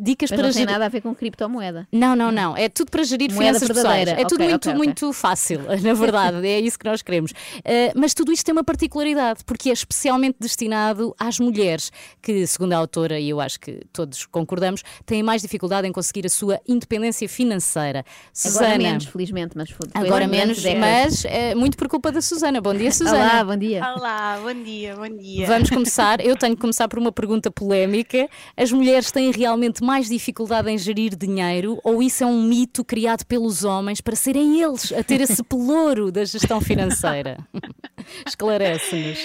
dicas 0.00 0.30
Mas 0.30 0.38
para 0.38 0.48
não 0.48 0.54
tem 0.54 0.66
nada 0.66 0.86
a 0.86 0.88
ver 0.88 1.00
com 1.00 1.14
criptomoeda. 1.14 1.86
não, 1.92 2.14
não, 2.14 2.30
não. 2.30 2.56
É 2.56 2.68
tudo 2.68 2.90
para 2.90 3.02
gerir 3.02 3.32
Moeda 3.32 3.58
finanças 3.58 3.68
pessoais. 3.68 4.08
É 4.08 4.24
tudo 4.24 4.42
Ok, 4.42 4.48
muito, 4.48 4.54
ok, 4.68 4.72
ok. 4.72 4.74
muito 4.74 5.12
fácil, 5.12 5.60
na 5.82 5.94
verdade. 5.94 6.46
é 6.46 6.60
isso 6.60 6.78
que 6.78 6.84
nós 6.84 7.02
queremos. 7.02 7.30
Uh, 7.32 7.92
mas 7.94 8.14
tudo 8.14 8.32
isto 8.32 8.44
tem 8.44 8.52
uma 8.52 8.64
particularidade, 8.64 9.44
porque 9.44 9.70
é 9.70 9.72
especialmente 9.72 10.21
destinado 10.38 11.14
às 11.18 11.38
mulheres, 11.38 11.90
que, 12.20 12.46
segundo 12.46 12.72
a 12.72 12.76
autora, 12.76 13.18
e 13.18 13.28
eu 13.28 13.40
acho 13.40 13.58
que 13.58 13.80
todos 13.92 14.26
concordamos, 14.26 14.82
têm 15.04 15.22
mais 15.22 15.42
dificuldade 15.42 15.86
em 15.88 15.92
conseguir 15.92 16.26
a 16.26 16.30
sua 16.30 16.60
independência 16.68 17.28
financeira. 17.28 18.04
Susana. 18.32 18.66
Agora 18.66 18.78
menos, 18.78 19.04
felizmente, 19.06 19.56
mas 19.56 19.74
Agora 19.94 20.26
menos, 20.26 20.62
mas 20.78 21.24
é 21.24 21.54
muito 21.54 21.76
por 21.76 21.88
culpa 21.88 22.12
da 22.12 22.20
Susana. 22.20 22.60
Bom 22.60 22.74
dia, 22.74 22.92
Susana. 22.92 23.18
Olá, 23.18 23.44
bom 23.44 23.56
dia. 23.56 23.80
Olá, 23.94 24.40
bom 24.42 24.62
dia, 24.62 24.96
bom 24.96 25.08
dia. 25.08 25.46
Vamos 25.46 25.70
começar. 25.70 26.24
Eu 26.24 26.36
tenho 26.36 26.54
que 26.54 26.60
começar 26.60 26.88
por 26.88 26.98
uma 26.98 27.12
pergunta 27.12 27.50
polémica. 27.50 28.28
As 28.56 28.70
mulheres 28.70 29.10
têm 29.10 29.30
realmente 29.30 29.82
mais 29.82 30.08
dificuldade 30.08 30.70
em 30.70 30.78
gerir 30.78 31.16
dinheiro 31.16 31.78
ou 31.82 32.02
isso 32.02 32.22
é 32.22 32.26
um 32.26 32.42
mito 32.42 32.84
criado 32.84 33.24
pelos 33.24 33.64
homens 33.64 34.00
para 34.00 34.16
serem 34.16 34.60
eles 34.60 34.92
a 34.92 35.02
ter 35.02 35.20
esse 35.20 35.42
pelouro 35.42 36.10
da 36.10 36.24
gestão 36.24 36.60
financeira? 36.60 37.38
Esclarece-nos. 38.26 39.18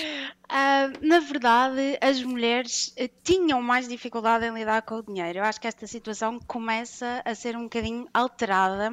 Ah, 0.50 0.88
na 1.02 1.20
verdade, 1.20 1.98
as 2.02 2.22
mulheres 2.24 2.92
eh, 2.98 3.08
tinham 3.24 3.62
mais 3.62 3.88
dificuldade 3.88 4.46
em 4.46 4.54
lidar 4.54 4.82
com 4.82 4.96
o 4.96 5.04
dinheiro. 5.04 5.40
Eu 5.40 5.44
acho 5.46 5.60
que 5.60 5.68
esta 5.68 5.88
situação 5.88 6.40
começa 6.48 7.22
a 7.26 7.34
ser 7.36 7.56
um 7.56 7.64
bocadinho 7.64 8.06
alterada. 8.14 8.92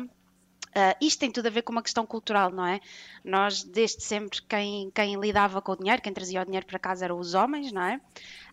Ah, 0.74 0.96
isto 1.00 1.20
tem 1.20 1.30
tudo 1.30 1.46
a 1.46 1.50
ver 1.50 1.62
com 1.62 1.72
uma 1.72 1.82
questão 1.82 2.04
cultural, 2.04 2.50
não 2.50 2.66
é? 2.66 2.80
Nós, 3.24 3.62
desde 3.62 4.02
sempre, 4.02 4.42
quem, 4.42 4.90
quem 4.90 5.20
lidava 5.20 5.62
com 5.62 5.72
o 5.72 5.76
dinheiro, 5.76 6.02
quem 6.02 6.12
trazia 6.12 6.42
o 6.42 6.44
dinheiro 6.44 6.66
para 6.66 6.78
casa 6.78 7.04
eram 7.04 7.18
os 7.18 7.34
homens, 7.34 7.70
não 7.70 7.82
é? 7.82 8.00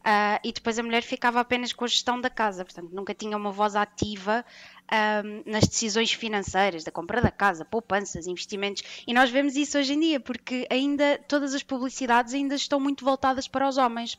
Ah, 0.04 0.40
e 0.44 0.52
depois 0.52 0.78
a 0.78 0.84
mulher 0.84 1.04
ficava 1.04 1.40
apenas 1.40 1.74
com 1.74 1.86
a 1.86 1.88
gestão 1.88 2.20
da 2.20 2.30
casa, 2.30 2.64
portanto, 2.64 2.90
nunca 2.92 3.14
tinha 3.14 3.36
uma 3.36 3.52
voz 3.52 3.76
ativa 3.76 4.46
ahm, 4.92 5.42
nas 5.46 5.68
decisões 5.68 6.12
financeiras, 6.12 6.84
da 6.84 6.92
compra 6.92 7.22
da 7.22 7.32
casa, 7.32 7.66
poupanças, 7.66 8.28
investimentos. 8.28 8.84
E 9.08 9.14
nós 9.14 9.30
vemos 9.30 9.56
isso 9.56 9.78
hoje 9.78 9.94
em 9.94 10.00
dia, 10.00 10.20
porque 10.20 10.68
ainda 10.70 11.20
todas 11.28 11.54
as 11.54 11.64
publicidades 11.64 12.34
ainda 12.34 12.56
estão 12.56 12.80
muito 12.80 13.04
voltadas 13.06 13.48
para 13.48 13.68
os 13.68 13.78
homens. 13.78 14.18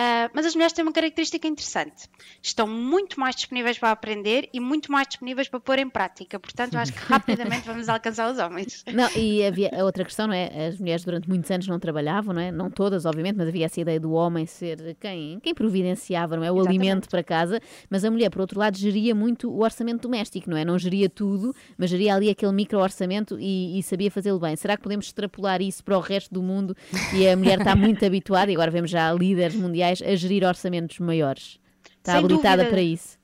Ah, 0.00 0.30
mas 0.32 0.46
as 0.46 0.54
mulheres 0.54 0.72
têm 0.72 0.84
uma 0.84 0.92
característica 0.92 1.48
interessante. 1.48 2.08
Estão 2.40 2.68
muito 2.68 3.18
mais 3.18 3.34
disponíveis 3.34 3.76
para 3.76 3.90
aprender 3.90 4.48
e 4.52 4.60
muito 4.60 4.92
mais 4.92 5.08
disponíveis 5.08 5.48
para 5.48 5.58
pôr 5.58 5.80
em 5.80 5.90
prática. 5.90 6.38
Portanto, 6.38 6.74
eu 6.74 6.80
acho 6.80 6.92
que 6.92 7.00
rapidamente 7.02 7.66
vamos 7.66 7.88
alcançar 7.88 8.30
os 8.30 8.38
homens. 8.38 8.84
Não, 8.94 9.10
e 9.16 9.44
havia 9.44 9.72
a 9.76 9.82
outra 9.82 10.04
questão, 10.04 10.28
não 10.28 10.34
é? 10.34 10.68
As 10.68 10.78
mulheres 10.78 11.04
durante 11.04 11.28
muitos 11.28 11.50
anos 11.50 11.66
não 11.66 11.80
trabalhavam, 11.80 12.32
não 12.32 12.40
é? 12.40 12.52
Não 12.52 12.70
todas, 12.70 13.06
obviamente, 13.06 13.34
mas 13.34 13.48
havia 13.48 13.66
essa 13.66 13.80
ideia 13.80 13.98
do 13.98 14.12
homem 14.12 14.46
ser 14.46 14.96
quem, 15.00 15.40
quem 15.40 15.52
providenciava, 15.52 16.36
não 16.36 16.44
é? 16.44 16.52
O 16.52 16.58
Exatamente. 16.58 16.80
alimento 16.80 17.08
para 17.08 17.24
casa, 17.24 17.60
mas 17.90 18.04
a 18.04 18.10
mulher, 18.10 18.30
por 18.30 18.42
outro 18.42 18.60
lado, 18.60 18.78
geria 18.78 19.16
muito 19.16 19.50
o 19.50 19.64
orçamento 19.64 20.02
doméstico, 20.02 20.48
não 20.48 20.56
é? 20.56 20.64
Não 20.64 20.78
geria 20.78 21.10
tudo, 21.10 21.52
mas 21.76 21.90
geria 21.90 22.14
ali 22.14 22.30
aquele 22.30 22.52
micro-orçamento 22.52 23.36
e, 23.40 23.76
e 23.76 23.82
sabia 23.82 24.12
fazê-lo 24.12 24.38
bem. 24.38 24.54
Será 24.54 24.76
que 24.76 24.82
podemos 24.84 25.06
extrapolar 25.06 25.60
isso 25.60 25.82
para 25.82 25.98
o 25.98 26.00
resto 26.00 26.32
do 26.32 26.40
mundo 26.40 26.76
e 27.12 27.28
a 27.28 27.36
mulher 27.36 27.58
está 27.58 27.74
muito 27.74 28.04
habituada, 28.06 28.52
e 28.52 28.54
agora 28.54 28.70
vemos 28.70 28.92
já 28.92 29.12
líderes 29.12 29.56
mundiais 29.56 29.87
a 29.92 30.14
gerir 30.16 30.44
orçamentos 30.44 30.98
maiores? 30.98 31.58
Está 31.98 32.12
Sem 32.12 32.24
habilitada 32.24 32.64
dúvida. 32.64 32.70
para 32.70 32.82
isso. 32.82 33.18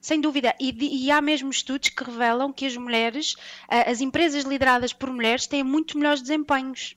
Sem 0.00 0.20
dúvida, 0.20 0.54
e, 0.60 1.06
e 1.06 1.10
há 1.10 1.20
mesmo 1.22 1.48
estudos 1.50 1.88
que 1.88 2.04
revelam 2.04 2.52
que 2.52 2.66
as 2.66 2.76
mulheres, 2.76 3.36
ah, 3.68 3.90
as 3.90 4.02
empresas 4.02 4.44
lideradas 4.44 4.92
por 4.92 5.10
mulheres, 5.10 5.46
têm 5.46 5.62
muito 5.62 5.96
melhores 5.96 6.20
desempenhos. 6.20 6.94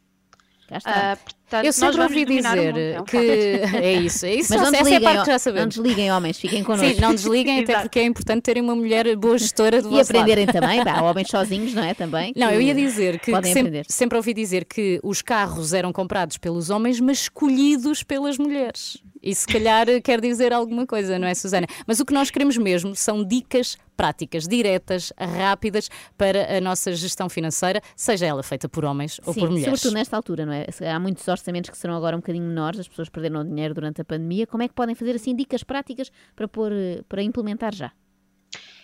Ah, 0.84 1.18
portanto, 1.24 1.66
Eu 1.66 1.72
sempre 1.74 2.02
ouvi 2.02 2.26
dizer 2.26 2.74
mundo, 2.74 2.78
é 2.80 3.04
que 3.08 3.18
é 3.78 3.94
isso, 3.94 4.26
é 4.26 4.36
isso. 4.36 4.54
Mas 4.54 4.62
não 4.62 4.68
essa 4.68 4.76
é 4.76 4.80
a 4.80 4.84
desliguem, 4.84 5.02
parte 5.04 5.26
que 5.26 5.32
já 5.32 5.40
sabemos. 5.40 5.76
não 5.78 5.84
desliguem, 5.84 6.12
homens, 6.12 6.38
fiquem 6.38 6.64
connosco. 6.64 6.94
Sim, 6.94 7.02
não 7.02 7.16
desliguem, 7.16 7.64
até 7.64 7.80
porque 7.80 8.00
é 8.00 8.04
importante 8.04 8.42
terem 8.44 8.62
uma 8.62 8.76
mulher 8.76 9.16
boa 9.16 9.38
gestora 9.38 9.82
do 9.82 9.88
E 9.88 9.92
vosso 9.92 10.12
lado. 10.14 10.22
aprenderem 10.24 10.46
também, 10.46 10.84
pá, 10.84 11.02
homens 11.02 11.30
sozinhos, 11.30 11.74
não 11.74 11.84
é? 11.84 11.94
Também. 11.94 12.34
Não, 12.36 12.52
eu 12.52 12.60
ia 12.62 12.76
dizer 12.76 13.20
que, 13.20 13.32
que 13.32 13.48
sempre, 13.54 13.84
sempre 13.88 14.18
ouvi 14.18 14.34
dizer 14.34 14.66
que 14.66 15.00
os 15.04 15.22
carros 15.22 15.74
eram 15.74 15.94
comprados 15.94 16.38
pelos 16.38 16.70
homens, 16.70 17.00
mas 17.00 17.20
escolhidos 17.22 18.04
pelas 18.04 18.38
mulheres. 18.38 18.98
E 19.24 19.34
se 19.34 19.48
calhar 19.48 19.88
quer 20.04 20.22
dizer 20.22 20.54
alguma 20.54 20.86
coisa, 20.86 21.18
não 21.18 21.28
é, 21.28 21.34
Susana? 21.34 21.66
Mas 21.88 22.00
o 22.00 22.06
que 22.06 22.14
nós 22.14 22.30
queremos 22.30 22.58
mesmo 22.58 22.96
são 22.96 23.24
dicas 23.26 23.78
práticas, 23.98 24.48
diretas, 24.48 25.12
rápidas 25.18 25.90
para 26.18 26.58
a 26.58 26.62
nossa 26.62 26.94
gestão 26.94 27.28
financeira, 27.28 27.82
seja 27.96 28.28
ela 28.28 28.44
feita 28.44 28.70
por 28.70 28.86
homens 28.86 29.20
ou 29.26 29.34
Sim, 29.34 29.40
por 29.40 29.50
mulheres. 29.50 29.66
sobretudo 29.66 29.94
nesta 29.96 30.16
altura, 30.16 30.46
não 30.46 30.54
é? 30.54 30.68
Há 30.90 31.00
muitos 31.00 31.28
orçamentos 31.28 31.72
que 31.72 31.78
serão 31.78 31.96
agora 31.96 32.16
um 32.16 32.20
bocadinho 32.20 32.46
menores, 32.46 32.80
as 32.80 32.88
pessoas 32.88 33.10
perderam 33.10 33.44
dinheiro 33.44 33.74
durante 33.74 34.00
a 34.00 34.06
pandemia. 34.06 34.46
Como 34.46 34.62
é 34.62 34.68
que 34.68 34.74
podem 34.76 34.94
fazer 34.94 35.16
assim 35.16 35.36
dicas 35.36 35.64
práticas 35.64 36.12
para 36.36 36.48
pôr, 36.48 36.72
para 37.10 37.24
implementar 37.24 37.74
já? 37.74 37.92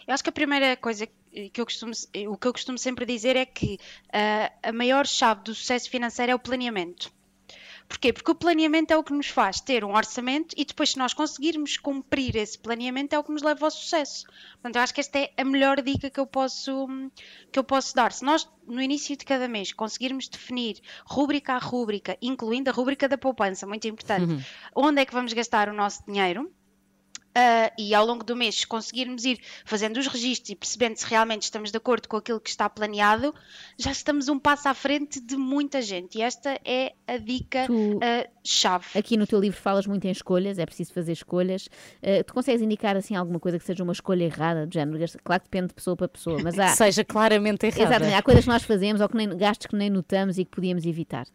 Eu 0.07 0.13
acho 0.13 0.23
que 0.23 0.29
a 0.29 0.33
primeira 0.33 0.75
coisa 0.75 1.07
que 1.07 1.61
eu 1.61 1.65
costumo, 1.65 1.93
o 2.27 2.37
que 2.37 2.47
eu 2.47 2.53
costumo 2.53 2.77
sempre 2.77 3.05
dizer 3.05 3.35
é 3.35 3.45
que 3.45 3.75
uh, 4.09 4.53
a 4.61 4.73
maior 4.73 5.07
chave 5.07 5.43
do 5.43 5.55
sucesso 5.55 5.89
financeiro 5.89 6.31
é 6.31 6.35
o 6.35 6.39
planeamento. 6.39 7.11
Porquê? 7.93 8.11
Porque 8.11 8.31
o 8.31 8.35
planeamento 8.35 8.91
é 8.91 8.97
o 8.97 9.03
que 9.03 9.13
nos 9.13 9.27
faz 9.27 9.61
ter 9.61 9.85
um 9.85 9.93
orçamento 9.93 10.55
e 10.57 10.65
depois, 10.65 10.89
se 10.89 10.97
nós 10.97 11.13
conseguirmos 11.13 11.77
cumprir 11.77 12.35
esse 12.35 12.57
planeamento, 12.57 13.13
é 13.13 13.19
o 13.19 13.23
que 13.23 13.31
nos 13.31 13.43
leva 13.43 13.67
ao 13.67 13.69
sucesso. 13.69 14.25
Portanto, 14.53 14.77
eu 14.77 14.81
acho 14.81 14.93
que 14.95 14.99
esta 14.99 15.19
é 15.19 15.31
a 15.37 15.43
melhor 15.45 15.79
dica 15.79 16.09
que 16.09 16.19
eu 16.19 16.25
posso, 16.25 16.87
que 17.51 17.59
eu 17.59 17.63
posso 17.63 17.93
dar. 17.93 18.11
Se 18.11 18.25
nós, 18.25 18.49
no 18.65 18.81
início 18.81 19.15
de 19.15 19.23
cada 19.23 19.47
mês, 19.47 19.71
conseguirmos 19.71 20.27
definir 20.27 20.81
rúbrica 21.05 21.53
a 21.53 21.59
rúbrica, 21.59 22.17
incluindo 22.19 22.67
a 22.71 22.73
rúbrica 22.73 23.07
da 23.07 23.15
poupança, 23.17 23.67
muito 23.67 23.87
importante, 23.87 24.33
uhum. 24.33 24.41
onde 24.75 24.99
é 24.99 25.05
que 25.05 25.13
vamos 25.13 25.31
gastar 25.31 25.69
o 25.69 25.73
nosso 25.73 26.03
dinheiro 26.07 26.51
Uh, 27.35 27.73
e 27.79 27.95
ao 27.95 28.05
longo 28.05 28.23
do 28.23 28.35
mês, 28.35 28.59
se 28.59 28.67
conseguirmos 28.67 29.25
ir 29.25 29.39
fazendo 29.65 29.97
os 29.97 30.05
registros 30.05 30.51
e 30.51 30.55
percebendo 30.55 30.97
se 30.97 31.05
realmente 31.05 31.43
estamos 31.43 31.71
de 31.71 31.77
acordo 31.77 32.07
com 32.07 32.17
aquilo 32.17 32.39
que 32.39 32.49
está 32.49 32.69
planeado, 32.69 33.33
já 33.75 33.91
estamos 33.91 34.29
um 34.29 34.37
passo 34.37 34.69
à 34.69 34.73
frente 34.75 35.19
de 35.19 35.35
muita 35.35 35.81
gente. 35.81 36.19
E 36.19 36.21
esta 36.21 36.59
é 36.63 36.93
a 37.07 37.17
dica 37.17 37.65
tu, 37.65 37.95
uh, 37.95 37.99
chave. 38.43 38.85
Aqui 38.95 39.17
no 39.17 39.25
teu 39.25 39.39
livro 39.39 39.59
falas 39.59 39.87
muito 39.87 40.05
em 40.05 40.11
escolhas, 40.11 40.59
é 40.59 40.65
preciso 40.65 40.93
fazer 40.93 41.13
escolhas. 41.13 41.67
Uh, 42.03 42.23
tu 42.23 42.35
consegues 42.35 42.61
indicar 42.61 42.95
assim 42.95 43.15
alguma 43.15 43.39
coisa 43.39 43.57
que 43.57 43.65
seja 43.65 43.83
uma 43.83 43.93
escolha 43.93 44.23
errada, 44.23 44.67
de 44.67 44.75
género? 44.75 45.03
Claro 45.23 45.41
que 45.41 45.47
depende 45.47 45.69
de 45.69 45.73
pessoa 45.73 45.95
para 45.95 46.07
pessoa, 46.07 46.39
mas 46.43 46.59
há. 46.59 46.67
seja 46.69 47.03
claramente 47.03 47.65
errada. 47.65 47.83
Exatamente, 47.83 48.13
há 48.13 48.21
coisas 48.21 48.43
que 48.43 48.49
nós 48.51 48.63
fazemos 48.63 49.01
ou 49.01 49.09
que 49.09 49.17
nem, 49.17 49.35
gastos 49.35 49.65
que 49.65 49.75
nem 49.75 49.89
notamos 49.89 50.37
e 50.37 50.45
que 50.45 50.51
podíamos 50.51 50.85
evitar. 50.85 51.25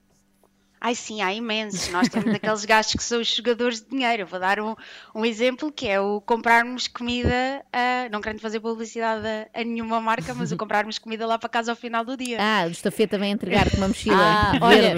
Ai 0.81 0.95
sim, 0.95 1.21
há 1.23 1.33
imensos. 1.33 1.89
Nós 1.89 2.09
temos 2.09 2.35
aqueles 2.35 2.65
gastos 2.65 2.95
que 2.95 3.03
são 3.03 3.21
os 3.21 3.35
jogadores 3.35 3.81
de 3.81 3.89
dinheiro. 3.89 4.27
vou 4.27 4.39
dar 4.39 4.61
um, 4.61 4.75
um 5.15 5.25
exemplo 5.25 5.73
que 5.73 5.87
é 5.87 6.01
o 6.01 6.21
comprarmos 6.21 6.87
comida, 6.87 7.65
a, 7.73 8.09
não 8.11 8.21
querendo 8.21 8.41
fazer 8.41 8.61
publicidade 8.61 9.27
a, 9.27 9.61
a, 9.61 9.65
nenhuma 9.65 10.01
marca, 10.01 10.35
mas 10.35 10.53
o 10.53 10.57
comprarmos 10.59 10.99
comida 10.99 11.27
lá 11.27 11.39
para 11.39 11.49
casa 11.49 11.73
ao 11.73 11.77
final 11.77 12.05
do 12.05 12.17
dia. 12.17 12.39
Ah, 12.41 12.67
o 12.67 12.71
estafeta 12.71 13.19
vem 13.19 13.33
entregar-te 13.33 13.77
uma 13.77 13.89
mochila. 13.89 14.17
Ah, 14.19 14.53
olha, 14.61 14.95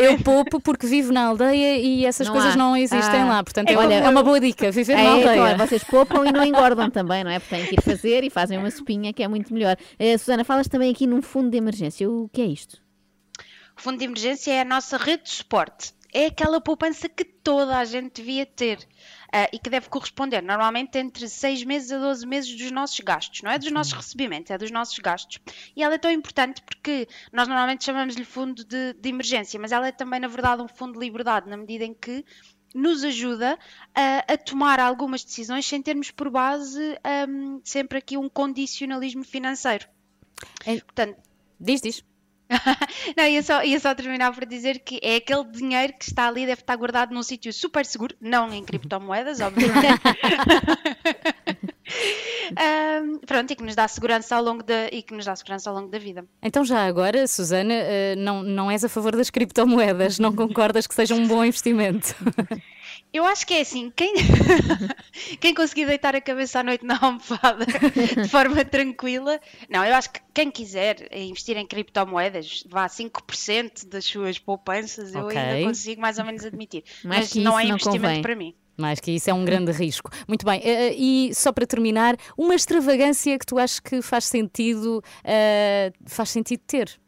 eu 0.00 0.18
poupo 0.18 0.60
porque 0.60 0.86
vivo 0.86 1.12
na 1.12 1.26
aldeia 1.26 1.78
e 1.78 2.04
essas 2.04 2.26
não 2.26 2.34
coisas 2.34 2.54
há. 2.54 2.56
não 2.56 2.76
existem 2.76 3.20
ah, 3.20 3.26
lá. 3.26 3.42
Portanto, 3.44 3.70
é, 3.70 3.76
olha, 3.76 3.94
é 3.94 4.08
uma 4.08 4.22
boa 4.22 4.40
dica, 4.40 4.70
viver 4.70 4.94
é, 4.94 5.02
na 5.02 5.10
aldeia. 5.12 5.34
Claro, 5.34 5.58
vocês 5.58 5.84
poupam 5.84 6.26
e 6.26 6.32
não 6.32 6.44
engordam 6.44 6.90
também, 6.90 7.22
não 7.22 7.30
é? 7.30 7.38
Porque 7.38 7.54
têm 7.54 7.66
que 7.66 7.74
ir 7.74 7.82
fazer 7.82 8.24
e 8.24 8.30
fazem 8.30 8.58
uma 8.58 8.70
sopinha 8.70 9.12
que 9.12 9.22
é 9.22 9.28
muito 9.28 9.52
melhor. 9.52 9.76
Uh, 9.98 10.18
Susana, 10.18 10.44
falas 10.44 10.68
também 10.68 10.90
aqui 10.90 11.06
num 11.06 11.22
fundo 11.22 11.50
de 11.50 11.56
emergência. 11.56 12.08
O 12.10 12.28
que 12.32 12.40
é 12.40 12.46
isto? 12.46 12.82
O 13.82 13.84
fundo 13.84 13.98
de 13.98 14.04
emergência 14.04 14.52
é 14.52 14.60
a 14.60 14.64
nossa 14.64 14.96
rede 14.96 15.24
de 15.24 15.30
suporte. 15.30 15.92
É 16.14 16.26
aquela 16.26 16.60
poupança 16.60 17.08
que 17.08 17.24
toda 17.24 17.76
a 17.76 17.84
gente 17.84 18.22
devia 18.22 18.46
ter 18.46 18.78
uh, 18.78 19.48
e 19.52 19.58
que 19.58 19.68
deve 19.68 19.88
corresponder 19.88 20.40
normalmente 20.40 20.96
entre 20.98 21.28
6 21.28 21.64
meses 21.64 21.90
a 21.90 21.98
12 21.98 22.24
meses 22.24 22.56
dos 22.56 22.70
nossos 22.70 23.00
gastos. 23.00 23.42
Não 23.42 23.50
é 23.50 23.58
dos 23.58 23.72
nossos 23.72 23.94
recebimentos, 23.94 24.52
é 24.52 24.56
dos 24.56 24.70
nossos 24.70 24.96
gastos. 25.00 25.40
E 25.74 25.82
ela 25.82 25.96
é 25.96 25.98
tão 25.98 26.12
importante 26.12 26.62
porque 26.62 27.08
nós 27.32 27.48
normalmente 27.48 27.84
chamamos-lhe 27.84 28.24
fundo 28.24 28.64
de, 28.64 28.92
de 28.92 29.08
emergência, 29.08 29.58
mas 29.58 29.72
ela 29.72 29.88
é 29.88 29.90
também, 29.90 30.20
na 30.20 30.28
verdade, 30.28 30.62
um 30.62 30.68
fundo 30.68 30.92
de 30.92 31.04
liberdade, 31.04 31.50
na 31.50 31.56
medida 31.56 31.84
em 31.84 31.92
que 31.92 32.24
nos 32.72 33.02
ajuda 33.02 33.58
a, 33.92 34.32
a, 34.32 34.36
tomar 34.36 34.78
algumas 34.78 35.24
decisões 35.24 35.66
sem 35.66 35.82
termos 35.82 36.12
por 36.12 36.30
base 36.30 36.96
um, 37.28 37.60
sempre 37.64 37.98
aqui 37.98 38.16
um 38.16 38.28
condicionalismo 38.28 39.24
financeiro. 39.24 39.88
É, 40.64 40.76
Portanto, 40.78 41.18
diz, 41.58 41.80
diz. 41.80 42.11
não, 43.16 43.24
ia 43.24 43.42
só, 43.42 43.62
ia 43.62 43.80
só 43.80 43.94
terminar 43.94 44.32
por 44.32 44.44
dizer 44.46 44.80
que 44.80 45.00
é 45.02 45.16
aquele 45.16 45.44
dinheiro 45.44 45.92
que 45.98 46.04
está 46.04 46.28
ali, 46.28 46.46
deve 46.46 46.60
estar 46.60 46.76
guardado 46.76 47.14
num 47.14 47.22
sítio 47.22 47.52
super 47.52 47.84
seguro, 47.84 48.14
não 48.20 48.52
em 48.52 48.64
criptomoedas, 48.64 49.40
obviamente. 49.40 50.00
um, 53.02 53.18
pronto, 53.18 53.50
e 53.50 53.56
que 53.56 53.62
nos 53.62 53.74
dá 53.74 53.88
segurança 53.88 54.36
ao 54.36 54.42
longo 54.42 54.62
da, 54.62 54.88
e 54.92 55.02
que 55.02 55.14
nos 55.14 55.24
dá 55.24 55.34
segurança 55.34 55.70
ao 55.70 55.76
longo 55.76 55.88
da 55.88 55.98
vida. 55.98 56.24
Então 56.42 56.64
já 56.64 56.86
agora, 56.86 57.26
Susana, 57.26 57.74
uh, 57.74 58.18
não, 58.18 58.42
não 58.42 58.70
és 58.70 58.84
a 58.84 58.88
favor 58.88 59.16
das 59.16 59.30
criptomoedas, 59.30 60.18
não 60.18 60.34
concordas 60.34 60.86
que 60.86 60.94
seja 60.94 61.14
um 61.14 61.26
bom 61.26 61.44
investimento? 61.44 62.14
Eu 63.12 63.26
acho 63.26 63.46
que 63.46 63.52
é 63.52 63.60
assim, 63.60 63.92
quem, 63.94 64.14
quem 65.38 65.54
conseguir 65.54 65.84
deitar 65.84 66.16
a 66.16 66.20
cabeça 66.20 66.60
à 66.60 66.62
noite 66.62 66.84
na 66.84 66.98
almofada 66.98 67.66
de 67.66 68.26
forma 68.28 68.64
tranquila, 68.64 69.38
não, 69.68 69.84
eu 69.84 69.94
acho 69.94 70.10
que 70.10 70.20
quem 70.32 70.50
quiser 70.50 71.08
investir 71.14 71.58
em 71.58 71.66
criptomoedas, 71.66 72.64
vá 72.66 72.86
5% 72.86 73.86
das 73.86 74.06
suas 74.06 74.38
poupanças, 74.38 75.14
okay. 75.14 75.20
eu 75.20 75.28
ainda 75.28 75.68
consigo 75.68 76.00
mais 76.00 76.18
ou 76.18 76.24
menos 76.24 76.42
admitir. 76.42 76.84
Mas, 77.04 77.34
Mas 77.34 77.44
não 77.44 77.58
é 77.60 77.66
investimento 77.66 78.14
não 78.14 78.22
para 78.22 78.34
mim. 78.34 78.54
Mais 78.78 78.98
que 78.98 79.10
isso 79.10 79.28
é 79.28 79.34
um 79.34 79.44
grande 79.44 79.70
risco. 79.72 80.10
Muito 80.26 80.46
bem, 80.46 80.60
uh, 80.60 80.94
e 80.96 81.34
só 81.34 81.52
para 81.52 81.66
terminar, 81.66 82.16
uma 82.34 82.54
extravagância 82.54 83.38
que 83.38 83.44
tu 83.44 83.58
achas 83.58 83.78
que 83.78 84.00
faz 84.00 84.24
sentido, 84.24 85.04
uh, 85.18 86.08
faz 86.08 86.30
sentido 86.30 86.62
ter? 86.66 86.98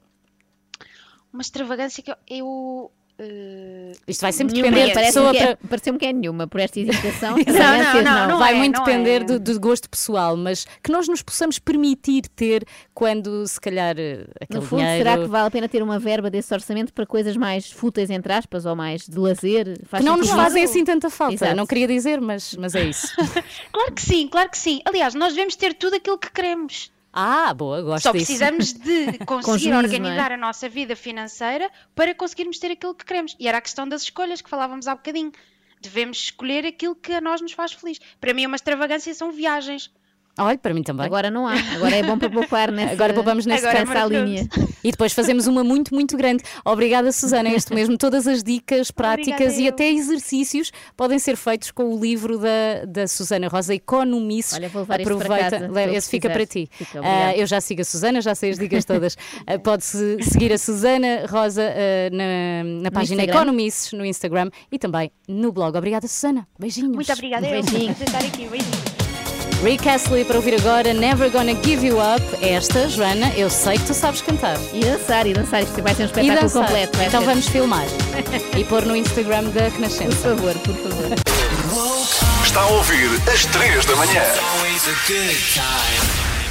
Uma 1.32 1.40
extravagância 1.40 2.02
que 2.02 2.10
eu, 2.10 2.16
eu 2.28 2.92
Uh, 3.16 3.92
Isto 4.08 4.22
vai 4.22 4.32
sempre 4.32 4.54
depender 4.54 4.92
da 4.92 5.00
pessoa. 5.02 5.30
Que 5.30 5.38
é, 5.38 5.56
Pareceu-me 5.68 5.98
que 6.00 6.06
é 6.06 6.12
nenhuma 6.12 6.48
por 6.48 6.60
esta 6.60 6.80
hesitação. 6.80 7.36
não, 7.46 8.02
não, 8.02 8.02
não, 8.02 8.28
não, 8.28 8.38
Vai 8.38 8.54
é, 8.54 8.58
muito 8.58 8.78
depender 8.80 9.20
é. 9.20 9.24
do, 9.24 9.38
do, 9.38 9.60
gosto 9.60 9.88
pessoal, 9.88 10.36
mas 10.36 10.66
que 10.82 10.90
nós 10.90 11.06
nos 11.06 11.22
possamos 11.22 11.60
permitir 11.60 12.22
ter 12.34 12.66
quando, 12.92 13.46
se 13.46 13.60
calhar, 13.60 13.94
eh, 13.98 14.26
aquele 14.40 14.58
No 14.58 14.66
fundo, 14.66 14.80
dinheiro... 14.80 14.98
será 14.98 15.16
que 15.22 15.28
vale 15.28 15.46
a 15.46 15.50
pena 15.50 15.68
ter 15.68 15.80
uma 15.80 15.98
verba 15.98 16.28
desse 16.28 16.52
orçamento 16.52 16.92
para 16.92 17.06
coisas 17.06 17.36
mais 17.36 17.70
fúteis, 17.70 18.10
entre 18.10 18.32
aspas, 18.32 18.66
ou 18.66 18.74
mais 18.74 19.06
de 19.06 19.16
lazer? 19.16 19.78
Faz 19.84 20.02
que 20.02 20.10
não 20.10 20.16
nos 20.16 20.30
fazem 20.30 20.64
assim 20.64 20.84
tanta 20.84 21.08
falta. 21.08 21.34
Exato. 21.34 21.56
Não 21.56 21.66
queria 21.66 21.86
dizer, 21.86 22.20
mas, 22.20 22.56
mas 22.56 22.74
é 22.74 22.82
isso. 22.82 23.14
claro 23.70 23.92
que 23.94 24.02
sim, 24.02 24.26
claro 24.26 24.50
que 24.50 24.58
sim. 24.58 24.80
Aliás, 24.84 25.14
nós 25.14 25.34
devemos 25.34 25.54
ter 25.54 25.74
tudo 25.74 25.94
aquilo 25.94 26.18
que 26.18 26.32
queremos. 26.32 26.90
Ah, 27.16 27.54
boa, 27.54 27.80
gosto 27.80 28.02
Só 28.02 28.10
disso. 28.10 28.26
precisamos 28.26 28.72
de 28.74 29.18
conseguir 29.24 29.70
juízo, 29.70 29.78
organizar 29.78 30.32
é? 30.32 30.34
a 30.34 30.36
nossa 30.36 30.68
vida 30.68 30.96
financeira 30.96 31.70
para 31.94 32.12
conseguirmos 32.12 32.58
ter 32.58 32.72
aquilo 32.72 32.92
que 32.92 33.04
queremos. 33.04 33.36
E 33.38 33.46
era 33.46 33.58
a 33.58 33.60
questão 33.60 33.88
das 33.88 34.02
escolhas 34.02 34.42
que 34.42 34.50
falávamos 34.50 34.88
há 34.88 34.96
bocadinho. 34.96 35.30
Devemos 35.80 36.18
escolher 36.18 36.66
aquilo 36.66 36.96
que 36.96 37.12
a 37.12 37.20
nós 37.20 37.40
nos 37.40 37.52
faz 37.52 37.72
feliz. 37.72 38.00
Para 38.20 38.34
mim, 38.34 38.46
uma 38.46 38.56
extravagância 38.56 39.14
são 39.14 39.30
viagens. 39.30 39.92
Olha, 40.36 40.58
para 40.58 40.74
mim 40.74 40.82
também. 40.82 41.06
Agora 41.06 41.30
não 41.30 41.46
há. 41.46 41.54
Agora 41.74 41.94
é 41.94 42.02
bom 42.02 42.18
para 42.18 42.28
poupar 42.28 42.70
nessa, 42.72 42.92
Agora 42.92 43.14
poupamos 43.14 43.46
nessa, 43.46 43.68
é 43.68 44.08
linha. 44.08 44.48
E 44.82 44.90
depois 44.90 45.12
fazemos 45.12 45.46
uma 45.46 45.62
muito, 45.62 45.94
muito 45.94 46.16
grande. 46.16 46.42
Obrigada, 46.64 47.12
Susana. 47.12 47.48
É 47.48 47.54
isto 47.54 47.72
mesmo. 47.72 47.96
Todas 47.96 48.26
as 48.26 48.42
dicas 48.42 48.90
práticas 48.90 49.58
e 49.58 49.68
até 49.68 49.88
exercícios 49.90 50.72
podem 50.96 51.18
ser 51.18 51.36
feitos 51.36 51.70
com 51.70 51.94
o 51.94 52.00
livro 52.00 52.38
da, 52.38 52.84
da 52.86 53.06
Susana 53.06 53.46
Rosa, 53.48 53.74
Economices. 53.74 54.54
Olha, 54.54 54.68
vou 54.68 54.82
levar 54.82 55.00
Aproveita, 55.00 55.50
para 55.50 55.68
casa, 55.68 55.92
esse 55.92 56.10
fica 56.10 56.28
para 56.28 56.46
ti. 56.46 56.68
Fica, 56.70 57.00
uh, 57.00 57.04
eu 57.36 57.46
já 57.46 57.60
sigo 57.60 57.82
a 57.82 57.84
Susana, 57.84 58.20
já 58.20 58.34
sei 58.34 58.50
as 58.50 58.58
dicas 58.58 58.84
todas. 58.84 59.14
Uh, 59.14 59.58
Pode-se 59.62 60.18
seguir 60.22 60.52
a 60.52 60.58
Susana 60.58 61.26
Rosa 61.28 61.62
uh, 61.62 62.14
na, 62.14 62.82
na 62.82 62.90
página 62.90 63.22
Economices 63.22 63.92
no 63.92 64.04
Instagram 64.04 64.50
e 64.70 64.78
também 64.78 65.12
no 65.28 65.52
blog. 65.52 65.76
Obrigada, 65.76 66.08
Susana. 66.08 66.46
Beijinhos. 66.58 66.94
Muito 66.94 67.12
obrigada. 67.12 67.46
Eu, 67.46 67.60
estar 67.60 68.18
aqui. 68.18 68.48
Beijinhos. 68.48 69.03
Rick 69.64 69.88
Astley 69.88 70.26
para 70.26 70.36
ouvir 70.36 70.54
agora 70.60 70.92
Never 70.92 71.30
Gonna 71.30 71.54
Give 71.64 71.86
You 71.86 71.96
Up. 71.96 72.22
Esta, 72.44 72.86
Joana, 72.86 73.32
eu 73.34 73.48
sei 73.48 73.78
que 73.78 73.86
tu 73.86 73.94
sabes 73.94 74.20
cantar. 74.20 74.58
E 74.74 74.80
dançar, 74.84 75.26
e 75.26 75.32
dançar. 75.32 75.62
Isto 75.62 75.82
vai 75.82 75.94
ser 75.94 76.02
um 76.02 76.06
espetáculo 76.06 76.50
completo. 76.50 76.98
Então 77.00 77.20
ser. 77.20 77.26
vamos 77.26 77.48
filmar 77.48 77.86
e 78.54 78.64
pôr 78.64 78.84
no 78.84 78.94
Instagram 78.94 79.44
da 79.44 79.68
Renascença. 79.68 80.16
Por 80.16 80.36
favor, 80.36 80.54
por 80.58 80.74
favor. 80.74 81.06
Está 82.44 82.60
a 82.60 82.66
ouvir 82.66 83.08
às 83.26 83.46
3 83.46 83.86
da 83.86 83.96
manhã. 83.96 84.22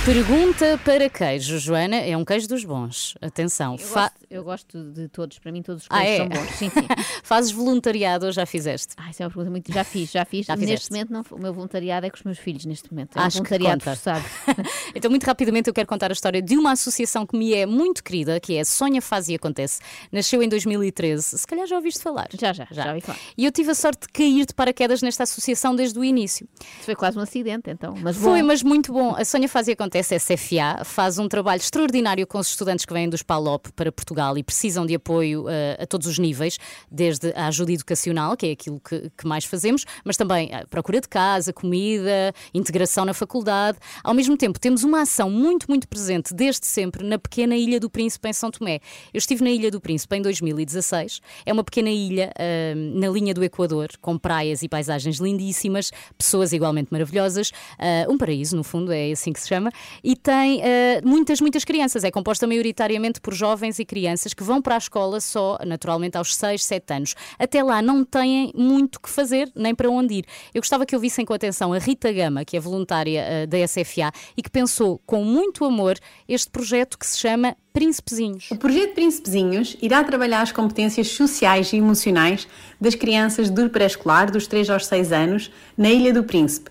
Pergunta 0.05 0.77
para 0.83 1.09
queijo, 1.09 1.57
Joana, 1.57 1.95
é 1.95 2.17
um 2.17 2.25
queijo 2.25 2.45
dos 2.45 2.65
bons. 2.65 3.15
Atenção. 3.21 3.77
Eu, 3.79 3.87
Fa... 3.87 4.01
gosto, 4.01 4.25
eu 4.29 4.43
gosto 4.43 4.83
de 4.91 5.07
todos, 5.07 5.39
para 5.39 5.49
mim 5.49 5.61
todos 5.61 5.83
os 5.83 5.87
ah, 5.89 6.01
queijos 6.01 6.19
ah, 6.19 6.25
é? 6.25 6.35
são 6.35 6.43
bons. 6.43 6.55
Sim, 6.57 6.69
sim. 6.69 6.87
Fazes 7.23 7.51
voluntariado 7.53 8.25
ou 8.25 8.31
já 8.33 8.45
fizeste? 8.45 8.95
Ah, 8.97 9.09
isso 9.09 9.23
é 9.23 9.25
uma 9.25 9.29
pergunta 9.29 9.49
muito. 9.49 9.71
Já 9.71 9.85
fiz, 9.85 10.11
já 10.11 10.25
fiz. 10.25 10.45
Já 10.45 10.57
neste 10.57 10.91
momento, 10.91 11.13
não, 11.13 11.23
o 11.31 11.39
meu 11.41 11.53
voluntariado 11.53 12.05
é 12.05 12.09
com 12.09 12.17
os 12.17 12.23
meus 12.23 12.37
filhos, 12.37 12.65
neste 12.65 12.91
momento. 12.91 13.17
É 13.17 13.21
um 13.21 13.23
Acho 13.23 13.37
voluntariado 13.37 13.77
que 13.77 13.85
forçado. 13.85 14.25
então, 14.93 15.09
muito 15.09 15.23
rapidamente, 15.23 15.69
eu 15.69 15.73
quero 15.73 15.87
contar 15.87 16.11
a 16.11 16.13
história 16.13 16.41
de 16.41 16.57
uma 16.57 16.73
associação 16.73 17.25
que 17.25 17.37
me 17.37 17.53
é 17.53 17.65
muito 17.65 18.03
querida, 18.03 18.41
que 18.41 18.57
é 18.57 18.65
Sonha 18.65 19.01
Faz 19.01 19.29
e 19.29 19.35
Acontece. 19.35 19.79
Nasceu 20.11 20.43
em 20.43 20.49
2013. 20.49 21.39
Se 21.39 21.47
calhar 21.47 21.65
já 21.65 21.77
ouviste 21.77 22.03
falar. 22.03 22.27
Já, 22.37 22.51
já, 22.51 22.67
já, 22.69 22.83
já 22.83 22.89
ouvi 22.89 22.99
falar. 22.99 23.19
E 23.37 23.45
eu 23.45 23.51
tive 23.53 23.71
a 23.71 23.75
sorte 23.75 24.01
de 24.01 24.09
cair 24.09 24.45
de 24.45 24.53
paraquedas 24.53 25.01
nesta 25.01 25.23
associação 25.23 25.73
desde 25.73 25.97
o 25.97 26.03
início. 26.03 26.45
Foi 26.81 26.93
quase 26.93 27.17
um 27.17 27.21
acidente, 27.21 27.69
então. 27.69 27.95
Mas 28.01 28.17
foi, 28.17 28.43
mas 28.43 28.61
muito 28.61 28.91
bom. 28.91 29.15
A 29.15 29.23
Sonha 29.23 29.47
Faz 29.47 29.69
e 29.69 29.71
Acontece 29.71 29.92
acontece, 29.93 30.15
a 30.59 30.83
faz 30.83 31.19
um 31.19 31.27
trabalho 31.27 31.59
extraordinário 31.59 32.25
com 32.25 32.39
os 32.39 32.47
estudantes 32.47 32.83
que 32.83 32.93
vêm 32.93 33.07
dos 33.07 33.21
PALOP 33.21 33.71
para 33.75 33.91
Portugal 33.91 34.35
e 34.37 34.43
precisam 34.43 34.85
de 34.87 34.95
apoio 34.95 35.43
uh, 35.43 35.83
a 35.83 35.85
todos 35.85 36.07
os 36.07 36.17
níveis, 36.17 36.57
desde 36.91 37.31
a 37.33 37.47
ajuda 37.47 37.71
educacional, 37.71 38.35
que 38.35 38.47
é 38.47 38.51
aquilo 38.51 38.79
que, 38.79 39.11
que 39.15 39.27
mais 39.27 39.45
fazemos, 39.45 39.85
mas 40.03 40.17
também 40.17 40.53
a 40.53 40.65
procura 40.65 40.99
de 40.99 41.07
casa, 41.07 41.53
comida, 41.53 42.33
integração 42.53 43.05
na 43.05 43.13
faculdade. 43.13 43.77
Ao 44.03 44.15
mesmo 44.15 44.35
tempo, 44.35 44.59
temos 44.59 44.83
uma 44.83 45.01
ação 45.01 45.29
muito, 45.29 45.67
muito 45.69 45.87
presente 45.87 46.33
desde 46.33 46.65
sempre 46.65 47.05
na 47.05 47.19
pequena 47.19 47.55
Ilha 47.55 47.79
do 47.79 47.89
Príncipe 47.89 48.27
em 48.27 48.33
São 48.33 48.49
Tomé. 48.49 48.79
Eu 49.13 49.19
estive 49.19 49.43
na 49.43 49.51
Ilha 49.51 49.69
do 49.69 49.79
Príncipe 49.79 50.15
em 50.15 50.21
2016. 50.23 51.21
É 51.45 51.53
uma 51.53 51.63
pequena 51.63 51.89
ilha 51.89 52.31
uh, 52.35 52.99
na 52.99 53.09
linha 53.09 53.33
do 53.33 53.43
Equador, 53.43 53.89
com 54.01 54.17
praias 54.17 54.63
e 54.63 54.69
paisagens 54.69 55.17
lindíssimas, 55.17 55.91
pessoas 56.17 56.51
igualmente 56.51 56.91
maravilhosas, 56.91 57.49
uh, 57.49 58.11
um 58.11 58.17
paraíso, 58.17 58.55
no 58.55 58.63
fundo, 58.63 58.91
é 58.91 59.11
assim 59.11 59.31
que 59.31 59.39
se 59.39 59.47
chama, 59.47 59.71
e 60.03 60.15
tem 60.15 60.59
uh, 60.59 60.61
muitas, 61.03 61.39
muitas 61.41 61.63
crianças. 61.63 62.03
É 62.03 62.11
composta 62.11 62.47
maioritariamente 62.47 63.19
por 63.21 63.33
jovens 63.33 63.79
e 63.79 63.85
crianças 63.85 64.33
que 64.33 64.43
vão 64.43 64.61
para 64.61 64.75
a 64.75 64.77
escola 64.77 65.19
só, 65.19 65.57
naturalmente, 65.65 66.17
aos 66.17 66.35
6, 66.35 66.63
7 66.63 66.93
anos. 66.93 67.15
Até 67.37 67.63
lá 67.63 67.81
não 67.81 68.03
têm 68.03 68.51
muito 68.55 68.99
que 68.99 69.09
fazer, 69.09 69.51
nem 69.55 69.73
para 69.73 69.89
onde 69.89 70.15
ir. 70.15 70.25
Eu 70.53 70.61
gostava 70.61 70.85
que 70.85 70.95
ouvissem 70.95 71.25
com 71.25 71.33
atenção 71.33 71.73
a 71.73 71.77
Rita 71.77 72.11
Gama, 72.11 72.45
que 72.45 72.57
é 72.57 72.59
voluntária 72.59 73.23
uh, 73.43 73.47
da 73.47 73.67
SFA 73.67 74.11
e 74.37 74.41
que 74.41 74.49
pensou 74.49 75.01
com 75.05 75.23
muito 75.23 75.65
amor 75.65 75.97
este 76.27 76.49
projeto 76.49 76.97
que 76.97 77.05
se 77.05 77.19
chama 77.19 77.55
Príncipezinhos. 77.73 78.51
O 78.51 78.55
projeto 78.55 78.93
Príncipezinhos 78.93 79.75
irá 79.81 80.03
trabalhar 80.03 80.41
as 80.41 80.51
competências 80.51 81.07
sociais 81.07 81.73
e 81.73 81.77
emocionais 81.77 82.47
das 82.79 82.93
crianças 82.93 83.49
do 83.49 83.67
pré-escolar, 83.69 84.31
dos 84.31 84.45
3 84.45 84.69
aos 84.69 84.85
6 84.85 85.11
anos, 85.11 85.51
na 85.75 85.89
Ilha 85.89 86.13
do 86.13 86.23
Príncipe. 86.23 86.69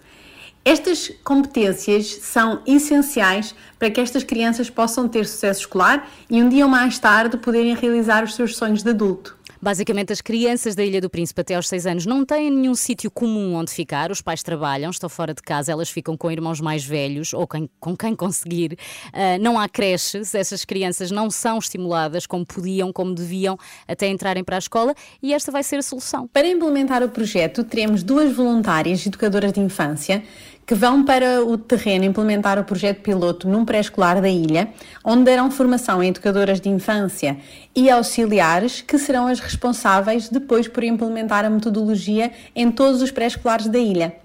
Estas 0.65 1.11
competências 1.25 2.07
são 2.07 2.63
essenciais 2.65 3.53
para 3.81 3.91
que 3.91 4.01
estas 4.01 4.23
crianças 4.23 4.71
possam 4.71 5.09
ter 5.09 5.27
sucesso 5.27 5.61
escolar 5.63 6.09
e 6.31 6.41
um 6.41 6.49
dia 6.49 6.65
ou 6.65 6.71
mais 6.71 7.01
tarde 7.01 7.37
poderem 7.37 7.75
realizar 7.75 8.23
os 8.23 8.37
seus 8.37 8.57
sonhos 8.57 8.81
de 8.81 8.91
adulto. 8.91 9.37
Basicamente, 9.63 10.13
as 10.13 10.21
crianças 10.21 10.75
da 10.75 10.83
Ilha 10.83 11.01
do 11.01 11.09
Príncipe 11.09 11.41
até 11.41 11.55
aos 11.55 11.69
6 11.69 11.87
anos 11.87 12.05
não 12.05 12.25
têm 12.25 12.51
nenhum 12.51 12.75
sítio 12.75 13.09
comum 13.09 13.55
onde 13.55 13.71
ficar. 13.71 14.11
Os 14.11 14.21
pais 14.21 14.43
trabalham, 14.43 14.91
estão 14.91 15.09
fora 15.09 15.33
de 15.33 15.41
casa, 15.41 15.71
elas 15.71 15.89
ficam 15.89 16.17
com 16.17 16.29
irmãos 16.33 16.61
mais 16.61 16.85
velhos 16.85 17.33
ou 17.33 17.47
quem, 17.47 17.71
com 17.79 17.97
quem 17.97 18.17
conseguir. 18.17 18.73
Uh, 19.15 19.41
não 19.41 19.57
há 19.57 19.69
creches, 19.69 20.35
essas 20.35 20.65
crianças 20.65 21.13
não 21.13 21.31
são 21.31 21.59
estimuladas 21.59 22.27
como 22.27 22.45
podiam, 22.45 22.93
como 22.93 23.15
deviam, 23.15 23.57
até 23.87 24.09
entrarem 24.09 24.43
para 24.43 24.57
a 24.57 24.59
escola 24.59 24.97
e 25.23 25.33
esta 25.33 25.53
vai 25.53 25.63
ser 25.63 25.77
a 25.77 25.83
solução. 25.83 26.27
Para 26.27 26.49
implementar 26.49 27.01
o 27.05 27.09
projeto, 27.09 27.63
teremos 27.63 28.03
duas 28.03 28.35
voluntárias 28.35 29.07
educadoras 29.07 29.53
de 29.53 29.61
infância 29.61 30.25
que 30.67 30.75
vão 30.75 31.05
para 31.05 31.45
o 31.45 31.59
terreno 31.59 32.05
implementar 32.05 32.59
o 32.59 32.65
projeto 32.65 33.01
piloto 33.01 33.49
num 33.49 33.65
pré-escolar 33.65 34.21
da 34.21 34.29
ilha, 34.29 34.69
onde 35.05 35.25
darão 35.25 35.51
formação 35.51 36.01
a 36.01 36.07
educadoras 36.07 36.61
de 36.61 36.69
infância 36.69 37.37
e 37.75 37.91
auxiliares, 37.91 38.81
que 38.81 38.99
serão 38.99 39.27
as 39.27 39.41
responsáveis 39.41 40.29
depois 40.29 40.69
por 40.69 40.85
implementar 40.85 41.45
a 41.45 41.51
metodologia 41.51 42.31
em 42.55 42.71
todos 42.71 43.03
os 43.03 43.11
pré-escolares 43.11 43.67
da 43.69 43.79
ilha. 43.79 44.22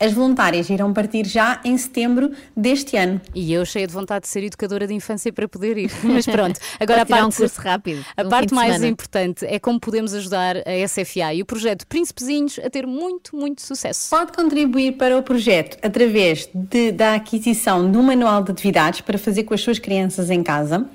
As 0.00 0.12
voluntárias 0.12 0.70
irão 0.70 0.92
partir 0.92 1.26
já 1.26 1.60
em 1.64 1.76
setembro 1.76 2.30
deste 2.56 2.96
ano. 2.96 3.20
E 3.34 3.52
eu 3.52 3.64
cheia 3.66 3.86
de 3.86 3.92
vontade 3.92 4.22
de 4.22 4.28
ser 4.28 4.44
educadora 4.44 4.86
de 4.86 4.94
infância 4.94 5.32
para 5.32 5.48
poder 5.48 5.76
ir. 5.76 5.90
Mas 6.04 6.24
pronto, 6.24 6.60
agora 6.78 7.02
a 7.02 7.06
parte, 7.06 7.24
um 7.24 7.30
curso 7.30 7.60
rápido, 7.60 8.04
a 8.16 8.24
parte 8.24 8.54
mais 8.54 8.82
importante 8.82 9.44
é 9.44 9.58
como 9.58 9.80
podemos 9.80 10.14
ajudar 10.14 10.56
a 10.58 10.88
SFA 10.88 11.34
e 11.34 11.42
o 11.42 11.46
projeto 11.46 11.86
Príncipezinhos 11.86 12.60
a 12.60 12.70
ter 12.70 12.86
muito, 12.86 13.34
muito 13.34 13.62
sucesso. 13.62 14.10
Pode 14.10 14.32
contribuir 14.32 14.92
para 14.92 15.18
o 15.18 15.22
projeto 15.22 15.76
através 15.82 16.48
de, 16.54 16.92
da 16.92 17.14
aquisição 17.14 17.90
de 17.90 17.98
um 17.98 18.02
manual 18.02 18.42
de 18.42 18.52
atividades 18.52 19.00
para 19.00 19.18
fazer 19.18 19.44
com 19.44 19.54
as 19.54 19.60
suas 19.60 19.78
crianças 19.78 20.30
em 20.30 20.42
casa. 20.42 20.86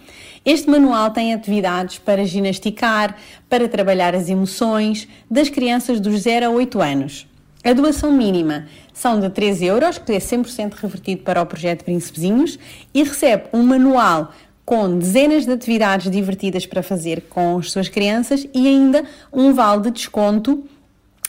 Este 0.45 0.69
manual 0.69 1.11
tem 1.11 1.33
atividades 1.33 1.97
para 1.97 2.25
ginasticar, 2.25 3.17
para 3.49 3.67
trabalhar 3.67 4.13
as 4.13 4.29
emoções 4.29 5.07
das 5.29 5.49
crianças 5.49 5.99
dos 5.99 6.21
0 6.21 6.45
a 6.45 6.49
8 6.49 6.81
anos. 6.81 7.27
A 7.63 7.71
doação 7.71 8.11
mínima 8.11 8.67
são 8.93 9.19
de 9.21 9.29
3 9.29 9.61
euros, 9.61 9.97
que 9.97 10.11
é 10.11 10.17
100% 10.17 10.73
revertido 10.73 11.23
para 11.23 11.41
o 11.41 11.45
projeto 11.45 11.85
Príncipezinhos, 11.85 12.59
e 12.93 13.03
recebe 13.03 13.45
um 13.53 13.63
manual 13.63 14.33
com 14.65 14.97
dezenas 14.97 15.45
de 15.45 15.51
atividades 15.51 16.11
divertidas 16.11 16.65
para 16.65 16.83
fazer 16.83 17.21
com 17.29 17.57
as 17.57 17.71
suas 17.71 17.87
crianças 17.87 18.45
e 18.53 18.67
ainda 18.67 19.05
um 19.31 19.53
vale 19.53 19.83
de 19.83 19.91
desconto 19.91 20.63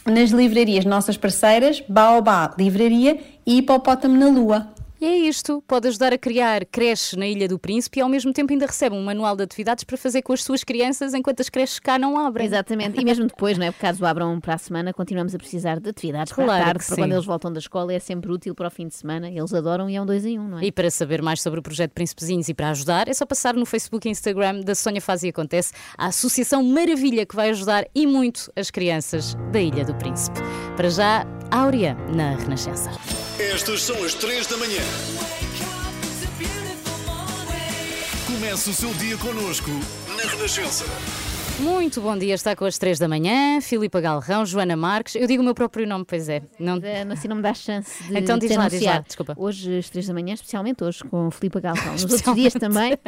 nas 0.04 0.30
livrarias 0.30 0.84
nossas 0.84 1.16
parceiras 1.16 1.82
Baobá 1.88 2.52
Livraria 2.58 3.18
e 3.46 3.58
Hipopótamo 3.58 4.16
na 4.16 4.26
Lua. 4.26 4.73
E 5.04 5.06
é 5.06 5.18
isto, 5.18 5.62
pode 5.68 5.86
ajudar 5.86 6.14
a 6.14 6.18
criar 6.18 6.64
creches 6.64 7.12
na 7.12 7.26
Ilha 7.26 7.46
do 7.46 7.58
Príncipe 7.58 7.98
e 7.98 8.02
ao 8.02 8.08
mesmo 8.08 8.32
tempo 8.32 8.54
ainda 8.54 8.64
recebe 8.64 8.96
um 8.96 9.04
manual 9.04 9.36
de 9.36 9.42
atividades 9.42 9.84
para 9.84 9.98
fazer 9.98 10.22
com 10.22 10.32
as 10.32 10.42
suas 10.42 10.64
crianças 10.64 11.12
enquanto 11.12 11.40
as 11.40 11.50
creches 11.50 11.78
cá 11.78 11.98
não 11.98 12.18
abrem. 12.18 12.46
Exatamente, 12.46 12.98
e 12.98 13.04
mesmo 13.04 13.26
depois, 13.26 13.58
não 13.58 13.66
é? 13.66 13.70
Porque 13.70 13.86
caso 13.86 14.02
abram 14.06 14.40
para 14.40 14.54
a 14.54 14.58
semana, 14.58 14.94
continuamos 14.94 15.34
a 15.34 15.38
precisar 15.38 15.78
de 15.78 15.90
atividades 15.90 16.32
claro 16.32 16.48
para 16.48 16.58
a 16.58 16.64
tarde, 16.64 16.86
para 16.86 16.96
quando 16.96 17.12
eles 17.12 17.26
voltam 17.26 17.52
da 17.52 17.58
escola, 17.58 17.92
é 17.92 17.98
sempre 17.98 18.32
útil 18.32 18.54
para 18.54 18.68
o 18.68 18.70
fim 18.70 18.88
de 18.88 18.94
semana, 18.94 19.28
eles 19.28 19.52
adoram 19.52 19.90
e 19.90 19.96
é 19.96 20.00
um 20.00 20.06
dois 20.06 20.24
em 20.24 20.38
um, 20.38 20.48
não 20.48 20.58
é? 20.58 20.64
E 20.64 20.72
para 20.72 20.90
saber 20.90 21.20
mais 21.20 21.42
sobre 21.42 21.60
o 21.60 21.62
projeto 21.62 21.90
Príncipezinhos 21.90 22.48
e 22.48 22.54
para 22.54 22.70
ajudar, 22.70 23.06
é 23.06 23.12
só 23.12 23.26
passar 23.26 23.52
no 23.52 23.66
Facebook 23.66 24.08
e 24.08 24.10
Instagram 24.10 24.62
da 24.62 24.74
Sónia 24.74 25.02
Faz 25.02 25.22
e 25.22 25.28
Acontece, 25.28 25.74
a 25.98 26.06
Associação 26.06 26.62
Maravilha 26.62 27.26
que 27.26 27.36
vai 27.36 27.50
ajudar 27.50 27.86
e 27.94 28.06
muito 28.06 28.50
as 28.56 28.70
crianças 28.70 29.34
da 29.52 29.60
Ilha 29.60 29.84
do 29.84 29.94
Príncipe. 29.96 30.40
Para 30.78 30.88
já, 30.88 31.26
Áurea 31.50 31.94
na 32.16 32.36
Renascença. 32.36 33.23
Estas 33.38 33.82
são 33.82 34.04
as 34.04 34.14
3 34.14 34.46
da 34.46 34.56
manhã. 34.56 34.82
Comece 38.26 38.70
o 38.70 38.74
seu 38.74 38.94
dia 38.94 39.16
connosco 39.16 39.70
na 40.16 40.30
Renascença. 40.30 40.84
Muito 41.60 42.00
bom 42.00 42.18
dia, 42.18 42.34
está 42.34 42.56
com 42.56 42.64
as 42.64 42.76
3 42.78 42.98
da 42.98 43.06
manhã, 43.06 43.60
Filipa 43.60 44.00
Galrão, 44.00 44.44
Joana 44.44 44.76
Marques. 44.76 45.14
Eu 45.14 45.26
digo 45.26 45.40
o 45.40 45.44
meu 45.44 45.54
próprio 45.54 45.86
nome, 45.86 46.04
pois 46.06 46.28
é. 46.28 46.42
Não... 46.58 46.80
Assim 47.12 47.28
não 47.28 47.36
me 47.36 47.42
dá 47.42 47.54
chance 47.54 48.02
de 48.02 48.18
Então 48.18 48.36
diz 48.36 48.50
lá, 48.56 48.68
diz 48.68 48.82
lá, 48.82 48.98
desculpa. 48.98 49.34
Hoje, 49.38 49.78
às 49.78 49.88
três 49.88 50.06
da 50.08 50.12
manhã, 50.12 50.34
especialmente 50.34 50.82
hoje, 50.82 51.04
com 51.04 51.30
Filipe 51.30 51.60
Galvão. 51.60 51.92
Nos 51.92 52.02
outros 52.12 52.34
dias 52.34 52.52
também, 52.54 52.98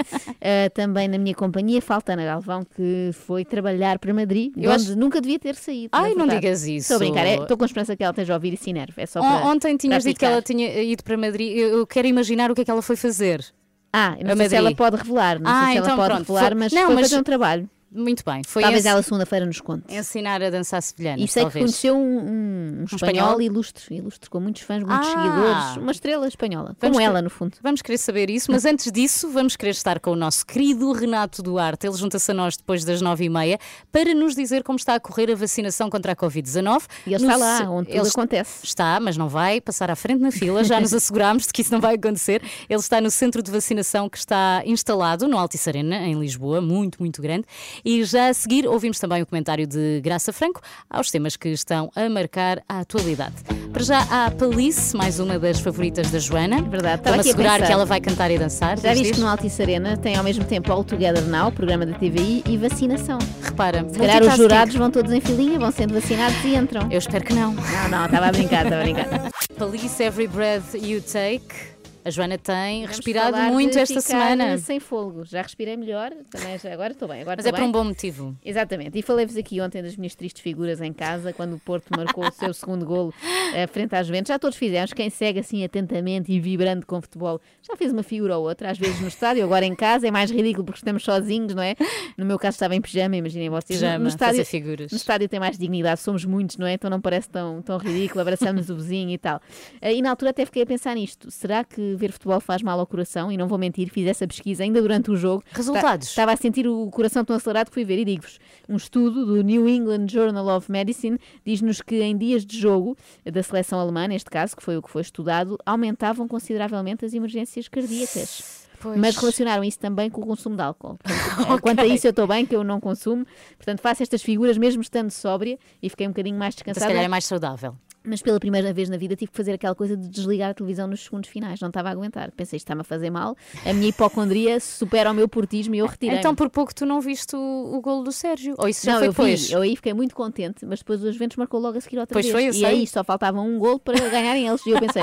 eh, 0.40 0.68
também 0.68 1.08
na 1.08 1.18
minha 1.18 1.34
companhia, 1.34 1.82
falta 1.82 2.12
Ana 2.12 2.24
Galvão, 2.24 2.64
que 2.64 3.10
foi 3.12 3.44
trabalhar 3.44 3.98
para 3.98 4.14
Madrid, 4.14 4.52
Eu 4.56 4.70
onde 4.70 4.82
acho- 4.90 4.96
nunca 4.98 5.20
devia 5.20 5.40
ter 5.40 5.56
saído. 5.56 5.88
Ai, 5.92 6.14
não 6.14 6.28
digas 6.28 6.62
isso. 6.62 6.92
Estou 6.92 6.96
a 6.96 6.98
brincar, 7.00 7.26
é- 7.26 7.36
estou 7.42 7.56
com 7.56 7.64
esperança 7.64 7.96
que 7.96 8.04
ela 8.04 8.12
esteja 8.12 8.32
a 8.32 8.36
ouvir 8.36 8.54
e 8.54 8.56
se 8.56 8.70
enerve. 8.70 8.94
É 9.02 9.06
só 9.06 9.20
para, 9.20 9.44
Ontem 9.46 9.76
tinhas 9.76 10.04
dito 10.04 10.18
que 10.20 10.24
ela 10.24 10.40
tinha 10.40 10.82
ido 10.82 11.02
para 11.02 11.16
Madrid. 11.16 11.56
Eu, 11.56 11.78
eu 11.78 11.86
quero 11.86 12.06
imaginar 12.06 12.50
o 12.50 12.54
que 12.54 12.60
é 12.60 12.64
que 12.64 12.70
ela 12.70 12.82
foi 12.82 12.94
fazer. 12.94 13.44
Ah, 13.92 14.14
não 14.22 14.32
a 14.32 14.36
sei 14.36 14.48
se 14.50 14.54
ela 14.56 14.74
pode 14.74 14.96
revelar, 14.96 15.40
não 15.40 15.50
Ah, 15.50 15.64
sei 15.64 15.72
se 15.72 15.78
então 15.78 15.88
ela 15.90 15.96
pode 15.96 16.14
pronto, 16.14 16.32
revelar, 16.32 16.54
mas 16.54 16.72
não, 16.72 16.86
foi 16.86 16.94
mas- 16.94 17.08
fazer 17.08 17.20
um 17.20 17.24
trabalho. 17.24 17.70
Muito 17.90 18.22
bem. 18.26 18.42
Foi 18.44 18.62
Talvez 18.62 18.80
esse- 18.84 18.88
ela 18.92 19.02
segunda-feira 19.02 19.46
nos 19.46 19.60
conte. 19.60 19.84
ensinar 19.88 20.42
a 20.42 20.50
dançar 20.50 20.82
sevilhanas, 20.82 21.24
E 21.24 21.28
sei 21.28 21.46
que 21.46 21.52
conheceu 21.52 21.96
um, 21.96 22.00
um- 22.00 22.80
um 22.80 22.84
espanhol, 22.84 23.14
espanhol? 23.30 23.40
ilustre, 23.40 23.94
ilustre, 23.96 24.28
com 24.28 24.40
muitos 24.40 24.62
fãs, 24.62 24.82
muitos 24.82 25.08
Ah! 25.08 25.12
seguidores, 25.12 25.76
uma 25.76 25.92
estrela 25.92 26.26
espanhola, 26.28 26.76
Vamos 26.80 26.96
como 26.96 27.00
ela, 27.00 27.22
no 27.22 27.30
fundo. 27.30 27.56
Vamos 27.62 27.80
querer 27.82 27.96
saber 27.98 28.28
isso, 28.28 28.50
mas 28.50 28.64
antes 28.64 28.90
disso, 28.90 29.30
vamos 29.30 29.56
querer 29.56 29.70
estar 29.70 30.00
com 30.00 30.10
o 30.10 30.16
nosso 30.16 30.44
querido 30.44 30.90
Renato 30.92 31.42
Duarte. 31.42 31.86
Ele 31.86 31.96
junta-se 31.96 32.30
a 32.30 32.34
nós 32.34 32.56
depois 32.56 32.84
das 32.84 33.00
nove 33.00 33.24
e 33.24 33.28
meia 33.30 33.58
para 33.92 34.12
nos 34.14 34.34
dizer 34.34 34.62
como 34.64 34.76
está 34.76 34.94
a 34.96 35.00
correr 35.00 35.30
a 35.30 35.34
vacinação 35.36 35.88
contra 35.88 36.12
a 36.12 36.16
Covid-19. 36.16 36.86
E 37.06 37.14
ele 37.14 37.24
No 37.24 37.30
está 37.32 37.36
lá, 37.36 37.70
onde 37.70 37.88
tudo 37.90 38.00
ele 38.00 38.08
acontece. 38.08 38.64
Está, 38.66 38.98
mas 39.00 39.16
não 39.16 39.28
vai 39.28 39.60
passar 39.60 39.90
à 39.90 39.96
frente 39.96 40.20
na 40.20 40.32
fila, 40.32 40.64
já 40.64 40.80
nos 40.80 40.92
assegurámos 40.92 41.46
de 41.46 41.52
que 41.52 41.62
isso 41.62 41.72
não 41.72 41.80
vai 41.80 41.94
acontecer. 41.94 42.42
Ele 42.68 42.80
está 42.80 43.00
no 43.00 43.10
centro 43.10 43.42
de 43.42 43.50
vacinação 43.50 44.08
que 44.08 44.18
está 44.18 44.62
instalado 44.66 45.26
no 45.28 45.38
Altice 45.38 45.68
Arena, 45.68 45.96
em 45.98 46.18
Lisboa, 46.18 46.60
muito, 46.60 46.96
muito 47.00 47.22
grande. 47.22 47.46
E 47.84 48.04
já 48.04 48.28
a 48.28 48.34
seguir 48.34 48.66
ouvimos 48.66 48.98
também 48.98 49.22
o 49.22 49.26
comentário 49.26 49.66
de 49.66 50.00
Graça 50.00 50.32
Franco 50.32 50.60
aos 50.88 51.10
temas 51.10 51.36
que 51.36 51.48
estão 51.48 51.90
a 51.94 52.08
marcar 52.08 52.62
a 52.68 52.80
atualidade. 52.80 53.34
Para 53.72 53.82
já 53.82 54.00
há 54.10 54.30
Palice, 54.30 54.96
mais 54.96 55.20
uma 55.20 55.38
das 55.38 55.60
favoritas 55.60 56.10
da 56.10 56.18
Joana. 56.18 56.62
Verdade, 56.62 57.00
estava 57.00 57.16
Para 57.16 57.20
aqui 57.20 57.28
a 57.28 57.32
assegurar 57.32 57.66
que 57.66 57.72
ela 57.72 57.84
vai 57.84 58.00
cantar 58.00 58.30
e 58.30 58.38
dançar. 58.38 58.78
Já 58.78 58.94
viste 58.94 59.14
que 59.14 59.20
no 59.20 59.28
Altice 59.28 59.60
Arena 59.60 59.96
tem 59.96 60.16
ao 60.16 60.24
mesmo 60.24 60.44
tempo 60.44 60.72
All 60.72 60.82
Together 60.82 61.24
Now, 61.24 61.52
programa 61.52 61.84
da 61.84 61.92
TVI, 61.94 62.42
e 62.46 62.56
vacinação. 62.56 63.18
Repara, 63.42 63.86
Se 63.88 63.98
calhar 63.98 64.22
os 64.22 64.36
jurados 64.36 64.74
vão 64.74 64.90
todos 64.90 65.12
em 65.12 65.20
filinha, 65.20 65.58
vão 65.58 65.70
sendo 65.70 65.94
vacinados 65.94 66.42
e 66.44 66.54
entram. 66.54 66.88
Eu 66.90 66.98
espero 66.98 67.24
que 67.24 67.34
não. 67.34 67.52
Não, 67.52 67.88
não, 67.88 68.06
estava 68.06 68.26
a 68.26 68.32
brincar, 68.32 68.64
estava 68.64 68.82
a 68.82 68.84
brincar. 68.84 69.30
Police 69.58 70.02
Every 70.02 70.26
Breath 70.26 70.74
You 70.74 71.00
Take. 71.00 71.75
A 72.06 72.10
Joana 72.10 72.38
tem 72.38 72.82
Vamos 72.82 72.96
respirado 72.98 73.36
muito 73.52 73.76
esta 73.76 74.00
semana. 74.00 74.56
sem 74.58 74.78
fogo. 74.78 75.24
Já 75.24 75.42
respirei 75.42 75.76
melhor, 75.76 76.12
também 76.30 76.56
já- 76.56 76.72
agora 76.72 76.92
estou 76.92 77.08
bem. 77.08 77.20
Agora 77.22 77.36
Mas 77.38 77.46
é 77.46 77.50
por 77.50 77.58
bem. 77.58 77.68
um 77.68 77.72
bom 77.72 77.82
motivo. 77.82 78.36
Exatamente. 78.44 78.96
E 78.96 79.02
falei-vos 79.02 79.36
aqui 79.36 79.60
ontem 79.60 79.82
das 79.82 79.96
minhas 79.96 80.14
tristes 80.14 80.40
figuras 80.40 80.80
em 80.80 80.92
casa, 80.92 81.32
quando 81.32 81.54
o 81.56 81.58
Porto 81.58 81.88
marcou 81.96 82.24
o 82.24 82.30
seu 82.30 82.54
segundo 82.54 82.86
golo 82.86 83.12
eh, 83.54 83.66
frente 83.66 83.96
às 83.96 84.06
Juventus. 84.06 84.28
Já 84.28 84.38
todos 84.38 84.56
fizemos. 84.56 84.92
Quem 84.92 85.10
segue 85.10 85.40
assim 85.40 85.64
atentamente 85.64 86.30
e 86.30 86.38
vibrando 86.38 86.86
com 86.86 87.00
futebol 87.02 87.40
já 87.60 87.74
fez 87.76 87.92
uma 87.92 88.04
figura 88.04 88.38
ou 88.38 88.46
outra, 88.46 88.70
às 88.70 88.78
vezes 88.78 89.00
no 89.00 89.08
estádio, 89.08 89.42
agora 89.42 89.64
em 89.66 89.74
casa 89.74 90.06
é 90.06 90.10
mais 90.12 90.30
ridículo 90.30 90.64
porque 90.64 90.78
estamos 90.78 91.02
sozinhos, 91.02 91.56
não 91.56 91.62
é? 91.64 91.74
No 92.16 92.24
meu 92.24 92.38
caso 92.38 92.54
estava 92.54 92.76
em 92.76 92.80
pijama, 92.80 93.16
imaginem 93.16 93.50
vocês. 93.50 93.80
Pijama, 93.80 93.98
no 93.98 94.08
estádio, 94.08 94.36
fazer 94.36 94.44
figuras. 94.44 94.92
No 94.92 94.96
estádio 94.96 95.28
tem 95.28 95.40
mais 95.40 95.58
dignidade, 95.58 95.98
somos 95.98 96.24
muitos, 96.24 96.56
não 96.56 96.68
é? 96.68 96.74
Então 96.74 96.88
não 96.88 97.00
parece 97.00 97.28
tão, 97.28 97.60
tão 97.62 97.78
ridículo, 97.78 98.20
abraçamos 98.20 98.70
o 98.70 98.76
vizinho 98.76 99.10
e 99.10 99.18
tal. 99.18 99.40
Eh, 99.82 99.94
E 99.96 100.02
na 100.02 100.10
altura 100.10 100.30
até 100.30 100.44
fiquei 100.44 100.62
a 100.62 100.66
pensar 100.66 100.94
nisto. 100.94 101.32
Será 101.32 101.64
que 101.64 101.95
ver 101.96 102.12
futebol 102.12 102.40
faz 102.40 102.62
mal 102.62 102.78
ao 102.78 102.86
coração 102.86 103.30
e 103.32 103.36
não 103.36 103.48
vou 103.48 103.58
mentir, 103.58 103.88
fiz 103.90 104.06
essa 104.06 104.26
pesquisa 104.26 104.62
ainda 104.62 104.80
durante 104.80 105.10
o 105.10 105.16
jogo. 105.16 105.42
Resultados? 105.52 106.08
Estava 106.08 106.32
a 106.32 106.36
sentir 106.36 106.66
o 106.68 106.88
coração 106.90 107.24
tão 107.24 107.36
acelerado 107.36 107.68
que 107.68 107.74
fui 107.74 107.84
ver 107.84 107.98
e 107.98 108.04
digo-vos, 108.04 108.38
um 108.68 108.76
estudo 108.76 109.24
do 109.26 109.42
New 109.42 109.68
England 109.68 110.06
Journal 110.08 110.46
of 110.56 110.70
Medicine 110.70 111.18
diz-nos 111.44 111.80
que 111.82 112.00
em 112.02 112.16
dias 112.16 112.44
de 112.44 112.58
jogo 112.58 112.96
da 113.24 113.42
seleção 113.42 113.78
alemã, 113.78 114.06
neste 114.06 114.30
caso, 114.30 114.56
que 114.56 114.62
foi 114.62 114.76
o 114.76 114.82
que 114.82 114.90
foi 114.90 115.02
estudado, 115.02 115.58
aumentavam 115.64 116.28
consideravelmente 116.28 117.04
as 117.04 117.14
emergências 117.14 117.68
cardíacas. 117.68 118.66
Pois. 118.78 118.98
Mas 118.98 119.16
relacionaram 119.16 119.64
isso 119.64 119.78
também 119.78 120.10
com 120.10 120.20
o 120.20 120.26
consumo 120.26 120.54
de 120.54 120.62
álcool. 120.62 120.98
Portanto, 121.36 121.62
Quanto 121.62 121.80
a 121.80 121.86
isso, 121.86 122.06
eu 122.06 122.10
estou 122.10 122.26
bem, 122.26 122.44
que 122.44 122.54
eu 122.54 122.62
não 122.62 122.78
consumo. 122.78 123.24
Portanto, 123.56 123.80
faço 123.80 124.02
estas 124.02 124.22
figuras 124.22 124.58
mesmo 124.58 124.82
estando 124.82 125.10
sóbria 125.10 125.58
e 125.82 125.88
fiquei 125.88 126.06
um 126.06 126.10
bocadinho 126.10 126.38
mais 126.38 126.54
Então, 126.54 126.64
descansada. 126.72 126.86
se 126.86 126.92
calhar 126.92 127.04
é 127.04 127.08
mais 127.08 127.24
saudável. 127.24 127.74
Mas 128.06 128.22
pela 128.22 128.38
primeira 128.38 128.72
vez 128.72 128.88
na 128.88 128.96
vida 128.96 129.16
tive 129.16 129.30
que 129.30 129.36
fazer 129.36 129.52
aquela 129.52 129.74
coisa 129.74 129.96
de 129.96 130.08
desligar 130.08 130.50
a 130.50 130.54
televisão 130.54 130.86
nos 130.86 131.02
segundos 131.04 131.28
finais. 131.28 131.60
Não 131.60 131.68
estava 131.68 131.88
a 131.88 131.92
aguentar. 131.92 132.30
Pensei, 132.32 132.56
isto 132.56 132.64
está-me 132.66 132.82
a 132.82 132.84
fazer 132.84 133.10
mal. 133.10 133.36
A 133.64 133.72
minha 133.72 133.88
hipocondria 133.88 134.60
supera 134.60 135.10
o 135.10 135.14
meu 135.14 135.28
portismo 135.28 135.74
e 135.74 135.78
eu 135.78 135.86
retirei. 135.86 136.18
Então, 136.18 136.34
por 136.34 136.48
pouco 136.48 136.74
tu 136.74 136.86
não 136.86 137.00
viste 137.00 137.34
o, 137.34 137.74
o 137.74 137.80
golo 137.80 138.04
do 138.04 138.12
Sérgio. 138.12 138.54
Ou 138.58 138.68
isso 138.68 138.86
já 138.86 138.92
não, 138.92 138.98
foi 139.00 139.08
eu 139.08 139.12
depois? 139.12 139.46
vi, 139.48 139.52
eu 139.52 139.60
aí 139.62 139.74
fiquei 139.76 139.92
muito 139.92 140.14
contente, 140.14 140.64
mas 140.64 140.78
depois 140.78 141.02
o 141.02 141.12
Juventus 141.12 141.36
marcou 141.36 141.58
logo 141.60 141.76
a 141.78 141.80
seguir 141.80 141.98
outra 141.98 142.12
Pois 142.14 142.26
vez. 142.26 142.32
foi, 142.32 142.44
eu 142.46 142.50
e 142.50 142.54
sei. 142.54 142.64
aí 142.66 142.86
só 142.86 143.02
faltava 143.02 143.40
um 143.40 143.58
gol 143.58 143.78
para 143.78 143.98
ganharem 144.08 144.46
eles. 144.46 144.64
E 144.64 144.70
eu 144.70 144.78
pensei, 144.78 145.02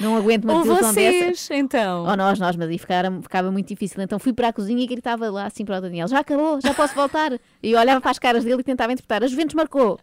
não 0.00 0.16
aguento 0.16 0.44
uma 0.44 0.58
Ou 0.58 0.64
vocês, 0.64 1.24
dessa. 1.26 1.54
então. 1.56 2.04
Ou 2.06 2.16
nós, 2.16 2.38
nós, 2.38 2.54
mas 2.56 2.68
aí 2.68 2.78
ficava, 2.78 3.20
ficava 3.20 3.50
muito 3.50 3.66
difícil. 3.68 4.00
Então 4.00 4.18
fui 4.18 4.32
para 4.32 4.48
a 4.48 4.52
cozinha 4.52 4.82
e 4.82 4.86
gritava 4.86 5.28
lá 5.30 5.46
assim 5.46 5.64
para 5.64 5.78
o 5.78 5.80
Daniel: 5.80 6.06
já 6.08 6.20
acabou, 6.20 6.60
já 6.60 6.72
posso 6.72 6.94
voltar. 6.94 7.32
E 7.62 7.72
eu 7.72 7.78
olhava 7.80 8.00
para 8.00 8.10
as 8.12 8.18
caras 8.18 8.44
dele 8.44 8.60
e 8.60 8.64
tentava 8.64 8.92
interpretar: 8.92 9.24
a 9.24 9.26
Juventus 9.26 9.54
marcou. 9.54 9.98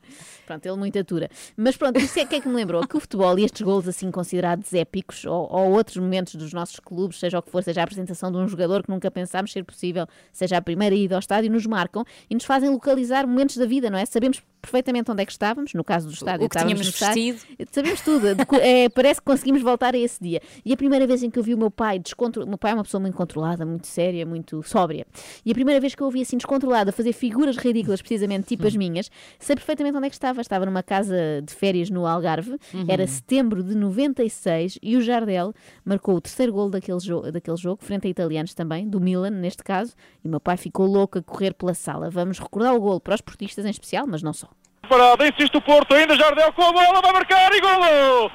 Pronto, 0.52 0.66
ele 0.66 0.76
muito 0.76 1.00
atura. 1.00 1.30
Mas 1.56 1.78
pronto, 1.78 1.98
isso 1.98 2.20
é 2.20 2.26
que 2.26 2.36
é 2.36 2.42
que 2.42 2.48
me 2.48 2.56
lembrou: 2.56 2.86
que 2.86 2.98
o 2.98 3.00
futebol 3.00 3.40
e 3.40 3.46
estes 3.46 3.62
golos 3.62 3.88
assim 3.88 4.12
considerados 4.12 4.74
épicos, 4.74 5.24
ou, 5.24 5.48
ou 5.50 5.72
outros 5.72 5.96
momentos 5.96 6.36
dos 6.36 6.52
nossos 6.52 6.78
clubes, 6.78 7.20
seja 7.20 7.40
o 7.40 7.42
que 7.42 7.50
for, 7.50 7.64
seja 7.64 7.80
a 7.80 7.84
apresentação 7.86 8.30
de 8.30 8.38
um 8.38 8.46
jogador 8.50 8.84
que 8.84 8.90
nunca 8.90 9.10
pensámos 9.10 9.54
ser 9.54 9.64
possível, 9.64 10.06
seja 10.34 10.58
a 10.58 10.62
primeira 10.62 10.94
ida 10.94 11.16
ao 11.16 11.20
estádio, 11.20 11.50
nos 11.50 11.66
marcam 11.66 12.04
e 12.30 12.34
nos 12.34 12.44
fazem 12.44 12.70
localizar 12.70 13.26
momentos 13.26 13.56
da 13.56 13.66
vida, 13.66 13.90
não 13.90 13.98
é? 13.98 14.06
Sabemos 14.06 14.44
perfeitamente 14.62 15.12
onde 15.12 15.24
é 15.24 15.26
que 15.26 15.32
estávamos, 15.32 15.74
no 15.74 15.84
caso 15.84 16.08
do 16.08 16.14
estádio, 16.14 16.46
O 16.46 16.50
que 16.50 16.58
tínhamos 16.60 16.88
estádio. 16.88 17.34
vestido. 17.34 17.68
Sabemos 17.72 18.02
tudo. 18.02 18.22
É, 18.62 18.90
parece 18.90 19.20
que 19.20 19.26
conseguimos 19.26 19.62
voltar 19.62 19.96
a 19.96 19.98
esse 19.98 20.22
dia. 20.22 20.40
E 20.64 20.72
a 20.74 20.78
primeira 20.78 21.08
vez 21.08 21.24
em 21.24 21.30
que 21.30 21.40
eu 21.40 21.44
vi 21.44 21.54
o 21.54 21.58
meu 21.58 21.72
pai 21.72 21.98
descontrolado, 22.00 22.48
o 22.48 22.52
meu 22.52 22.58
pai 22.58 22.72
é 22.72 22.74
uma 22.76 22.84
pessoa 22.84 23.02
muito 23.02 23.16
controlada, 23.16 23.66
muito 23.66 23.88
séria, 23.88 24.26
muito 24.26 24.62
sóbria. 24.64 25.06
E 25.46 25.52
a 25.52 25.54
primeira 25.54 25.80
vez 25.80 25.96
que 25.96 26.02
eu 26.04 26.08
o 26.08 26.12
vi 26.12 26.22
assim 26.22 26.38
descontrolada, 26.38 26.92
fazer 26.92 27.12
figuras 27.14 27.58
ridículas, 27.58 28.02
precisamente 28.02 28.48
tipo 28.48 28.68
as 28.68 28.76
minhas, 28.76 29.10
sei 29.40 29.56
perfeitamente 29.56 29.98
onde 29.98 30.08
é 30.08 30.10
que 30.10 30.16
estava. 30.16 30.42
Estava 30.42 30.66
numa 30.66 30.84
casa 30.84 31.16
de 31.44 31.54
férias 31.54 31.90
no 31.90 32.06
Algarve, 32.06 32.52
Uhum. 32.74 32.86
era 32.88 33.06
setembro 33.08 33.64
de 33.64 33.74
96 33.76 34.78
e 34.82 34.96
o 34.98 35.02
Jardel 35.02 35.54
marcou 35.84 36.16
o 36.16 36.22
terceiro 36.22 36.52
gol 36.54 36.70
daquele, 36.70 37.00
jo 37.00 37.22
daquele 37.32 37.58
jogo, 37.58 37.84
frente 37.84 38.06
a 38.08 38.10
italianos 38.10 38.54
também, 38.54 38.88
do 38.88 39.00
Milan, 39.00 39.30
neste 39.32 39.64
caso, 39.64 39.94
e 40.24 40.28
o 40.28 40.32
meu 40.32 40.40
pai 40.40 40.58
ficou 40.58 40.86
louco 40.86 41.18
a 41.18 41.22
correr 41.24 41.54
pela 41.54 41.74
sala. 41.74 42.10
Vamos 42.10 42.38
recordar 42.40 42.76
o 42.76 42.80
gol 42.80 43.00
para 43.00 43.16
os 43.16 43.22
portistas 43.22 43.66
em 43.66 43.70
especial, 43.70 44.06
mas 44.08 44.22
não 44.22 44.34
só. 44.34 44.50
Parada, 44.92 45.26
insiste 45.26 45.56
o 45.56 45.62
Porto, 45.62 45.96
ainda 45.96 46.18
Jardel 46.18 46.52
com 46.52 46.64
a 46.64 46.74
bola, 46.74 47.02
vai 47.02 47.14
marcar 47.14 47.50
e 47.54 47.62
golo! 47.62 48.30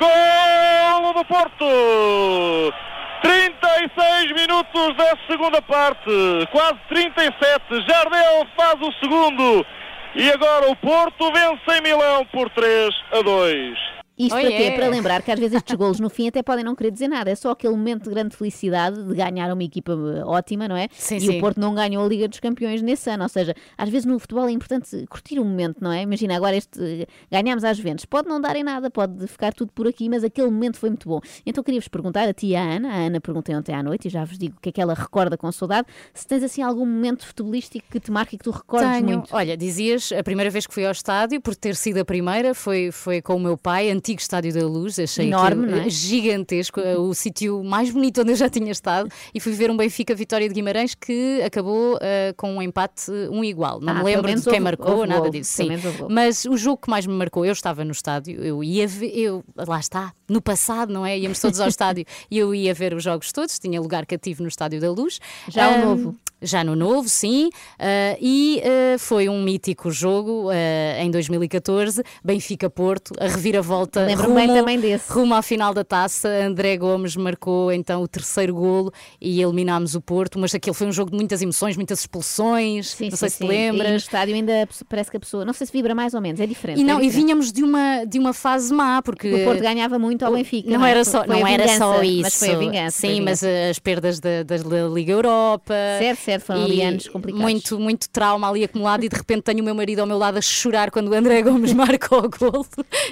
Golo 0.00 1.12
do 1.12 1.22
Porto! 1.26 2.74
36 3.20 4.32
minutos 4.32 4.96
da 4.96 5.18
segunda 5.26 5.60
parte, 5.60 6.10
quase 6.50 6.78
37, 6.88 7.86
Jardel 7.86 8.46
faz 8.56 8.80
o 8.80 8.90
segundo 9.02 9.66
e 10.14 10.30
agora 10.30 10.70
o 10.70 10.76
Porto 10.76 11.30
vence 11.30 11.78
em 11.78 11.82
Milão 11.82 12.24
por 12.32 12.48
3 12.48 12.88
a 13.12 13.20
2. 13.20 13.97
Isto 14.18 14.34
Oh, 14.36 14.40
para 14.40 14.48
quê? 14.48 14.54
yeah. 14.54 14.76
Para 14.76 14.88
lembrar 14.88 15.22
que 15.22 15.30
às 15.30 15.38
vezes 15.38 15.56
estes 15.56 15.74
golos 15.76 16.00
no 16.00 16.08
fim 16.10 16.28
até 16.28 16.42
podem 16.42 16.64
não 16.64 16.74
querer 16.74 16.90
dizer 16.90 17.08
nada. 17.08 17.30
É 17.30 17.34
só 17.34 17.50
aquele 17.50 17.74
momento 17.74 18.04
de 18.04 18.10
grande 18.10 18.36
felicidade 18.36 19.02
de 19.02 19.14
ganhar 19.14 19.52
uma 19.52 19.62
equipa 19.62 19.92
eh, 19.92 20.24
ótima, 20.24 20.66
não 20.66 20.76
é? 20.76 20.88
Sim, 20.92 21.16
e 21.16 21.20
sim. 21.20 21.36
o 21.38 21.40
Porto 21.40 21.60
não 21.60 21.74
ganhou 21.74 22.04
a 22.04 22.08
Liga 22.08 22.26
dos 22.28 22.40
Campeões 22.40 22.82
nesse 22.82 23.08
ano. 23.10 23.22
Ou 23.22 23.28
seja, 23.28 23.54
às 23.76 23.88
vezes 23.88 24.06
no 24.06 24.18
futebol 24.18 24.48
é 24.48 24.50
importante 24.50 25.06
curtir 25.08 25.38
o 25.38 25.44
momento, 25.44 25.76
não 25.80 25.92
é? 25.92 26.02
Imagina, 26.02 26.36
agora 26.36 26.56
este 26.56 26.80
eh, 26.82 27.06
ganhámos 27.30 27.62
às 27.64 27.76
Juventus. 27.76 28.04
Pode 28.04 28.28
não 28.28 28.40
dar 28.40 28.56
em 28.56 28.64
nada, 28.64 28.90
pode 28.90 29.26
ficar 29.26 29.52
tudo 29.54 29.72
por 29.72 29.86
aqui, 29.86 30.08
mas 30.08 30.24
aquele 30.24 30.48
momento 30.50 30.78
foi 30.78 30.90
muito 30.90 31.08
bom. 31.08 31.20
Então 31.46 31.62
queria-vos 31.62 31.88
perguntar 31.88 32.28
a 32.28 32.32
ti 32.34 32.56
à 32.56 32.62
Ana. 32.62 32.88
A 32.90 32.96
Ana 33.06 33.20
perguntei 33.20 33.54
ontem 33.54 33.74
à 33.74 33.82
noite 33.82 34.08
e 34.08 34.10
já 34.10 34.24
vos 34.24 34.36
digo 34.36 34.56
o 34.56 34.60
que 34.60 34.70
é 34.70 34.72
que 34.72 34.80
ela 34.80 34.94
recorda 34.94 35.36
com 35.36 35.50
saudade. 35.52 35.86
Se 36.12 36.26
tens 36.26 36.42
assim 36.42 36.62
algum 36.62 36.84
momento 36.86 37.24
futebolístico 37.26 37.86
que 37.90 38.00
te 38.00 38.10
marque 38.10 38.34
e 38.34 38.38
que 38.38 38.44
tu 38.44 38.50
recordes 38.50 38.90
Tenho. 38.90 39.06
muito. 39.06 39.34
Olha, 39.34 39.56
dizias, 39.56 40.10
a 40.12 40.22
primeira 40.22 40.50
vez 40.50 40.66
que 40.66 40.74
fui 40.74 40.84
ao 40.84 40.92
estádio, 40.92 41.40
por 41.40 41.54
ter 41.54 41.76
sido 41.76 41.98
a 41.98 42.04
primeira, 42.04 42.54
foi, 42.54 42.90
foi 42.90 43.22
com 43.22 43.36
o 43.36 43.40
meu 43.40 43.56
pai, 43.56 43.90
antigo 43.90 44.07
Estádio 44.16 44.52
da 44.52 44.66
Luz, 44.66 44.98
achei 44.98 45.26
Enorme, 45.28 45.86
é? 45.86 45.90
gigantesco, 45.90 46.80
eh, 46.80 46.96
o 46.96 47.12
sítio 47.14 47.62
mais 47.62 47.90
bonito 47.90 48.22
onde 48.22 48.32
eu 48.32 48.36
já 48.36 48.48
tinha 48.48 48.70
estado, 48.72 49.10
e 49.34 49.40
fui 49.40 49.52
ver 49.52 49.70
um 49.70 49.76
Benfica 49.76 50.14
Vitória 50.14 50.48
de 50.48 50.54
Guimarães 50.54 50.94
que 50.94 51.42
acabou 51.42 51.98
eh, 52.00 52.32
com 52.36 52.56
um 52.56 52.62
empate 52.62 53.10
um 53.30 53.44
igual. 53.44 53.80
Não 53.80 53.92
Ah, 53.92 53.96
me 53.98 54.04
lembro 54.04 54.28
de 54.34 54.42
quem 54.42 54.52
houve- 54.52 54.60
marcou, 54.60 54.96
houve 54.96 55.06
nada 55.08 55.30
disso. 55.30 55.52
Sim. 55.52 55.68
Mas 56.08 56.44
o 56.44 56.56
jogo 56.56 56.78
que 56.82 56.90
mais 56.90 57.06
me 57.06 57.14
marcou, 57.14 57.44
eu 57.44 57.52
estava 57.52 57.84
no 57.84 57.92
estádio, 57.92 58.42
eu 58.42 58.62
ia 58.64 58.86
ver, 58.86 59.12
eu, 59.18 59.44
lá 59.56 59.78
está, 59.80 60.12
no 60.28 60.40
passado, 60.42 60.92
não 60.92 61.04
é? 61.06 61.18
Íamos 61.18 61.40
todos 61.40 61.60
ao 61.60 61.68
estádio 61.68 62.04
e 62.30 62.38
eu 62.38 62.54
ia 62.54 62.72
ver 62.74 62.94
os 62.94 63.02
jogos 63.02 63.32
todos, 63.32 63.58
tinha 63.58 63.80
lugar 63.80 64.06
cativo 64.06 64.42
no 64.42 64.48
Estádio 64.48 64.80
da 64.80 64.90
Luz. 64.90 65.18
Já 65.48 65.68
o 65.68 65.74
Ahm, 65.74 65.84
novo. 65.84 66.16
Já 66.40 66.62
no 66.62 66.76
novo, 66.76 67.08
sim. 67.08 67.50
Ah, 67.78 68.16
e 68.20 68.62
ah, 68.64 68.98
foi 68.98 69.28
um 69.28 69.42
mítico 69.42 69.90
jogo 69.90 70.48
ah, 70.50 71.02
em 71.02 71.10
2014, 71.10 72.02
Benfica-Porto, 72.24 73.12
a 73.18 73.26
reviravolta. 73.26 74.04
Lembro-me 74.06 74.34
bem 74.34 74.46
também 74.48 74.80
desse. 74.80 75.10
Rumo 75.12 75.34
à 75.34 75.42
final 75.42 75.74
da 75.74 75.82
taça, 75.84 76.28
André 76.28 76.76
Gomes 76.76 77.16
marcou 77.16 77.72
então 77.72 78.02
o 78.02 78.08
terceiro 78.08 78.54
golo 78.54 78.92
e 79.20 79.40
eliminámos 79.42 79.94
o 79.94 80.00
Porto, 80.00 80.38
mas 80.38 80.54
aquele 80.54 80.74
foi 80.74 80.86
um 80.86 80.92
jogo 80.92 81.10
de 81.10 81.16
muitas 81.16 81.42
emoções, 81.42 81.76
muitas 81.76 82.00
expulsões. 82.00 82.90
Sim, 82.90 83.04
não 83.06 83.10
sim, 83.12 83.16
sei 83.16 83.30
se 83.30 83.36
te 83.38 83.38
sim. 83.38 83.44
E 83.52 83.72
no 83.72 83.78
lembras. 83.78 84.02
estádio 84.02 84.34
ainda 84.34 84.68
parece 84.88 85.10
que 85.10 85.16
a 85.16 85.20
pessoa, 85.20 85.44
não 85.44 85.52
sei 85.52 85.66
se 85.66 85.72
vibra 85.72 85.94
mais 85.94 86.14
ou 86.14 86.20
menos, 86.20 86.40
é 86.40 86.46
diferente. 86.46 86.80
E 86.80 86.84
não, 86.84 86.98
é 86.98 87.02
e 87.02 87.06
diferente. 87.06 87.24
vinhamos 87.24 87.52
de 87.52 87.62
uma, 87.62 88.04
de 88.04 88.18
uma 88.18 88.32
fase 88.32 88.72
má, 88.72 89.02
porque 89.02 89.32
O 89.32 89.44
Porto 89.44 89.60
ganhava 89.60 89.98
muito 89.98 90.24
ao 90.24 90.32
Benfica. 90.32 90.70
não, 90.70 90.84
é? 90.84 90.90
era 90.90 91.04
só, 91.04 91.24
Foi 91.24 91.40
não 91.40 91.46
era 91.46 91.64
vingança, 91.64 91.78
só 91.78 92.02
isso. 92.02 92.22
Mas 92.22 92.34
foi 92.38 92.50
a 92.50 92.58
vingança. 92.58 93.00
foi 93.00 93.10
a 93.10 93.12
Sim, 93.14 93.20
mas 93.22 93.40
vingança. 93.40 93.70
as 93.70 93.78
perdas 93.78 94.20
da, 94.20 94.42
da 94.42 94.56
Liga 94.88 95.12
Europa. 95.12 95.74
Certo, 95.98 96.18
certo, 96.28 96.44
foram 96.44 96.64
ali 96.64 96.76
e 96.76 96.82
anos 96.82 97.08
complicados. 97.08 97.42
Muito, 97.42 97.80
muito 97.80 98.08
trauma 98.10 98.48
ali 98.48 98.64
acumulado 98.64 99.04
e 99.04 99.08
de 99.08 99.16
repente 99.16 99.42
tenho 99.42 99.60
o 99.60 99.64
meu 99.64 99.74
marido 99.74 100.00
ao 100.00 100.06
meu 100.06 100.18
lado 100.18 100.36
a 100.36 100.40
chorar 100.42 100.90
quando 100.90 101.08
o 101.08 101.14
André 101.14 101.42
Gomes 101.42 101.72
marca 101.74 102.14
o 102.14 102.28
golo. 102.28 102.66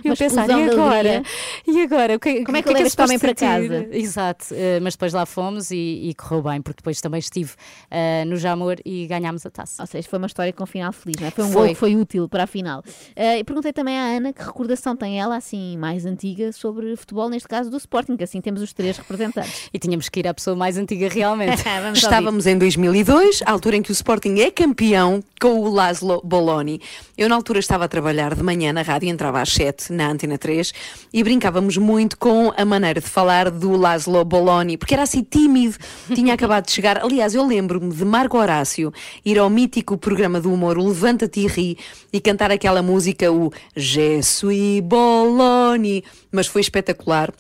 E 0.05 0.09
eu 0.09 0.17
pensar, 0.17 0.49
e 0.49 0.53
agora? 0.53 0.99
alegria. 0.99 1.23
E 1.67 1.83
agora? 1.83 2.17
O 2.17 2.21
que, 2.21 2.45
Como 2.45 2.57
é 2.57 2.63
que 2.63 2.71
este 2.73 3.01
homem 3.01 3.19
pode 3.19 3.35
para 3.35 3.47
casa? 3.47 3.89
Exato, 3.91 4.47
eh, 4.53 4.81
mas 4.81 4.95
depois 4.95 5.13
lá 5.13 5.25
fomos 5.25 5.71
e, 5.71 6.09
e 6.09 6.15
correu 6.15 6.43
bem, 6.43 6.61
porque 6.61 6.79
depois 6.79 7.01
também 7.01 7.19
estive 7.19 7.53
eh, 7.91 8.25
no 8.27 8.37
Jamor 8.37 8.77
e 8.85 9.07
ganhámos 9.07 9.47
a 9.47 9.51
taça. 9.51 9.83
Ou 9.83 9.87
seja, 9.87 10.07
foi 10.09 10.19
uma 10.19 10.27
história 10.27 10.53
com 10.53 10.65
um 10.65 10.67
final 10.67 10.93
feliz, 10.93 11.17
não 11.21 11.29
é? 11.29 11.31
Foi 11.31 11.45
um 11.45 11.51
Foi. 11.51 11.63
gol 11.63 11.69
que 11.71 11.75
foi 11.75 11.97
útil 11.97 12.29
para 12.29 12.45
a 12.45 12.47
final. 12.47 12.83
Eh, 13.15 13.39
e 13.39 13.45
perguntei 13.45 13.73
também 13.73 13.99
à 13.99 14.17
Ana 14.17 14.33
que 14.33 14.43
recordação 14.43 14.97
tem 14.97 15.21
ela, 15.21 15.37
assim, 15.37 15.77
mais 15.79 16.05
antiga, 16.05 16.53
sobre 16.53 16.95
futebol, 16.97 17.29
neste 17.29 17.49
caso 17.49 17.71
do 17.71 17.77
Sporting, 17.77 18.17
que 18.17 18.25
assim 18.25 18.41
temos 18.41 18.61
os 18.61 18.73
três 18.73 18.99
representantes. 18.99 19.71
E 19.73 19.79
tínhamos 19.79 20.09
que 20.09 20.21
ir 20.21 20.29
à 20.29 20.35
pessoa 20.35 20.55
mais 20.55 20.77
antiga 20.77 21.09
realmente. 21.09 21.63
Ouvir. 21.87 21.99
Estávamos 21.99 22.47
em 22.47 22.59
2002, 23.07 23.43
a 23.47 23.53
altura 23.53 23.77
em 23.77 23.83
que 23.83 23.91
o 23.91 23.93
Sporting 23.93 24.41
é 24.41 24.51
campeão 24.51 25.23
com 25.41 25.61
o 25.61 25.71
Laszlo 25.73 26.21
Boloni. 26.25 26.81
Eu, 27.17 27.29
na 27.29 27.37
altura, 27.37 27.61
estava 27.61 27.85
a 27.85 27.89
trabalhar 27.89 28.35
de 28.35 28.43
manhã 28.43 28.73
na 28.73 28.83
rádio, 28.83 29.09
entrava 29.09 29.41
às 29.41 29.51
7 29.51 29.93
na 29.93 30.11
Antena 30.11 30.37
3 30.37 30.73
e 31.13 31.23
brincávamos 31.23 31.77
muito 31.77 32.19
com 32.19 32.53
a 32.57 32.65
maneira 32.65 33.01
de 33.01 33.07
falar 33.09 33.49
do 33.49 33.77
Laszlo 33.77 34.25
Boloni, 34.25 34.77
porque 34.77 34.93
era 34.93 35.05
assim 35.05 35.23
tímido, 35.23 35.77
tinha 36.13 36.35
acabado 36.35 36.67
de 36.67 36.73
chegar. 36.73 36.99
Aliás, 36.99 37.33
eu 37.33 37.47
lembro-me 37.47 37.95
de 37.95 38.05
Marco 38.05 38.39
Horácio 38.39 38.93
ir 39.25 39.39
ao 39.39 39.49
mítico 39.49 39.97
programa 39.97 40.41
do 40.41 40.53
humor, 40.53 40.77
o 40.77 40.89
Levanta-te 40.89 41.41
e 41.43 41.47
ri, 41.47 41.79
e 42.13 42.21
cantar 42.21 42.51
aquela 42.51 42.83
música, 42.83 43.31
o 43.31 43.53
Je 43.77 44.21
suis 44.21 44.81
Boloni, 44.81 46.03
mas 46.33 46.49
foi 46.49 46.61
espetacular. 46.61 47.33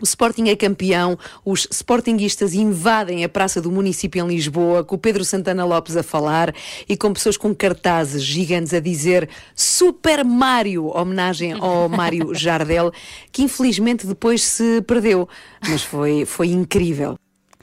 O 0.00 0.04
Sporting 0.04 0.48
é 0.48 0.56
campeão, 0.56 1.18
os 1.44 1.66
Sportinguistas 1.70 2.52
invadem 2.52 3.24
a 3.24 3.28
praça 3.28 3.60
do 3.60 3.70
município 3.70 4.24
em 4.24 4.28
Lisboa, 4.28 4.84
com 4.84 4.94
o 4.94 4.98
Pedro 4.98 5.24
Santana 5.24 5.64
Lopes 5.64 5.96
a 5.96 6.02
falar 6.02 6.54
e 6.88 6.96
com 6.96 7.12
pessoas 7.12 7.36
com 7.36 7.54
cartazes 7.54 8.22
gigantes 8.22 8.74
a 8.74 8.80
dizer 8.80 9.28
Super 9.54 10.24
Mário, 10.24 10.86
homenagem 10.86 11.52
ao 11.52 11.88
Mário 11.90 12.34
Jardel, 12.34 12.92
que 13.32 13.42
infelizmente 13.42 14.06
depois 14.06 14.42
se 14.42 14.82
perdeu, 14.82 15.28
mas 15.66 15.82
foi, 15.82 16.26
foi 16.26 16.48
incrível. 16.48 17.16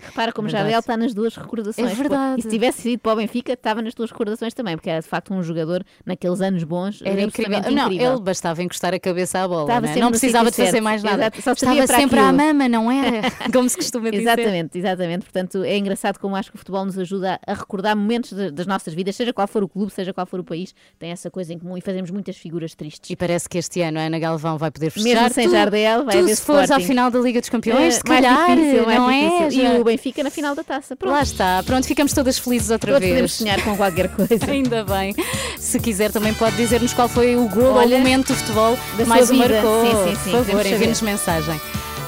Repara 0.05 0.31
como 0.31 0.47
Verdade. 0.47 0.63
Jardel 0.65 0.79
está 0.79 0.97
nas 0.97 1.13
duas 1.13 1.35
recordações. 1.35 1.91
É 1.91 1.95
verdade. 1.95 2.39
E 2.39 2.43
se 2.43 2.49
tivesse 2.49 2.89
ido 2.91 2.99
para 2.99 3.13
o 3.13 3.15
Benfica, 3.15 3.53
estava 3.53 3.81
nas 3.81 3.93
tuas 3.93 4.11
recordações 4.11 4.53
também, 4.53 4.75
porque 4.75 4.89
era 4.89 5.01
de 5.01 5.07
facto 5.07 5.33
um 5.33 5.41
jogador 5.43 5.83
naqueles 6.05 6.41
anos 6.41 6.63
bons. 6.63 7.01
Era 7.01 7.21
incrível. 7.21 7.27
absolutamente 7.57 7.75
Não, 7.75 7.85
incrível. 7.85 8.13
ele 8.13 8.21
bastava 8.21 8.63
encostar 8.63 8.93
a 8.93 8.99
cabeça 8.99 9.39
à 9.39 9.47
bola. 9.47 9.63
Estava 9.63 9.87
né? 9.87 9.95
Não 9.95 10.01
no 10.03 10.09
precisava 10.11 10.49
de 10.51 10.55
fazer 10.57 10.71
certo. 10.71 10.83
mais 10.83 11.03
nada. 11.03 11.17
Exato, 11.23 11.41
só 11.41 11.51
Estava 11.53 11.87
sempre 11.87 12.19
à 12.19 12.29
aquilo. 12.29 12.37
mama, 12.45 12.67
não 12.69 12.91
era? 12.91 13.21
Como 13.53 13.67
se 13.69 13.75
costuma 13.77 14.09
dizer. 14.09 14.21
Exatamente, 14.23 14.77
exatamente. 14.77 15.23
Portanto, 15.23 15.63
é 15.63 15.77
engraçado 15.77 16.17
como 16.19 16.35
acho 16.35 16.49
que 16.51 16.55
o 16.55 16.59
futebol 16.59 16.85
nos 16.85 16.97
ajuda 16.97 17.39
a 17.45 17.53
recordar 17.53 17.95
momentos 17.95 18.33
de- 18.33 18.51
das 18.51 18.65
nossas 18.67 18.93
vidas, 18.93 19.15
seja 19.15 19.31
qual 19.33 19.47
for 19.47 19.63
o 19.63 19.67
clube, 19.69 19.91
seja 19.91 20.13
qual 20.13 20.25
for 20.25 20.39
o 20.39 20.43
país, 20.43 20.73
tem 20.99 21.11
essa 21.11 21.29
coisa 21.31 21.53
em 21.53 21.59
comum 21.59 21.77
e 21.77 21.81
fazemos 21.81 22.11
muitas 22.11 22.35
figuras 22.37 22.75
tristes. 22.75 23.09
E 23.09 23.15
parece 23.15 23.47
que 23.47 23.57
este 23.57 23.81
ano 23.81 23.99
a 23.99 24.03
Ana 24.03 24.19
Galvão 24.19 24.57
vai 24.57 24.71
poder 24.71 24.89
festejar. 24.89 25.23
Mesmo 25.23 25.33
sem 25.35 25.47
Tu- 25.47 25.51
Jardel, 25.51 26.05
vai 26.05 26.15
tu, 26.15 26.19
haver 26.23 26.35
se 26.35 26.41
fores 26.41 26.71
à 26.71 26.79
final 26.79 27.09
da 27.11 27.19
Liga 27.19 27.39
dos 27.39 27.49
Campeões, 27.49 27.95
É, 27.95 27.97
se 27.97 28.03
calhar, 28.03 28.55
difícil, 28.55 28.85
não 28.85 29.09
é? 29.09 29.47
difícil. 29.47 29.63
E 29.77 29.81
o 29.81 29.83
Benfica 29.95 30.23
na 30.23 30.29
final 30.29 30.55
da 30.55 30.63
taça. 30.63 30.95
Pronto. 30.95 31.11
Lá 31.13 31.21
está, 31.21 31.61
pronto, 31.63 31.85
ficamos 31.87 32.13
todas 32.13 32.37
felizes 32.37 32.69
outra 32.69 32.99
vez. 32.99 33.11
podemos 33.11 33.33
sonhar 33.33 33.63
com 33.63 33.75
qualquer 33.77 34.09
coisa. 34.15 34.51
Ainda 34.51 34.83
bem. 34.83 35.15
Se 35.57 35.79
quiser, 35.79 36.11
também 36.11 36.33
pode 36.33 36.55
dizer-nos 36.55 36.93
qual 36.93 37.07
foi 37.07 37.35
o 37.35 37.47
gol 37.49 37.73
ou 37.75 37.85
o 37.85 37.89
momento 37.89 38.27
do 38.27 38.35
futebol 38.35 38.77
que 38.97 39.05
mais 39.05 39.29
o 39.29 39.35
marcou. 39.35 39.85
Sim, 39.85 39.91
sim, 40.15 40.23
sim, 40.23 40.31
Por 40.31 40.45
favor, 40.45 40.65
envie-nos 40.65 41.01
mensagem. 41.01 41.59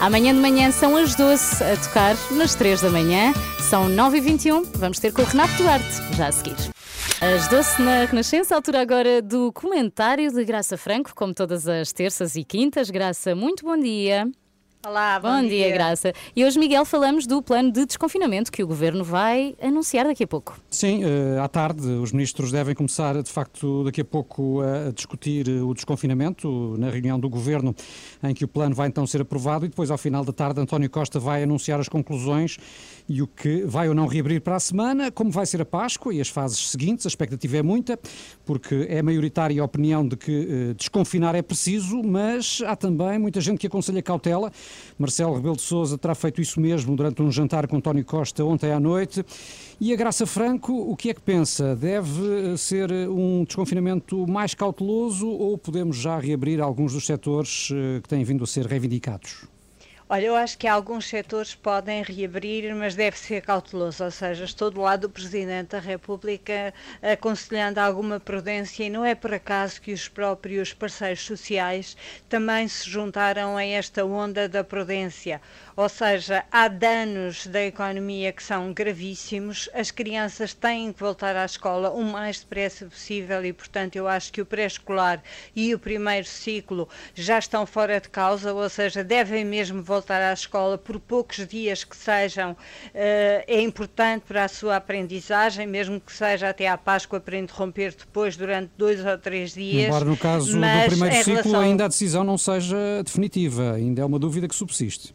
Amanhã 0.01 0.33
de 0.33 0.39
manhã 0.39 0.71
são 0.71 0.97
as 0.97 1.15
12 1.15 1.63
a 1.63 1.77
tocar, 1.77 2.15
nas 2.31 2.53
3 2.53 2.81
da 2.81 2.89
manhã, 2.89 3.33
são 3.69 3.89
9h21. 3.89 4.65
Vamos 4.75 4.99
ter 4.99 5.13
com 5.13 5.21
o 5.21 5.25
Renato 5.25 5.53
Duarte, 5.55 6.15
já 6.17 6.27
a 6.27 6.31
seguir. 6.31 6.55
Às 7.21 7.47
12 7.47 7.81
na 7.81 8.03
Renascença, 8.05 8.53
altura 8.55 8.81
agora 8.81 9.21
do 9.21 9.53
comentário 9.53 10.29
de 10.33 10.43
Graça 10.43 10.77
Franco, 10.77 11.11
como 11.15 11.33
todas 11.33 11.65
as 11.65 11.93
terças 11.93 12.35
e 12.35 12.43
quintas. 12.43 12.89
Graça, 12.89 13.33
muito 13.33 13.63
bom 13.63 13.77
dia. 13.77 14.27
Olá, 14.87 15.19
Bom, 15.19 15.41
dia, 15.47 15.71
Graça. 15.71 16.13
E 16.35 16.45
hoje, 16.45 16.59
Miguel, 16.59 16.85
falamos 16.85 17.25
do 17.25 17.41
plano 17.41 17.71
de 17.71 17.87
desconfinamento 17.87 18.51
que 18.51 18.63
o 18.63 18.67
Governo 18.67 19.03
vai 19.03 19.55
anunciar 19.59 20.05
daqui 20.05 20.23
a 20.23 20.27
pouco. 20.27 20.61
Sim, 20.69 21.01
eh, 21.03 21.39
à 21.39 21.47
tarde 21.47 21.87
os 21.87 22.11
ministros 22.11 22.51
devem 22.51 22.75
começar, 22.75 23.19
de 23.23 23.31
facto, 23.31 23.83
daqui 23.83 24.01
a 24.01 24.05
pouco 24.05 24.61
a 24.61 24.91
discutir 24.91 25.49
eh, 25.49 25.53
o 25.59 25.73
desconfinamento 25.73 26.75
na 26.77 26.91
reunião 26.91 27.19
do 27.19 27.27
Governo, 27.27 27.75
em 28.23 28.31
que 28.35 28.45
o 28.45 28.47
plano 28.47 28.75
vai 28.75 28.87
então 28.87 29.07
ser 29.07 29.21
aprovado 29.21 29.65
e 29.65 29.69
depois, 29.69 29.89
ao 29.89 29.97
final 29.97 30.23
da 30.23 30.31
tarde, 30.31 30.61
António 30.61 30.87
Costa 30.87 31.19
vai 31.19 31.41
anunciar 31.41 31.79
as 31.79 31.89
conclusões 31.89 32.59
e 33.07 33.21
o 33.21 33.27
que 33.27 33.63
vai 33.65 33.87
ou 33.87 33.95
não 33.95 34.07
reabrir 34.07 34.41
para 34.41 34.55
a 34.55 34.59
semana, 34.59 35.11
como 35.11 35.29
vai 35.29 35.45
ser 35.45 35.61
a 35.61 35.65
Páscoa 35.65 36.13
e 36.13 36.19
as 36.19 36.27
fases 36.27 36.69
seguintes. 36.69 37.05
A 37.05 37.09
expectativa 37.09 37.57
é 37.57 37.61
muita, 37.61 37.99
porque 38.45 38.87
é 38.89 39.01
maioritária 39.01 39.61
a 39.61 39.65
opinião 39.65 40.07
de 40.07 40.15
que 40.15 40.31
eh, 40.31 40.73
desconfinar 40.73 41.35
é 41.35 41.41
preciso, 41.41 42.01
mas 42.03 42.61
há 42.65 42.75
também 42.75 43.19
muita 43.19 43.39
gente 43.39 43.59
que 43.59 43.67
aconselha 43.67 44.01
cautela. 44.01 44.51
Marcelo 44.97 45.35
Rebelo 45.35 45.55
de 45.55 45.61
Sousa 45.61 45.97
terá 45.97 46.15
feito 46.15 46.41
isso 46.41 46.59
mesmo 46.59 46.95
durante 46.95 47.21
um 47.21 47.31
jantar 47.31 47.67
com 47.67 47.77
António 47.77 48.03
Costa 48.03 48.43
ontem 48.43 48.71
à 48.71 48.79
noite. 48.79 49.23
E 49.79 49.93
a 49.93 49.95
Graça 49.95 50.25
Franco, 50.25 50.73
o 50.73 50.95
que 50.95 51.09
é 51.09 51.13
que 51.13 51.21
pensa? 51.21 51.75
Deve 51.75 52.53
eh, 52.53 52.57
ser 52.57 52.91
um 52.91 53.43
desconfinamento 53.43 54.25
mais 54.27 54.55
cauteloso 54.55 55.27
ou 55.27 55.57
podemos 55.57 55.97
já 55.97 56.17
reabrir 56.17 56.59
alguns 56.59 56.93
dos 56.93 57.05
setores 57.05 57.69
eh, 57.71 58.01
que 58.01 58.09
têm 58.09 58.23
vindo 58.23 58.43
a 58.43 58.47
ser 58.47 58.65
reivindicados? 58.65 59.54
Olha, 60.07 60.27
eu 60.27 60.35
acho 60.35 60.55
que 60.59 60.67
alguns 60.67 61.07
setores 61.07 61.55
podem 61.55 62.03
reabrir, 62.03 62.75
mas 62.75 62.93
deve 62.93 63.17
ser 63.17 63.41
cauteloso, 63.41 64.03
ou 64.03 64.11
seja, 64.11 64.45
estou 64.45 64.69
do 64.69 64.81
lado 64.81 65.01
do 65.01 65.09
Presidente 65.09 65.69
da 65.69 65.79
República 65.79 66.71
aconselhando 67.01 67.79
alguma 67.79 68.19
prudência 68.19 68.83
e 68.83 68.89
não 68.91 69.03
é 69.03 69.15
por 69.15 69.33
acaso 69.33 69.81
que 69.81 69.91
os 69.91 70.07
próprios 70.07 70.71
parceiros 70.75 71.21
sociais 71.21 71.97
também 72.29 72.67
se 72.67 72.87
juntaram 72.87 73.57
a 73.57 73.65
esta 73.65 74.05
onda 74.05 74.47
da 74.47 74.63
prudência. 74.63 75.41
Ou 75.75 75.89
seja, 75.89 76.45
há 76.51 76.67
danos 76.67 77.47
da 77.47 77.63
economia 77.63 78.31
que 78.31 78.43
são 78.43 78.71
gravíssimos, 78.71 79.67
as 79.73 79.89
crianças 79.89 80.53
têm 80.53 80.93
que 80.93 80.99
voltar 80.99 81.35
à 81.35 81.45
escola 81.45 81.89
o 81.89 82.03
mais 82.03 82.39
depressa 82.41 82.85
possível 82.85 83.43
e, 83.43 83.51
portanto, 83.51 83.95
eu 83.95 84.07
acho 84.07 84.31
que 84.31 84.39
o 84.39 84.45
pré-escolar 84.45 85.21
e 85.55 85.73
o 85.73 85.79
primeiro 85.79 86.27
ciclo 86.27 86.87
já 87.15 87.39
estão 87.39 87.65
fora 87.65 87.99
de 87.99 88.07
causa, 88.07 88.53
ou 88.53 88.69
seja, 88.69 89.03
devem 89.03 89.43
mesmo 89.43 89.81
voltar 89.81 89.95
à 90.13 90.33
escola 90.33 90.77
por 90.77 90.99
poucos 90.99 91.47
dias 91.47 91.83
que 91.83 91.95
sejam, 91.95 92.55
eh, 92.93 93.43
é 93.47 93.61
importante 93.61 94.23
para 94.27 94.43
a 94.45 94.47
sua 94.47 94.75
aprendizagem, 94.75 95.65
mesmo 95.67 95.99
que 95.99 96.11
seja 96.13 96.49
até 96.49 96.67
à 96.67 96.77
Páscoa 96.77 97.19
para 97.19 97.37
interromper 97.37 97.93
depois 97.97 98.35
durante 98.37 98.71
dois 98.77 99.05
ou 99.05 99.17
três 99.17 99.53
dias. 99.53 99.87
Embora 99.87 100.05
no 100.05 100.17
caso 100.17 100.47
do 100.51 100.59
primeiro 100.59 100.95
ciclo 101.23 101.33
relação- 101.33 101.59
ainda 101.61 101.85
a 101.85 101.87
decisão 101.87 102.23
não 102.23 102.37
seja 102.37 102.77
definitiva, 103.03 103.73
ainda 103.73 104.01
é 104.01 104.05
uma 104.05 104.19
dúvida 104.19 104.47
que 104.47 104.55
subsiste. 104.55 105.13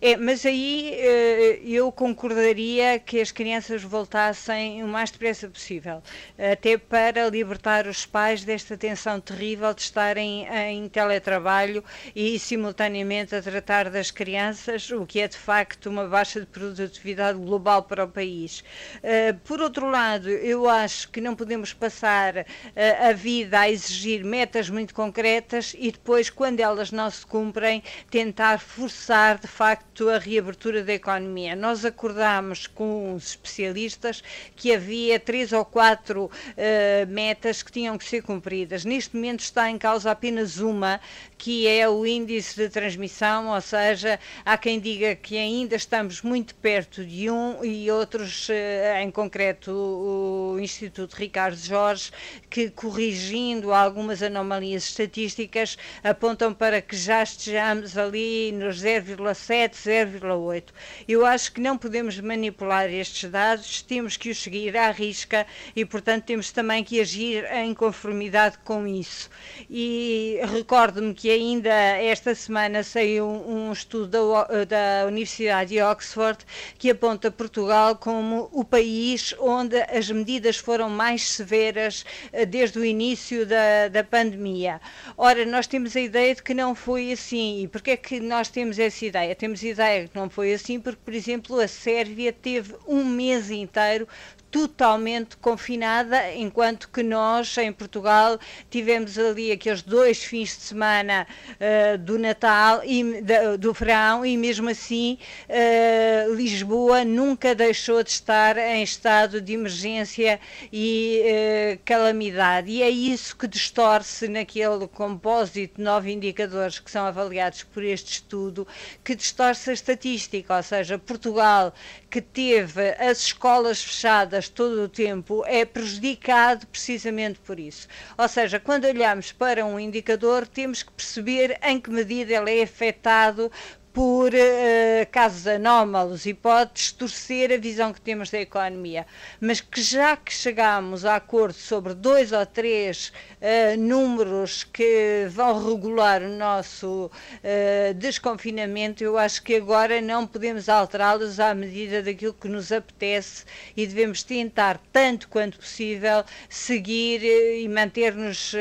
É, 0.00 0.16
mas 0.16 0.44
aí 0.44 0.90
eh, 0.94 1.60
eu 1.64 1.90
concordaria 1.90 2.98
que 2.98 3.20
as 3.20 3.30
crianças 3.32 3.82
voltassem 3.82 4.82
o 4.82 4.88
mais 4.88 5.10
depressa 5.10 5.48
possível, 5.48 6.02
até 6.38 6.76
para 6.76 7.28
libertar 7.28 7.86
os 7.86 8.04
pais 8.04 8.44
desta 8.44 8.76
tensão 8.76 9.20
terrível 9.20 9.72
de 9.72 9.82
estarem 9.82 10.46
em 10.48 10.88
teletrabalho 10.88 11.82
e 12.14 12.38
simultaneamente 12.38 13.34
a 13.34 13.42
tratar 13.42 13.88
das 13.90 14.10
crianças, 14.10 14.90
o 14.90 15.06
que 15.06 15.20
é 15.20 15.28
de 15.28 15.36
facto 15.36 15.86
uma 15.86 16.06
baixa 16.06 16.40
de 16.40 16.46
produtividade 16.46 17.38
global 17.38 17.82
para 17.82 18.04
o 18.04 18.08
país. 18.08 18.62
Eh, 19.02 19.32
por 19.44 19.60
outro 19.60 19.88
lado, 19.90 20.28
eu 20.28 20.68
acho 20.68 21.08
que 21.10 21.20
não 21.20 21.34
podemos 21.34 21.72
passar 21.72 22.36
eh, 22.36 23.08
a 23.08 23.12
vida 23.12 23.60
a 23.60 23.70
exigir 23.70 24.24
metas 24.24 24.68
muito 24.68 24.94
concretas 24.94 25.74
e 25.78 25.90
depois, 25.90 26.28
quando 26.30 26.60
elas 26.60 26.90
não 26.92 27.10
se 27.10 27.24
cumprem, 27.24 27.82
tentar 28.10 28.58
forçar 28.58 29.38
de 29.38 29.46
facto 29.48 29.95
a 30.04 30.18
reabertura 30.18 30.84
da 30.84 30.92
economia. 30.92 31.56
Nós 31.56 31.84
acordámos 31.84 32.66
com 32.66 33.14
os 33.14 33.30
especialistas 33.30 34.22
que 34.54 34.74
havia 34.74 35.18
três 35.18 35.52
ou 35.52 35.64
quatro 35.64 36.30
eh, 36.56 37.06
metas 37.06 37.62
que 37.62 37.72
tinham 37.72 37.96
que 37.96 38.04
ser 38.04 38.22
cumpridas. 38.22 38.84
Neste 38.84 39.16
momento 39.16 39.40
está 39.40 39.70
em 39.70 39.78
causa 39.78 40.10
apenas 40.10 40.58
uma, 40.58 41.00
que 41.38 41.66
é 41.66 41.88
o 41.88 42.06
índice 42.06 42.56
de 42.56 42.68
transmissão, 42.68 43.48
ou 43.48 43.60
seja, 43.60 44.18
há 44.44 44.56
quem 44.56 44.78
diga 44.78 45.14
que 45.14 45.36
ainda 45.36 45.76
estamos 45.76 46.22
muito 46.22 46.54
perto 46.56 47.04
de 47.04 47.30
um 47.30 47.64
e 47.64 47.90
outros, 47.90 48.48
eh, 48.50 49.02
em 49.02 49.10
concreto 49.10 49.70
o 49.72 50.58
Instituto 50.60 51.14
Ricardo 51.14 51.56
Jorge, 51.56 52.10
que 52.48 52.70
corrigindo 52.70 53.72
algumas 53.72 54.22
anomalias 54.22 54.84
estatísticas 54.84 55.76
apontam 56.02 56.52
para 56.54 56.80
que 56.80 56.96
já 56.96 57.22
estejamos 57.22 57.96
ali 57.96 58.52
nos 58.52 58.82
0,7, 58.82 59.85
0,8. 59.86 60.64
Eu 61.08 61.24
acho 61.24 61.52
que 61.52 61.60
não 61.60 61.78
podemos 61.78 62.18
manipular 62.20 62.90
estes 62.90 63.30
dados, 63.30 63.82
temos 63.82 64.16
que 64.16 64.30
os 64.30 64.42
seguir 64.42 64.76
à 64.76 64.90
risca 64.90 65.46
e, 65.74 65.84
portanto, 65.84 66.24
temos 66.24 66.50
também 66.50 66.82
que 66.82 67.00
agir 67.00 67.44
em 67.52 67.72
conformidade 67.74 68.58
com 68.64 68.86
isso. 68.86 69.30
E 69.70 70.40
recordo-me 70.52 71.14
que 71.14 71.30
ainda 71.30 71.70
esta 71.70 72.34
semana 72.34 72.82
saiu 72.82 73.26
um 73.26 73.72
estudo 73.72 74.08
da, 74.08 74.64
da 74.64 75.06
Universidade 75.06 75.70
de 75.70 75.82
Oxford 75.82 76.38
que 76.78 76.90
aponta 76.90 77.30
Portugal 77.30 77.96
como 77.96 78.48
o 78.52 78.64
país 78.64 79.34
onde 79.38 79.80
as 79.82 80.10
medidas 80.10 80.56
foram 80.56 80.88
mais 80.88 81.28
severas 81.30 82.04
eh, 82.32 82.46
desde 82.46 82.78
o 82.78 82.84
início 82.84 83.46
da, 83.46 83.88
da 83.88 84.04
pandemia. 84.04 84.80
Ora, 85.16 85.44
nós 85.44 85.66
temos 85.66 85.96
a 85.96 86.00
ideia 86.00 86.34
de 86.34 86.42
que 86.42 86.54
não 86.54 86.74
foi 86.74 87.12
assim. 87.12 87.62
E 87.62 87.68
porquê 87.68 87.92
é 87.92 87.96
que 87.96 88.20
nós 88.20 88.48
temos 88.48 88.78
essa 88.78 89.04
ideia? 89.04 89.34
Temos 89.34 89.62
a 89.62 89.66
que 89.76 90.16
não 90.16 90.28
foi 90.30 90.52
assim 90.52 90.80
porque, 90.80 91.00
por 91.04 91.14
exemplo, 91.14 91.58
a 91.60 91.68
Sérvia 91.68 92.32
teve 92.32 92.74
um 92.86 93.04
mês 93.04 93.50
inteiro 93.50 94.08
totalmente 94.50 95.36
confinada, 95.36 96.32
enquanto 96.34 96.88
que 96.88 97.02
nós, 97.02 97.56
em 97.58 97.72
Portugal, 97.72 98.38
tivemos 98.70 99.18
ali 99.18 99.52
aqueles 99.52 99.82
dois 99.82 100.22
fins 100.24 100.56
de 100.56 100.62
semana 100.62 101.26
eh, 101.60 101.96
do 101.96 102.18
Natal 102.18 102.82
e 102.84 103.20
da- 103.20 103.56
do 103.56 103.72
verão 103.72 104.24
e 104.24 104.36
mesmo 104.36 104.68
assim 104.70 105.18
eh, 105.48 106.26
Lisboa 106.30 107.04
nunca 107.04 107.54
deixou 107.54 108.02
de 108.02 108.10
estar 108.10 108.56
em 108.56 108.82
estado 108.82 109.40
de 109.40 109.52
emergência 109.54 110.40
e 110.72 111.20
eh, 111.24 111.78
calamidade. 111.84 112.70
E 112.70 112.82
é 112.82 112.90
isso 112.90 113.36
que 113.36 113.46
distorce 113.46 114.28
naquele 114.28 114.86
compósito 114.88 115.76
de 115.76 115.82
nove 115.82 116.12
indicadores 116.12 116.78
que 116.78 116.90
são 116.90 117.04
avaliados 117.06 117.62
por 117.62 117.82
este 117.84 118.12
estudo, 118.12 118.66
que 119.04 119.14
distorce 119.14 119.70
a 119.70 119.72
estatística, 119.72 120.56
ou 120.56 120.62
seja, 120.62 120.98
Portugal, 120.98 121.72
que 122.16 122.22
teve 122.22 122.92
as 122.98 123.18
escolas 123.18 123.84
fechadas 123.84 124.48
todo 124.48 124.84
o 124.84 124.88
tempo, 124.88 125.44
é 125.44 125.66
prejudicado 125.66 126.66
precisamente 126.68 127.38
por 127.40 127.60
isso. 127.60 127.86
Ou 128.16 128.26
seja, 128.26 128.58
quando 128.58 128.86
olhamos 128.86 129.32
para 129.32 129.66
um 129.66 129.78
indicador, 129.78 130.46
temos 130.46 130.82
que 130.82 130.90
perceber 130.92 131.58
em 131.62 131.78
que 131.78 131.90
medida 131.90 132.32
ele 132.32 132.58
é 132.58 132.62
afetado 132.62 133.52
por 133.96 134.30
uh, 134.34 135.06
casos 135.10 135.46
anómalos 135.46 136.26
e 136.26 136.34
pode 136.34 136.72
distorcer 136.74 137.50
a 137.50 137.56
visão 137.56 137.94
que 137.94 138.00
temos 138.02 138.28
da 138.28 138.38
economia, 138.38 139.06
mas 139.40 139.62
que 139.62 139.80
já 139.80 140.14
que 140.14 140.34
chegamos 140.34 141.06
a 141.06 141.16
acordo 141.16 141.54
sobre 141.54 141.94
dois 141.94 142.30
ou 142.30 142.44
três 142.44 143.10
uh, 143.40 143.80
números 143.80 144.64
que 144.64 145.26
vão 145.30 145.66
regular 145.66 146.20
o 146.20 146.28
nosso 146.28 147.06
uh, 147.06 147.94
desconfinamento, 147.94 149.02
eu 149.02 149.16
acho 149.16 149.42
que 149.42 149.54
agora 149.56 149.98
não 150.02 150.26
podemos 150.26 150.68
alterá-los 150.68 151.40
à 151.40 151.54
medida 151.54 152.02
daquilo 152.02 152.34
que 152.34 152.48
nos 152.48 152.70
apetece 152.70 153.46
e 153.74 153.86
devemos 153.86 154.22
tentar, 154.22 154.78
tanto 154.92 155.26
quanto 155.26 155.56
possível, 155.56 156.22
seguir 156.50 157.22
e 157.24 157.66
manter-nos 157.66 158.52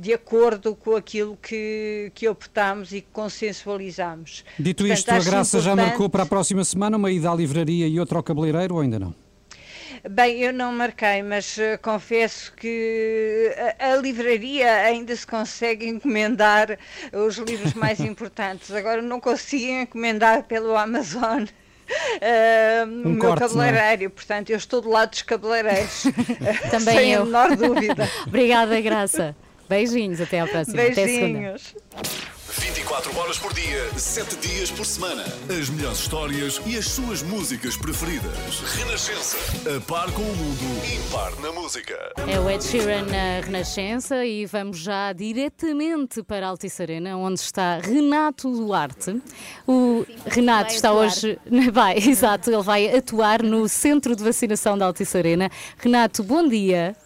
de 0.00 0.12
acordo 0.14 0.76
com 0.76 0.94
aquilo 0.94 1.36
que, 1.36 2.12
que 2.14 2.28
optamos 2.28 2.92
e 2.92 3.00
que 3.00 3.08
consensualizamos. 3.12 4.27
Dito 4.58 4.84
Portanto, 4.84 4.98
isto, 4.98 5.10
a 5.10 5.18
Graça 5.20 5.60
já 5.60 5.72
importante- 5.72 5.88
marcou 5.90 6.08
para 6.08 6.22
a 6.22 6.26
próxima 6.26 6.64
semana 6.64 6.96
uma 6.96 7.10
ida 7.10 7.30
à 7.30 7.34
livraria 7.34 7.86
e 7.86 7.98
outra 8.00 8.18
ao 8.18 8.22
cabeleireiro 8.22 8.74
ou 8.74 8.80
ainda 8.80 8.98
não? 8.98 9.14
Bem, 10.08 10.38
eu 10.40 10.52
não 10.52 10.72
marquei, 10.72 11.22
mas 11.24 11.58
eh, 11.58 11.76
confesso 11.76 12.52
que 12.54 13.50
a, 13.80 13.92
a 13.94 13.96
livraria 13.96 14.70
ainda 14.84 15.14
se 15.16 15.26
consegue 15.26 15.88
encomendar 15.88 16.78
os 17.12 17.36
livros 17.38 17.74
mais 17.74 17.98
importantes. 18.00 18.70
Agora 18.70 19.02
não 19.02 19.18
consigo 19.20 19.66
encomendar 19.82 20.44
pelo 20.44 20.76
Amazon. 20.76 21.44
eh, 22.20 22.84
o 22.84 23.08
meu 23.08 23.18
corte, 23.18 23.42
é? 23.42 23.48
cabeleireiro, 23.48 24.10
portanto, 24.10 24.50
eu 24.50 24.56
estou 24.56 24.80
do 24.80 24.88
lado 24.90 25.10
dos 25.10 25.22
cabeleireiros, 25.22 26.04
Também 26.70 26.94
sem 26.96 27.12
eu. 27.12 27.22
a 27.22 27.24
menor 27.24 27.56
dúvida. 27.56 28.08
Obrigada, 28.26 28.80
Graça. 28.80 29.34
Beijinhos, 29.68 30.20
até 30.20 30.40
à 30.40 30.46
próxima. 30.46 30.80
Até 30.82 31.06
segunda. 31.08 31.56
Beijinhos. 32.88 32.98
24 32.98 33.18
horas 33.18 33.38
por 33.38 33.52
dia, 33.52 33.90
7 33.98 34.36
dias 34.36 34.70
por 34.70 34.84
semana. 34.84 35.22
As 35.48 35.68
melhores 35.68 35.98
histórias 35.98 36.60
e 36.66 36.76
as 36.76 36.86
suas 36.86 37.22
músicas 37.22 37.76
preferidas. 37.76 38.60
Renascença. 38.76 39.36
A 39.76 39.80
par 39.80 40.10
com 40.12 40.22
o 40.22 40.36
mundo. 40.36 40.58
Impar 41.06 41.38
na 41.40 41.52
música. 41.52 41.94
É 42.26 42.40
o 42.40 42.48
Ed 42.50 42.64
Sheeran 42.64 43.04
na 43.06 43.40
Renascença 43.44 44.24
e 44.24 44.46
vamos 44.46 44.78
já 44.78 45.12
diretamente 45.12 46.22
para 46.22 46.46
a 46.46 46.50
Altice 46.50 46.82
Arena, 46.82 47.16
onde 47.16 47.40
está 47.40 47.78
Renato 47.78 48.50
Duarte. 48.50 49.20
O 49.66 50.06
Renato 50.26 50.68
vai 50.68 50.76
está 50.76 50.88
atuar. 50.88 51.06
hoje. 51.06 51.38
Vai, 51.72 51.98
exato, 52.08 52.50
ele 52.50 52.62
vai 52.62 52.96
atuar 52.96 53.42
no 53.42 53.68
centro 53.68 54.16
de 54.16 54.22
vacinação 54.24 54.78
da 54.78 54.86
Altice 54.86 55.16
Arena. 55.16 55.50
Renato, 55.76 56.22
bom 56.22 56.46
dia. 56.48 56.96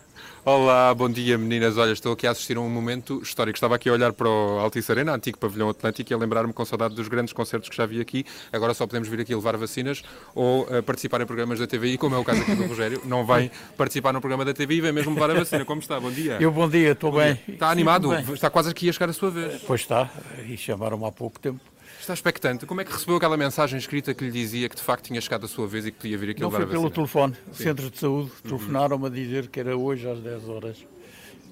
Olá, 0.45 0.93
bom 0.93 1.09
dia 1.09 1.38
meninas. 1.38 1.78
Olha, 1.78 1.93
estou 1.93 2.14
aqui 2.14 2.26
a 2.26 2.32
assistir 2.32 2.57
a 2.57 2.61
um 2.61 2.68
momento 2.68 3.22
histórico. 3.22 3.57
Estava 3.57 3.76
aqui 3.76 3.88
a 3.88 3.93
olhar 3.93 4.12
para 4.12 4.28
o 4.28 4.59
Altice 4.59 4.90
Arena, 4.90 5.14
antigo 5.14 5.38
pavilhão 5.38 5.68
Atlântico, 5.68 6.12
e 6.12 6.14
a 6.14 6.18
lembrar-me 6.18 6.53
com 6.53 6.64
saudade 6.64 6.97
dos 6.97 7.07
grandes 7.07 7.32
concertos 7.32 7.68
que 7.68 7.76
já 7.76 7.86
vi 7.86 8.01
aqui. 8.01 8.24
Agora 8.53 8.74
só 8.74 8.84
podemos 8.84 9.07
vir 9.07 9.20
aqui 9.20 9.32
levar 9.32 9.57
vacinas 9.57 10.03
ou 10.34 10.66
eh, 10.68 10.82
participar 10.82 11.20
em 11.20 11.26
programas 11.26 11.61
da 11.61 11.66
TVI, 11.68 11.97
como 11.97 12.16
é 12.16 12.18
o 12.18 12.24
caso 12.24 12.43
aqui 12.43 12.57
do 12.57 12.66
Rogério. 12.66 13.01
Não 13.05 13.24
vem 13.24 13.53
participar 13.76 14.12
no 14.12 14.20
programa 14.20 14.45
da 14.45 14.53
TVI, 14.53 14.80
vem 14.80 14.90
mesmo 14.90 15.14
levar 15.14 15.30
a 15.30 15.34
vacina. 15.34 15.64
Como 15.64 15.80
está? 15.80 16.01
Bom 16.01 16.11
dia. 16.11 16.38
Eu, 16.40 16.51
bom 16.51 16.68
dia, 16.68 16.90
estou 16.90 17.12
bem. 17.12 17.38
Está 17.47 17.70
animado? 17.70 18.09
Bem. 18.09 18.34
Está 18.34 18.51
quase 18.51 18.68
aqui 18.68 18.88
a 18.88 18.93
chegar 18.93 19.11
a 19.11 19.12
sua 19.12 19.30
vez. 19.30 19.62
Pois 19.64 19.82
está, 19.82 20.11
e 20.45 20.57
chamaram-me 20.57 21.07
há 21.07 21.12
pouco 21.12 21.38
tempo. 21.38 21.72
Está 22.03 22.15
expectante. 22.15 22.67
Como 22.67 22.81
é 22.81 22.85
que 22.85 22.91
recebeu 22.93 23.15
aquela 23.17 23.37
mensagem 23.37 23.79
escrita 23.79 24.13
que 24.13 24.25
lhe 24.25 24.31
dizia 24.33 24.69
que 24.69 24.75
de 24.75 24.83
facto 24.83 25.05
tinha 25.05 25.21
chegado 25.21 25.45
a 25.47 25.49
sua 25.49 25.69
vez 25.69 25.87
e 25.87 25.93
que 25.93 25.99
podia 25.99 26.19
vir 26.19 26.31
aqui 26.31 26.41
Não 26.41 26.49
levar 26.51 26.65
foi 26.65 26.73
pelo 26.73 26.91
telefone, 26.91 27.35
Sim. 27.53 27.63
centro 27.65 27.89
de 27.91 27.97
saúde, 27.99 28.31
Uhum. 28.45 28.51
telefonaram-me 28.51 29.07
a 29.07 29.09
dizer 29.09 29.47
que 29.49 29.61
era 29.61 29.77
hoje 29.77 30.11
às 30.11 30.19
10 30.19 30.49
horas, 30.49 30.85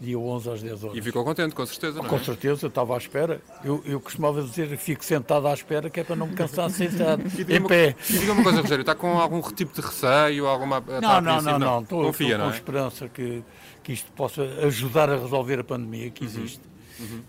dia 0.01 0.19
11 0.19 0.51
às 0.51 0.61
10 0.61 0.83
horas. 0.85 0.97
E 0.99 1.03
ficou 1.03 1.23
contente, 1.25 1.55
com 1.55 1.65
certeza, 1.65 1.99
não 1.99 2.05
é? 2.05 2.09
Com 2.09 2.19
certeza, 2.19 2.65
eu 2.67 2.69
estava 2.69 2.95
à 2.97 2.99
espera. 2.99 3.41
Eu, 3.65 3.81
eu 3.87 4.01
costumava 4.01 4.43
dizer 4.43 4.69
que 4.71 4.77
fico 4.77 5.05
sentado 5.05 5.47
à 5.47 5.55
espera, 5.55 5.89
que 5.89 6.01
é 6.01 6.05
para 6.05 6.17
não 6.17 6.27
me 6.27 6.35
cansar 6.35 6.69
sentado, 6.69 7.23
em 7.49 7.63
pé. 7.63 7.95
e 8.09 8.19
diga 8.19 8.33
uma 8.33 8.43
coisa, 8.43 8.61
Rogério, 8.61 8.83
está 8.83 8.97
com 8.97 9.21
algum 9.21 9.41
tipo 9.53 9.73
de 9.73 9.87
receio? 9.87 10.49
Alguma, 10.49 10.79
está 10.79 11.01
Não, 11.01 11.21
não, 11.21 11.43
não, 11.43 11.59
não. 11.61 11.81
Estou, 11.83 12.05
Confia, 12.07 12.27
estou 12.33 12.47
com 12.49 12.53
é? 12.53 12.57
esperança 12.57 13.09
que, 13.09 13.45
que 13.85 13.93
isto 13.93 14.11
possa 14.13 14.43
ajudar 14.65 15.09
a 15.11 15.17
resolver 15.17 15.61
a 15.61 15.65
pandemia 15.65 16.11
que 16.11 16.25
existe. 16.25 16.61
Uhum. 16.99 17.21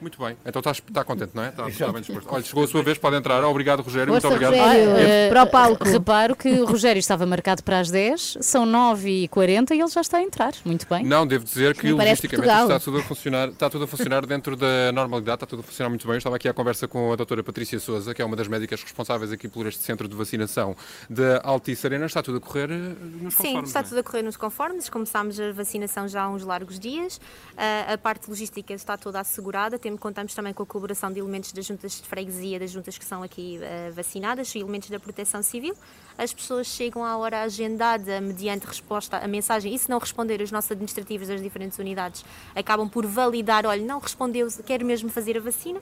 Muito 0.00 0.22
bem. 0.22 0.36
Então 0.44 0.60
está, 0.60 0.70
está 0.72 1.04
contente, 1.04 1.30
não 1.34 1.42
é? 1.44 1.48
Está, 1.48 1.68
está 1.68 1.92
bem 1.92 2.02
disposto. 2.02 2.28
Olha, 2.30 2.44
chegou 2.44 2.64
a 2.64 2.68
sua 2.68 2.82
vez, 2.82 2.98
pode 2.98 3.16
entrar. 3.16 3.42
Obrigado, 3.44 3.80
Rogério. 3.82 4.12
Força, 4.12 4.28
Muito 4.28 4.44
obrigado. 4.44 4.66
Rogério, 4.66 4.90
É- 4.96 5.26
eh, 5.26 5.28
para 5.28 5.42
o 5.42 5.46
palco. 5.46 5.84
Reparo 5.84 6.36
que 6.36 6.48
o 6.48 6.64
Rogério 6.66 7.00
estava 7.00 7.24
marcado 7.26 7.62
para 7.62 7.80
as 7.80 7.90
10, 7.90 8.38
são 8.40 8.66
9h40 8.66 9.74
e 9.74 9.80
ele 9.80 9.88
já 9.88 10.00
está 10.00 10.18
a 10.18 10.22
entrar. 10.22 10.52
Muito 10.64 10.86
bem. 10.88 11.04
Não, 11.04 11.26
devo 11.26 11.44
dizer 11.44 11.74
que 11.76 11.90
logisticamente 11.92 12.48
está 12.62 12.78
tudo, 12.80 12.98
a 12.98 13.02
funcionar, 13.02 13.48
está 13.48 13.70
tudo 13.70 13.84
a 13.84 13.86
funcionar 13.86 14.26
dentro 14.26 14.56
da 14.56 14.92
normalidade, 14.92 15.36
está 15.36 15.46
tudo 15.46 15.60
a 15.60 15.62
funcionar 15.62 15.88
muito 15.88 16.06
bem. 16.06 16.14
Eu 16.14 16.18
estava 16.18 16.36
aqui 16.36 16.48
à 16.48 16.54
conversa 16.54 16.86
com 16.86 17.12
a 17.12 17.16
doutora 17.16 17.42
Patrícia 17.42 17.78
Souza, 17.78 18.14
que 18.14 18.20
é 18.22 18.24
uma 18.24 18.36
das 18.36 18.48
médicas 18.48 18.82
responsáveis 18.82 19.32
aqui 19.32 19.48
por 19.48 19.66
este 19.66 19.82
centro 19.82 20.08
de 20.08 20.14
vacinação 20.14 20.76
da 21.08 21.40
Altice 21.42 21.86
Arena. 21.86 22.06
Está 22.06 22.22
tudo 22.22 22.38
a 22.38 22.40
correr 22.40 22.70
eh, 22.70 22.94
nos 23.22 23.34
Sim, 23.34 23.42
conformes. 23.44 23.68
está 23.70 23.80
não 23.80 23.86
é? 23.86 23.88
tudo 23.88 23.98
a 23.98 24.02
correr 24.02 24.22
nos 24.22 24.36
conformes. 24.36 24.88
Começámos 24.88 25.38
a 25.40 25.52
vacinação 25.52 26.08
já 26.08 26.22
há 26.22 26.28
uns 26.28 26.42
largos 26.44 26.78
dias. 26.78 27.20
Ah, 27.56 27.94
a 27.94 27.98
parte 27.98 28.28
logística 28.28 28.72
está 28.74 28.96
toda 28.96 29.20
assegurada. 29.20 29.78
Temos, 29.86 30.00
contamos 30.00 30.34
também 30.34 30.52
com 30.52 30.64
a 30.64 30.66
colaboração 30.66 31.12
de 31.12 31.20
elementos 31.20 31.52
das 31.52 31.64
juntas 31.64 31.92
de 31.92 32.08
freguesia, 32.08 32.58
das 32.58 32.72
juntas 32.72 32.98
que 32.98 33.04
são 33.04 33.22
aqui 33.22 33.60
ah, 33.62 33.92
vacinadas, 33.92 34.52
e 34.52 34.58
elementos 34.58 34.90
da 34.90 34.98
proteção 34.98 35.44
civil. 35.44 35.76
As 36.18 36.34
pessoas 36.34 36.66
chegam 36.66 37.04
à 37.04 37.16
hora 37.16 37.42
agendada 37.42 38.20
mediante 38.20 38.66
resposta 38.66 39.18
à 39.18 39.28
mensagem. 39.28 39.72
E 39.72 39.78
se 39.78 39.88
não 39.88 40.00
responder, 40.00 40.40
os 40.40 40.50
nossos 40.50 40.72
administrativos 40.72 41.28
das 41.28 41.40
diferentes 41.40 41.78
unidades 41.78 42.24
acabam 42.52 42.88
por 42.88 43.06
validar: 43.06 43.64
olha, 43.64 43.80
não 43.80 44.00
respondeu, 44.00 44.48
quero 44.66 44.84
mesmo 44.84 45.08
fazer 45.08 45.36
a 45.36 45.40
vacina. 45.40 45.80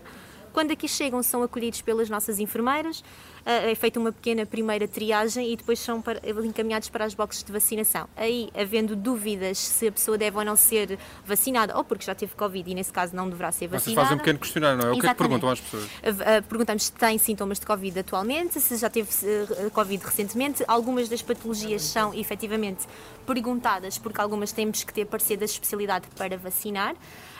Quando 0.54 0.70
aqui 0.70 0.86
chegam, 0.86 1.20
são 1.20 1.42
acolhidos 1.42 1.82
pelas 1.82 2.08
nossas 2.08 2.38
enfermeiras, 2.38 3.02
ah, 3.44 3.70
é 3.70 3.74
feita 3.74 3.98
uma 3.98 4.12
pequena 4.12 4.46
primeira 4.46 4.86
triagem 4.86 5.52
e 5.52 5.56
depois 5.56 5.80
são 5.80 6.02
encaminhados 6.44 6.88
para 6.88 7.04
as 7.04 7.12
boxes 7.12 7.42
de 7.42 7.52
vacinação. 7.52 8.08
Aí, 8.16 8.48
havendo 8.54 8.94
dúvidas 8.94 9.58
se 9.58 9.88
a 9.88 9.92
pessoa 9.92 10.16
deve 10.16 10.38
ou 10.38 10.44
não 10.44 10.54
ser 10.54 10.96
vacinada, 11.26 11.76
ou 11.76 11.82
porque 11.82 12.04
já 12.04 12.14
teve 12.14 12.36
Covid 12.36 12.70
e 12.70 12.74
nesse 12.74 12.92
caso 12.92 13.16
não 13.16 13.28
deverá 13.28 13.50
ser 13.50 13.66
Vocês 13.66 13.82
vacinada. 13.82 14.00
fazem 14.02 14.14
um 14.16 14.18
pequeno 14.18 14.38
questionário, 14.38 14.80
não 14.80 14.88
é? 14.90 14.92
O 14.92 15.00
que 15.00 15.06
é 15.06 15.08
que 15.08 15.14
perguntam 15.16 15.50
às 15.50 15.60
pessoas? 15.60 15.84
Uh, 15.84 15.88
uh, 15.88 16.42
Perguntamos 16.48 16.84
se 16.84 16.92
tem 16.92 17.18
sintomas 17.18 17.58
de 17.58 17.66
Covid 17.66 17.98
atualmente, 17.98 18.60
se 18.60 18.76
já 18.76 18.88
teve 18.88 19.10
Covid 19.72 20.04
recentemente. 20.04 20.64
Algumas 20.68 21.08
das 21.08 21.20
patologias 21.20 21.82
são 21.82 22.14
efetivamente 22.14 22.86
perguntadas, 23.26 23.98
porque 23.98 24.20
algumas 24.20 24.52
temos 24.52 24.84
que 24.84 24.94
ter 24.94 25.04
parecer 25.04 25.36
da 25.36 25.46
especialidade 25.46 26.06
para 26.16 26.38
vacinar. 26.38 26.94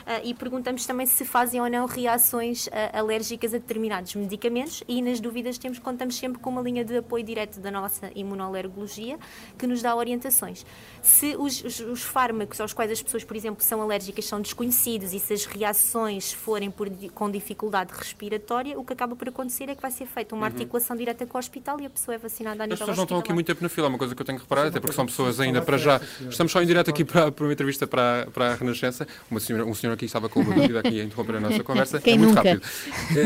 Uh, 0.05 0.21
e 0.23 0.33
perguntamos 0.35 0.85
também 0.85 1.07
se 1.07 1.25
fazem 1.25 1.59
ou 1.59 1.67
não 1.67 1.87
reações 1.87 2.67
uh, 2.67 2.71
alérgicas 2.93 3.55
a 3.55 3.57
determinados 3.57 4.13
medicamentos 4.13 4.83
e 4.87 5.01
nas 5.01 5.19
dúvidas 5.19 5.57
temos 5.57 5.79
contamos 5.79 6.15
sempre 6.17 6.39
com 6.39 6.51
uma 6.51 6.61
linha 6.61 6.85
de 6.85 6.97
apoio 6.97 7.23
direto 7.23 7.59
da 7.59 7.71
nossa 7.71 8.11
imunoalergologia 8.13 9.17
que 9.57 9.65
nos 9.65 9.81
dá 9.81 9.95
orientações. 9.95 10.63
Se 11.01 11.35
os, 11.37 11.63
os- 11.63 11.79
os 11.79 12.03
fármacos 12.03 12.59
aos 12.61 12.71
quais 12.71 12.91
as 12.91 13.01
pessoas, 13.01 13.23
por 13.23 13.35
exemplo, 13.35 13.63
são 13.63 13.81
alérgicas 13.81 14.25
são 14.25 14.39
desconhecidos 14.41 15.11
e 15.11 15.19
se 15.19 15.33
as 15.33 15.45
reações 15.45 16.31
forem 16.31 16.69
por 16.69 16.87
com 17.13 17.29
dificuldade 17.31 17.91
respiratória, 17.91 18.77
o 18.79 18.83
que 18.85 18.93
acaba 18.93 19.15
por 19.15 19.27
acontecer 19.29 19.69
é 19.69 19.75
que 19.75 19.81
vai 19.81 19.89
ser 19.91 20.05
feita 20.05 20.35
uma 20.35 20.41
Uhum. 20.45 20.53
articulação 20.53 20.95
direta 20.95 21.25
com 21.25 21.35
o 21.37 21.39
hospital 21.39 21.81
e 21.81 21.85
a 21.87 21.89
pessoa 21.89 22.13
é 22.13 22.17
vacinada 22.19 22.61
a 22.61 22.65
As 22.65 22.69
nível 22.69 22.77
pessoas 22.77 22.97
não 22.97 23.03
estão 23.05 23.17
aqui 23.17 23.33
muito 23.33 23.47
tempo 23.47 23.63
na 23.63 23.69
fila, 23.69 23.87
é 23.87 23.89
uma 23.89 23.97
coisa 23.97 24.13
que 24.13 24.21
eu 24.21 24.25
tenho 24.25 24.37
que 24.37 24.43
reparar, 24.43 24.67
até 24.67 24.79
porque 24.79 24.95
são 24.95 25.05
pessoas 25.07 25.39
ainda 25.39 25.63
para 25.63 25.77
já. 25.79 25.99
Estamos 26.29 26.51
só 26.51 26.61
em 26.61 26.67
direto 26.67 26.91
aqui 26.91 27.03
para, 27.03 27.31
para 27.31 27.43
uma 27.45 27.53
entrevista 27.53 27.87
para, 27.87 28.27
para 28.31 28.51
a 28.51 28.55
Renascença. 28.55 29.07
Uma 29.31 29.39
senhora, 29.39 29.65
um 29.65 29.73
senhor 29.73 29.94
aqui 29.95 30.05
estava 30.05 30.29
com 30.29 30.39
uma 30.41 30.53
dúvida 30.53 30.79
aqui 30.79 31.01
a 31.01 31.03
interromper 31.03 31.35
a 31.37 31.39
nossa 31.39 31.63
conversa. 31.63 31.99
Quem 31.99 32.13
é 32.13 32.17
muito 32.17 32.35
nunca? 32.35 32.47
rápido. 32.49 32.61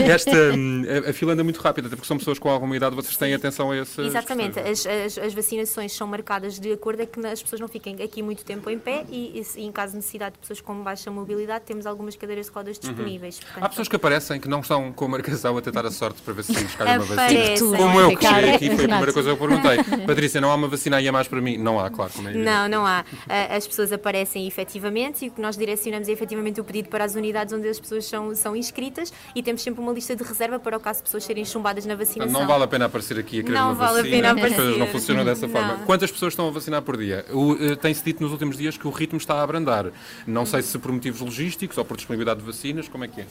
Esta, 0.10 0.32
hum, 0.56 0.84
a, 1.06 1.10
a 1.10 1.14
fila 1.14 1.34
anda 1.34 1.44
muito 1.44 1.60
rápida, 1.60 1.88
até 1.88 1.96
porque 1.96 2.08
são 2.08 2.18
pessoas 2.18 2.40
com 2.40 2.50
alguma 2.50 2.76
idade, 2.76 2.96
vocês 2.96 3.18
têm 3.18 3.34
atenção 3.34 3.72
a 3.72 3.78
esse. 3.78 4.02
Exatamente, 4.02 4.60
as, 4.60 4.86
as- 4.86 5.18
as 5.18 5.34
vacinações 5.34 5.92
são 5.94 6.08
marcadas 6.08 6.60
de 6.60 6.72
acordo 6.72 7.02
a 7.04 7.06
que 7.06 7.20
as 7.28 7.42
pessoas 7.44 7.60
não 7.60 7.68
fiquem 7.68 8.02
aqui 8.02 8.22
muito 8.22 8.44
tempo 8.46 8.70
em 8.70 8.78
pé 8.80 9.06
e, 9.10 9.40
e 9.40 9.44
se- 9.44 9.60
em 9.62 9.72
caso 9.72 9.92
de 9.92 9.98
necessidade 9.98 10.34
de 10.34 10.40
pessoas 10.40 10.62
com 10.62 10.76
baixa 10.84 11.10
mobilidade, 11.12 11.66
temos 11.66 11.86
algumas 11.86 12.16
cadeiras 12.16 12.46
de 12.48 12.52
rodas 12.52 12.80
disponíveis. 12.80 13.40
Portanto, 13.40 13.64
Há 13.64 13.70
pessoas 13.70 13.88
que 13.88 13.96
aparecem 13.96 14.40
que 14.40 14.48
não 14.48 14.60
estão 14.62 14.92
com 14.92 15.06
a 15.06 15.08
marcação 15.08 15.58
a 15.58 15.62
tentar 15.62 15.86
a 15.86 15.92
sorte 15.92 16.22
para 16.22 16.34
ver 16.34 16.44
se 16.44 16.54
cai 16.54 16.98
uma 16.98 17.06
vacina. 17.06 17.24
Aparecem. 17.24 17.70
Como 17.78 18.00
eu 18.00 18.18
que 18.18 18.26
cheguei 18.28 18.50
aqui, 18.52 18.66
foi 18.68 18.86
a 18.86 18.88
primeira 18.88 19.14
coisa 19.14 19.36
que 19.36 19.44
eu 19.44 19.48
perguntei. 19.48 20.06
Patrícia, 20.06 20.40
não 20.42 20.52
há 20.52 20.56
uma 20.56 20.68
vacina 20.68 20.98
aí 20.98 21.08
a 21.08 21.12
mais 21.12 21.28
para 21.28 21.42
mim? 21.42 21.58
Não 21.58 21.80
há, 21.80 21.90
claro. 21.90 22.12
Como 22.14 22.28
é. 22.30 22.34
Não, 22.34 22.68
não 22.70 22.86
há. 22.86 23.04
Ah, 23.28 23.56
As 23.56 23.68
pessoas 23.68 23.92
aparecem 23.92 24.48
efetivamente 24.48 25.26
e 25.26 25.30
o 25.30 25.32
que 25.32 25.42
nós 25.42 25.58
direcionamos 25.58 26.08
é 26.08 26.12
efetivamente 26.12 26.59
o 26.60 26.64
pedido 26.64 26.90
para 26.90 27.04
as 27.04 27.16
unidades 27.16 27.54
onde 27.54 27.68
as 27.68 27.80
pessoas 27.80 28.06
são, 28.06 28.36
são 28.36 28.56
inscritas 28.56 29.12
e 29.36 29.42
temos 29.44 29.62
sempre 29.62 29.82
uma 29.82 29.92
lista 29.92 30.16
de 30.16 30.24
reserva 30.24 30.60
para 30.60 30.78
o 30.78 30.80
caso 30.80 31.00
de 31.00 31.04
pessoas 31.04 31.24
serem 31.24 31.46
chumbadas 31.46 31.86
na 31.86 31.96
vacinação. 31.96 32.40
Não 32.40 32.48
vale 32.48 32.64
a 32.64 32.68
pena 32.68 32.86
aparecer 32.86 33.18
aqui 33.20 33.40
a 33.40 33.44
querer 33.44 33.56
Não 33.56 33.68
uma 33.68 33.76
vale 33.76 34.00
a 34.00 34.04
vacina. 34.04 34.36
pena 34.36 34.48
As 34.48 34.56
coisas 34.56 34.78
não 34.78 34.88
funcionam 34.88 35.26
dessa 35.26 35.48
forma. 35.48 35.78
Não. 35.78 35.86
Quantas 35.86 36.12
pessoas 36.12 36.34
estão 36.34 36.48
a 36.48 36.52
vacinar 36.52 36.82
por 36.82 36.98
dia? 36.98 37.26
Eh, 37.60 37.76
Tem-se 37.76 38.04
dito 38.04 38.22
nos 38.22 38.32
últimos 38.32 38.58
dias 38.58 38.78
que 38.78 38.88
o 38.88 38.92
ritmo 38.92 39.18
está 39.18 39.36
a 39.36 39.44
abrandar. 39.44 39.92
Não 40.26 40.46
sei 40.46 40.62
se 40.62 40.78
por 40.78 40.92
motivos 40.92 41.22
logísticos 41.22 41.78
ou 41.78 41.86
por 41.86 41.98
disponibilidade 41.98 42.40
de 42.40 42.46
vacinas, 42.46 42.88
como 42.88 43.04
é 43.04 43.08
que 43.08 43.22
é? 43.22 43.24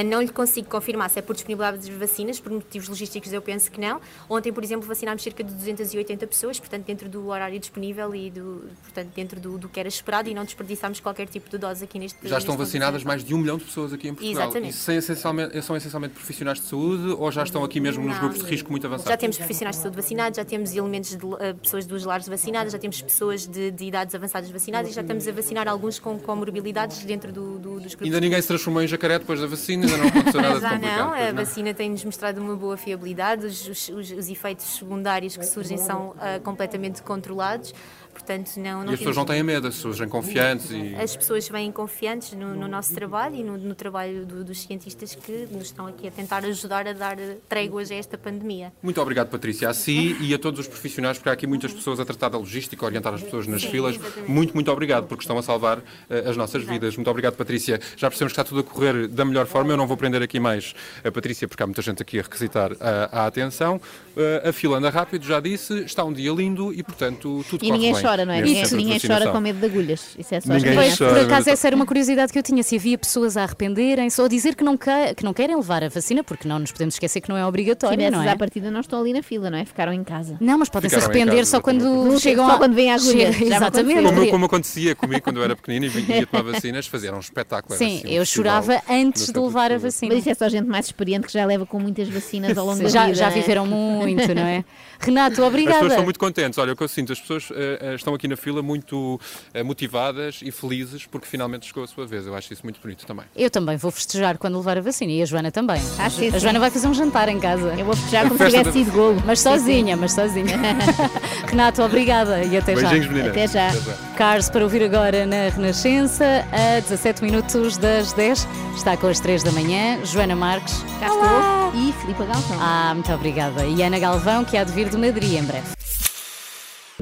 Uh, 0.00 0.04
Não 0.04 0.20
lhe 0.20 0.28
consigo 0.28 0.68
confirmar 0.68 1.10
se 1.10 1.18
é 1.18 1.22
por 1.22 1.34
disponibilidade 1.34 1.84
de 1.84 1.92
vacinas, 1.92 2.40
por 2.40 2.52
motivos 2.52 2.88
logísticos 2.88 3.32
eu 3.32 3.42
penso 3.42 3.70
que 3.70 3.80
não. 3.80 4.00
Ontem, 4.28 4.52
por 4.52 4.62
exemplo, 4.62 4.86
vacinámos 4.86 5.22
cerca 5.22 5.42
de 5.42 5.52
280 5.52 6.26
pessoas, 6.26 6.58
portanto, 6.58 6.84
dentro 6.84 7.08
do 7.08 7.26
horário 7.28 7.58
disponível 7.58 8.14
e 8.14 8.30
do, 8.30 8.64
portanto, 8.82 9.08
dentro 9.14 9.40
do, 9.40 9.58
do 9.58 9.68
que 9.68 9.78
era 9.80 9.88
esperado 9.88 10.28
e 10.28 10.34
não 10.34 10.44
desperdiçámos 10.44 11.00
qualquer 11.00 11.28
tipo 11.28 11.48
de 11.50 11.58
dose 11.58 11.84
aqui 11.84 11.98
neste 11.98 12.16
Já 12.28 12.38
estão 12.38 12.56
neste 12.56 12.75
vacinadas 12.78 13.04
mais 13.04 13.24
de 13.24 13.34
um 13.34 13.38
milhão 13.38 13.56
de 13.58 13.64
pessoas 13.64 13.92
aqui 13.92 14.08
em 14.08 14.14
Portugal. 14.14 14.42
Exatamente. 14.44 14.70
E 14.70 14.76
são 14.76 14.94
essencialmente, 14.94 15.62
são 15.62 15.76
essencialmente 15.76 16.14
profissionais 16.14 16.60
de 16.60 16.66
saúde 16.66 17.08
ou 17.18 17.30
já 17.32 17.42
estão 17.42 17.64
aqui 17.64 17.80
mesmo 17.80 18.04
nos 18.04 18.14
Não. 18.14 18.20
grupos 18.20 18.44
de 18.44 18.50
risco 18.50 18.70
muito 18.70 18.86
avançados? 18.86 19.10
Já 19.10 19.16
temos 19.16 19.36
profissionais 19.38 19.76
de 19.76 19.82
saúde 19.82 19.96
vacinados, 19.96 20.36
já 20.36 20.44
temos 20.44 20.74
elementos 20.74 21.16
de 21.16 21.24
uh, 21.24 21.36
pessoas 21.62 21.86
dos 21.86 22.04
lares 22.04 22.26
vacinadas, 22.28 22.72
já 22.72 22.78
temos 22.78 23.00
pessoas 23.02 23.46
de, 23.46 23.70
de 23.70 23.84
idades 23.84 24.14
avançadas 24.14 24.50
vacinadas 24.50 24.90
e 24.90 24.94
já 24.94 25.00
estamos 25.02 25.26
a 25.26 25.32
vacinar 25.32 25.68
alguns 25.68 25.98
com 25.98 26.18
comorbilidades 26.18 27.04
dentro 27.04 27.32
do, 27.32 27.58
do- 27.58 27.80
dos 27.80 27.94
grupos. 27.94 28.02
Ainda 28.06 28.20
ninguém 28.20 28.40
se 28.40 28.48
transformou 28.48 28.82
em 28.82 28.86
jacaré 28.86 29.18
depois 29.18 29.40
da 29.40 29.46
vacina, 29.46 29.84
ainda 29.86 29.96
não 29.98 30.06
aconteceu 30.08 30.40
nada 30.40 30.54
de 30.56 30.60
Já 30.66 30.70
complicado. 30.70 30.98
não, 30.98 31.12
a 31.14 31.32
vacina 31.32 31.74
tem-nos 31.74 32.04
mostrado 32.04 32.40
uma 32.40 32.56
boa 32.56 32.76
fiabilidade, 32.76 33.46
os, 33.46 33.68
os- 33.68 33.88
os- 33.88 34.10
os 34.10 34.28
efeitos 34.28 34.64
secundários 34.66 35.36
que 35.36 35.44
surgem 35.46 35.78
são 35.78 36.14
ah, 36.18 36.38
completamente 36.42 37.02
controlados, 37.02 37.74
portanto 38.16 38.56
não, 38.56 38.82
não 38.84 38.90
E 38.90 38.94
as 38.94 38.98
pessoas 38.98 39.16
não 39.16 39.24
têm 39.24 39.42
medo, 39.42 39.68
as 39.68 39.74
pessoas 39.76 39.98
vêm 39.98 40.08
confiantes 40.08 40.70
e... 40.70 40.94
As 40.96 41.16
pessoas 41.16 41.48
vêm 41.48 41.70
confiantes 41.70 42.32
no, 42.32 42.54
no 42.54 42.66
nosso 42.66 42.94
trabalho 42.94 43.36
e 43.36 43.44
no, 43.44 43.56
no 43.58 43.74
trabalho 43.74 44.24
do- 44.24 44.42
dos 44.44 44.60
cientistas 44.62 45.14
que 45.14 45.46
nos 45.50 45.64
estão 45.64 45.86
aqui 45.86 46.08
a 46.08 46.10
tentar 46.10 46.44
ajudar 46.44 46.86
a 46.88 46.92
dar 46.92 47.18
eh, 47.18 47.36
tréguas 47.48 47.90
a 47.90 47.94
esta 47.94 48.16
pandemia. 48.16 48.72
Muito 48.82 49.00
obrigado, 49.00 49.28
Patrícia, 49.28 49.68
a 49.68 49.74
si 49.74 50.16
e 50.20 50.32
a 50.34 50.38
todos 50.38 50.60
os 50.60 50.66
profissionais, 50.68 51.18
porque 51.18 51.28
há 51.28 51.32
aqui 51.32 51.46
muitas 51.46 51.72
pessoas 51.72 52.00
a 52.00 52.04
tratar 52.04 52.30
da 52.30 52.38
logística, 52.38 52.84
a 52.84 52.86
orientar 52.86 53.12
as 53.14 53.22
pessoas 53.22 53.46
nas 53.46 53.62
Sim, 53.62 53.70
filas. 53.70 53.96
exatamente. 53.96 54.30
Muito, 54.30 54.54
muito 54.54 54.70
obrigado, 54.72 55.06
porque 55.06 55.22
estão 55.22 55.36
a 55.38 55.42
salvar 55.42 55.82
eh, 56.08 56.24
as 56.28 56.36
nossas 56.36 56.64
vidas. 56.64 56.96
Muito 56.96 57.10
obrigado, 57.10 57.34
Patrícia. 57.36 57.78
Já 57.96 58.08
percebemos 58.08 58.32
que 58.32 58.40
está 58.40 58.44
tudo 58.48 58.60
a 58.60 58.64
correr 58.64 59.06
da 59.08 59.24
melhor 59.24 59.46
forma. 59.46 59.72
Eu 59.72 59.76
não 59.76 59.86
vou 59.86 59.96
prender 59.96 60.22
aqui 60.22 60.40
mais 60.40 60.74
a 61.04 61.10
Patrícia, 61.12 61.46
porque 61.46 61.62
há 61.62 61.66
muita 61.66 61.82
gente 61.82 62.00
aqui 62.02 62.18
a 62.18 62.22
requisitar 62.22 62.72
a, 62.80 63.22
a 63.22 63.26
atenção. 63.26 63.80
Eh, 64.18 64.48
a 64.48 64.52
fila 64.52 64.78
anda 64.78 64.88
rápido, 64.88 65.26
já 65.26 65.38
disse, 65.40 65.74
está 65.80 66.02
um 66.02 66.12
dia 66.12 66.32
lindo 66.32 66.72
e, 66.72 66.82
portanto, 66.82 67.44
tudo 67.50 67.62
E 67.64 67.70
ninguém 67.70 67.92
bem 67.92 68.02
chora, 68.02 68.24
não 68.24 68.32
é? 68.32 68.40
Ninguém, 68.40 68.64
ninguém 68.72 68.98
chora 68.98 69.30
com 69.30 69.38
medo 69.40 69.58
de 69.60 69.66
agulhas. 69.66 70.16
Isso 70.18 70.34
é 70.34 70.40
só 70.40 70.54
Ninguém 70.54 70.70
as 70.70 70.76
crianças. 70.78 70.98
chora. 70.98 71.14
Por 71.14 71.24
acaso, 71.26 71.50
essa 71.50 71.66
era 71.66 71.76
uma 71.76 71.84
curiosidade 71.84 72.32
que 72.32 72.38
eu 72.38 72.42
tinha, 72.42 72.62
se 72.62 72.76
havia 72.76 72.96
pessoas 72.96 73.36
a 73.36 73.42
arrependerem-se 73.42 74.18
ou 74.20 74.24
a 74.24 74.28
dizer 74.28 74.54
que 74.54 74.64
não, 74.64 74.76
que, 74.76 74.90
que 75.16 75.22
não 75.24 75.34
querem 75.34 75.54
levar 75.54 75.84
a 75.84 75.88
vacina, 75.90 76.24
porque 76.24 76.48
não 76.48 76.58
nos 76.58 76.72
podemos 76.72 76.94
esquecer 76.94 77.20
que 77.20 77.28
não 77.28 77.36
é 77.36 77.44
obrigatório, 77.46 78.00
Se 78.02 78.10
não 78.10 78.22
é? 78.22 78.30
à 78.30 78.36
partida 78.36 78.70
não 78.70 78.80
estão 78.80 79.00
ali 79.00 79.12
na 79.12 79.22
fila, 79.22 79.50
não 79.50 79.58
é? 79.58 79.64
Ficaram 79.66 79.92
em 79.92 80.02
casa. 80.02 80.38
Não, 80.40 80.56
mas 80.58 80.70
podem 80.70 80.88
se 80.88 80.96
arrepender 80.96 81.36
casa, 81.36 81.50
só 81.50 81.60
quando 81.60 82.18
chegam 82.18 82.46
Só 82.46 82.52
a- 82.54 82.58
quando 82.58 82.74
vem 82.74 82.90
a 82.90 82.94
agulha. 82.94 83.28
Exatamente. 83.28 84.02
Como, 84.02 84.30
como 84.30 84.44
acontecia 84.46 84.94
comigo 84.94 85.20
quando 85.22 85.36
eu 85.38 85.44
era 85.44 85.54
pequenino 85.54 85.84
e 85.84 85.88
vinha 85.88 86.26
tomar 86.26 86.52
vacinas, 86.52 86.86
fazia 86.86 87.08
era 87.10 87.16
um 87.16 87.20
espetáculo. 87.20 87.76
Sim, 87.78 87.98
assim, 87.98 88.08
um 88.08 88.10
eu 88.12 88.24
chorava 88.24 88.80
antes 88.88 89.30
de 89.30 89.38
levar 89.38 89.70
a 89.72 89.78
vacina. 89.78 90.14
Mas 90.14 90.22
isso 90.22 90.30
é 90.30 90.34
só 90.34 90.48
gente 90.48 90.66
mais 90.66 90.86
experiente 90.86 91.26
que 91.26 91.32
já 91.34 91.44
leva 91.44 91.66
com 91.66 91.78
muitas 91.78 92.08
vacinas 92.08 92.56
ao 92.56 92.64
longo 92.66 92.78
da 92.82 92.88
vida. 92.88 93.14
já 93.14 93.26
é? 93.28 93.30
viveram 93.30 93.66
muito, 93.66 94.05
não 94.14 94.42
é? 94.42 94.64
Renato, 94.98 95.26
As 95.32 95.36
pessoas 95.36 95.48
obrigada. 95.48 95.86
estão 95.88 96.04
muito 96.04 96.18
contentes. 96.18 96.58
Olha, 96.58 96.72
o 96.72 96.76
que 96.76 96.82
eu 96.82 96.88
sinto, 96.88 97.12
as 97.12 97.20
pessoas 97.20 97.48
eh, 97.52 97.94
estão 97.94 98.14
aqui 98.14 98.26
na 98.26 98.36
fila 98.36 98.62
muito 98.62 99.20
eh, 99.52 99.62
motivadas 99.62 100.40
e 100.42 100.50
felizes 100.50 101.04
porque 101.04 101.26
finalmente 101.26 101.66
chegou 101.66 101.84
a 101.84 101.86
sua 101.86 102.06
vez. 102.06 102.26
Eu 102.26 102.34
acho 102.34 102.50
isso 102.52 102.62
muito 102.64 102.80
bonito 102.80 103.04
também. 103.06 103.26
Eu 103.36 103.50
também 103.50 103.76
vou 103.76 103.90
festejar 103.90 104.38
quando 104.38 104.56
levar 104.56 104.78
a 104.78 104.80
vacina 104.80 105.12
e 105.12 105.20
a 105.20 105.26
Joana 105.26 105.50
também. 105.50 105.80
Ah, 105.98 106.08
sim, 106.08 106.28
a. 106.34 106.38
Joana 106.38 106.58
vai 106.58 106.70
fazer 106.70 106.88
um 106.88 106.94
jantar 106.94 107.28
em 107.28 107.38
casa. 107.38 107.74
Eu 107.78 107.84
vou 107.84 107.94
festejar 107.94 108.22
como 108.28 108.38
se 108.38 108.44
tivesse 108.46 108.64
da- 108.64 108.72
sido 108.72 108.92
golo. 108.92 109.22
Mas 109.26 109.40
sozinha, 109.40 109.96
mas 109.96 110.12
sozinha. 110.12 110.56
Renato, 111.46 111.82
obrigada 111.82 112.42
e 112.42 112.56
até 112.56 112.74
já. 112.74 112.88
Beijinhos, 112.88 113.06
meninas. 113.08 113.30
Até 113.32 113.46
já. 113.48 113.68
Cars 114.16 114.48
para 114.48 114.64
ouvir 114.64 114.82
agora 114.82 115.26
na 115.26 115.48
Renascença, 115.50 116.24
a 116.50 116.80
17 116.80 117.22
minutos 117.22 117.76
das 117.76 118.12
10. 118.14 118.48
Está 118.76 118.96
com 118.96 119.08
as 119.08 119.20
3 119.20 119.42
da 119.42 119.52
manhã. 119.52 119.98
Joana 120.04 120.34
Marques. 120.34 120.82
Cá 121.00 121.06
estou. 121.08 121.65
E 121.74 121.92
Filipe 121.92 122.24
Galvão. 122.24 122.58
Ah, 122.60 122.92
muito 122.94 123.12
obrigada. 123.12 123.66
E 123.66 123.82
Ana 123.82 123.98
Galvão, 123.98 124.44
que 124.44 124.56
há 124.56 124.64
de 124.64 124.72
vir 124.72 124.88
de 124.88 124.96
Madrid 124.96 125.32
em 125.34 125.44
breve. 125.44 125.66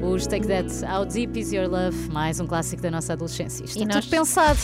Os 0.01 0.27
Take 0.27 0.47
That, 0.47 0.67
How 0.85 1.05
Deep 1.05 1.39
Is 1.39 1.53
Your 1.53 1.69
Love, 1.69 2.09
mais 2.11 2.39
um 2.39 2.45
clássico 2.47 2.81
da 2.81 2.91
nossa 2.91 3.13
adolescência. 3.13 3.63
Isto 3.63 3.79
E 3.79 3.83
é 3.83 3.85
nós- 3.85 4.03
tudo 4.05 4.09
pensado. 4.11 4.59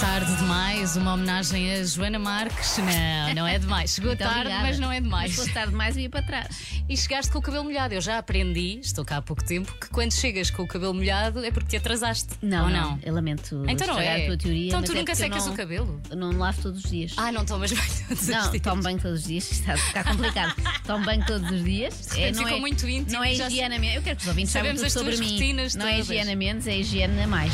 Tarde 0.00 0.34
demais, 0.36 0.96
uma 0.96 1.12
homenagem 1.14 1.72
a 1.74 1.84
Joana 1.84 2.18
Marques. 2.18 2.78
Não, 2.78 3.34
não 3.34 3.46
é 3.46 3.58
demais. 3.58 3.90
Chegou 3.94 4.08
Muito 4.10 4.18
tarde, 4.20 4.38
obrigada. 4.40 4.62
mas 4.66 4.78
não 4.78 4.90
é 4.90 5.00
demais. 5.00 5.34
Fosse 5.34 5.52
tarde 5.52 5.70
demais, 5.72 5.96
eu 5.96 6.02
ia 6.02 6.10
para 6.10 6.22
trás. 6.22 6.56
E 6.88 6.96
chegaste 6.96 7.30
com 7.30 7.38
o 7.38 7.42
cabelo 7.42 7.64
molhado. 7.64 7.92
Eu 7.94 8.00
já 8.00 8.18
aprendi, 8.18 8.78
estou 8.82 9.04
cá 9.04 9.18
há 9.18 9.22
pouco 9.22 9.44
tempo, 9.44 9.72
que 9.78 9.88
quando 9.90 10.12
chegas 10.12 10.50
com 10.50 10.62
o 10.62 10.66
cabelo 10.66 10.94
molhado 10.94 11.44
é 11.44 11.50
porque 11.50 11.68
te 11.70 11.76
atrasaste. 11.76 12.28
Não, 12.42 12.64
Ou 12.64 12.70
não, 12.70 12.90
não? 12.92 12.98
Eu 13.02 13.14
lamento 13.14 13.62
Então 13.68 13.86
não 13.86 13.98
é. 14.00 14.22
a 14.24 14.26
tua 14.26 14.36
teoria. 14.38 14.68
Então 14.68 14.82
tu 14.82 14.92
é 14.92 14.94
nunca 14.94 15.12
eu 15.12 15.16
secas 15.16 15.46
não- 15.46 15.52
o 15.52 15.56
cabelo? 15.56 16.00
Não 16.16 16.32
lavo 16.32 16.62
todos 16.62 16.84
os 16.84 16.90
dias. 16.90 17.12
Ah, 17.16 17.30
não 17.30 17.44
tomas 17.44 17.70
banho 17.72 17.90
todos 18.08 18.22
os 18.22 18.28
Não, 18.28 18.50
dias. 18.50 18.62
tomo 18.62 18.82
banho 18.82 18.98
todos 18.98 19.20
os 19.20 19.26
dias, 19.26 19.50
está 19.52 19.74
a 19.74 19.76
ficar 19.76 20.04
complicado. 20.04 20.54
tomo 20.86 21.04
banho 21.04 21.24
todos 21.26 21.50
os 21.50 21.62
dias. 21.64 22.06
De 22.10 22.16
repente 22.20 22.38
ficou 22.38 22.60
muito 22.60 22.88
íntimo, 22.88 23.12
Não 23.12 23.24
é 23.24 23.32
menos. 23.78 23.96
Eu 23.96 24.02
quero 24.02 24.16
que 24.16 24.22
os 24.22 24.28
ouvintes 24.28 24.52
saibam 24.52 24.70
Sabemos 24.76 24.80
tudo 24.80 24.86
as 24.86 24.92
sobre 24.92 25.16
tuas 25.16 25.20
mim. 25.30 25.36
Não 25.76 25.86
é 25.86 25.92
todas. 25.92 26.08
higiene 26.10 26.32
a 26.32 26.36
menos, 26.36 26.66
é 26.66 26.76
higiene 26.78 27.22
a 27.22 27.26
mais. 27.26 27.52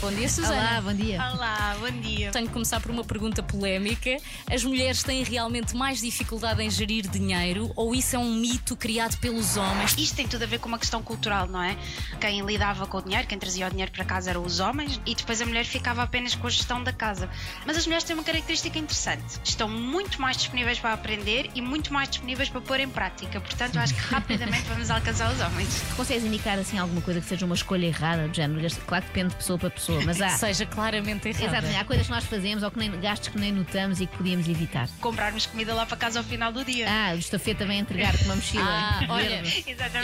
Bom 0.00 0.12
dia, 0.12 0.28
Susana. 0.28 0.54
Olá, 0.54 0.80
bom 0.82 0.94
dia. 0.94 1.30
Olá, 1.32 1.76
bom 1.80 2.00
dia. 2.00 2.30
Tenho 2.30 2.46
que 2.46 2.52
começar 2.52 2.80
por 2.80 2.90
uma 2.90 3.02
pergunta 3.02 3.42
polémica. 3.42 4.16
As 4.50 4.62
mulheres 4.62 5.02
têm 5.02 5.24
realmente 5.24 5.74
mais 5.74 6.00
dificuldade 6.00 6.62
em 6.62 6.70
gerir 6.70 7.08
dinheiro 7.08 7.72
ou 7.74 7.94
isso 7.94 8.14
é 8.14 8.18
um 8.18 8.34
mito 8.34 8.76
criado 8.76 9.16
pelos 9.18 9.56
homens? 9.56 9.96
Isto 9.96 10.16
tem 10.16 10.28
tudo 10.28 10.42
a 10.42 10.46
ver 10.46 10.58
com 10.58 10.68
uma 10.68 10.78
questão 10.78 11.02
cultural, 11.02 11.48
não 11.48 11.62
é? 11.62 11.76
Quem 12.20 12.44
lidava 12.44 12.86
com 12.86 12.98
o 12.98 13.02
dinheiro, 13.02 13.26
quem 13.26 13.38
trazia 13.38 13.66
o 13.66 13.70
dinheiro 13.70 13.90
para 13.90 14.04
casa 14.04 14.30
eram 14.30 14.44
os 14.44 14.60
homens 14.60 15.00
e 15.06 15.14
depois 15.14 15.40
a 15.40 15.46
mulher 15.46 15.64
ficava 15.64 16.02
apenas 16.02 16.34
com 16.34 16.46
a 16.46 16.50
gestão 16.50 16.84
da 16.84 16.92
casa. 16.92 17.28
Mas 17.64 17.78
as 17.78 17.86
mulheres 17.86 18.04
têm 18.04 18.14
uma 18.14 18.24
característica 18.24 18.78
interessante: 18.78 19.40
estão 19.42 19.68
muito 19.68 20.20
mais 20.20 20.36
disponíveis 20.36 20.78
para 20.78 20.92
aprender 20.92 21.50
e 21.54 21.62
muito 21.62 21.92
mais 21.92 22.08
disponíveis 22.10 22.50
para 22.50 22.60
pôr 22.60 22.80
em 22.80 22.88
prática. 22.88 23.40
Portanto, 23.40 23.76
eu 23.76 23.80
acho 23.80 23.94
que 23.94 24.00
rapidamente 24.00 24.64
vamos 24.68 24.90
alcançar 24.90 25.32
os 25.32 25.40
homens. 25.40 25.82
Consegues 25.96 26.24
indicar 26.24 26.58
assim 26.58 26.78
alguma 26.78 27.00
coisa 27.00 27.20
que 27.20 27.26
seja 27.26 27.46
uma 27.46 27.54
escolha 27.54 27.86
errada, 27.86 28.28
do 28.28 28.34
género? 28.34 28.66
Claro 28.86 29.02
que 29.02 29.08
depende 29.08 29.30
de 29.30 29.36
pessoa 29.36 29.58
para 29.58 29.70
pessoa, 29.70 29.85
mas 30.04 30.20
há. 30.20 30.30
Seja 30.30 30.66
claramente 30.66 31.28
errada. 31.28 31.44
Exatamente, 31.46 31.76
há 31.76 31.84
coisas 31.84 32.06
que 32.06 32.12
nós 32.12 32.24
fazemos 32.24 32.62
ou 32.62 32.70
que 32.70 32.78
nem, 32.78 32.90
gastos 33.00 33.28
que 33.28 33.38
nem 33.38 33.52
notamos 33.52 34.00
e 34.00 34.06
que 34.06 34.16
podíamos 34.16 34.48
evitar. 34.48 34.88
Comprarmos 35.00 35.46
comida 35.46 35.74
lá 35.74 35.86
para 35.86 35.96
casa 35.96 36.18
ao 36.20 36.24
final 36.24 36.52
do 36.52 36.64
dia. 36.64 36.86
Ah, 36.88 37.14
o 37.14 37.18
estafeta 37.18 37.64
vem 37.66 37.78
entregar-te 37.80 38.24
uma 38.24 38.36
mochila. 38.36 38.64
Ah, 38.66 39.00
olha, 39.10 39.42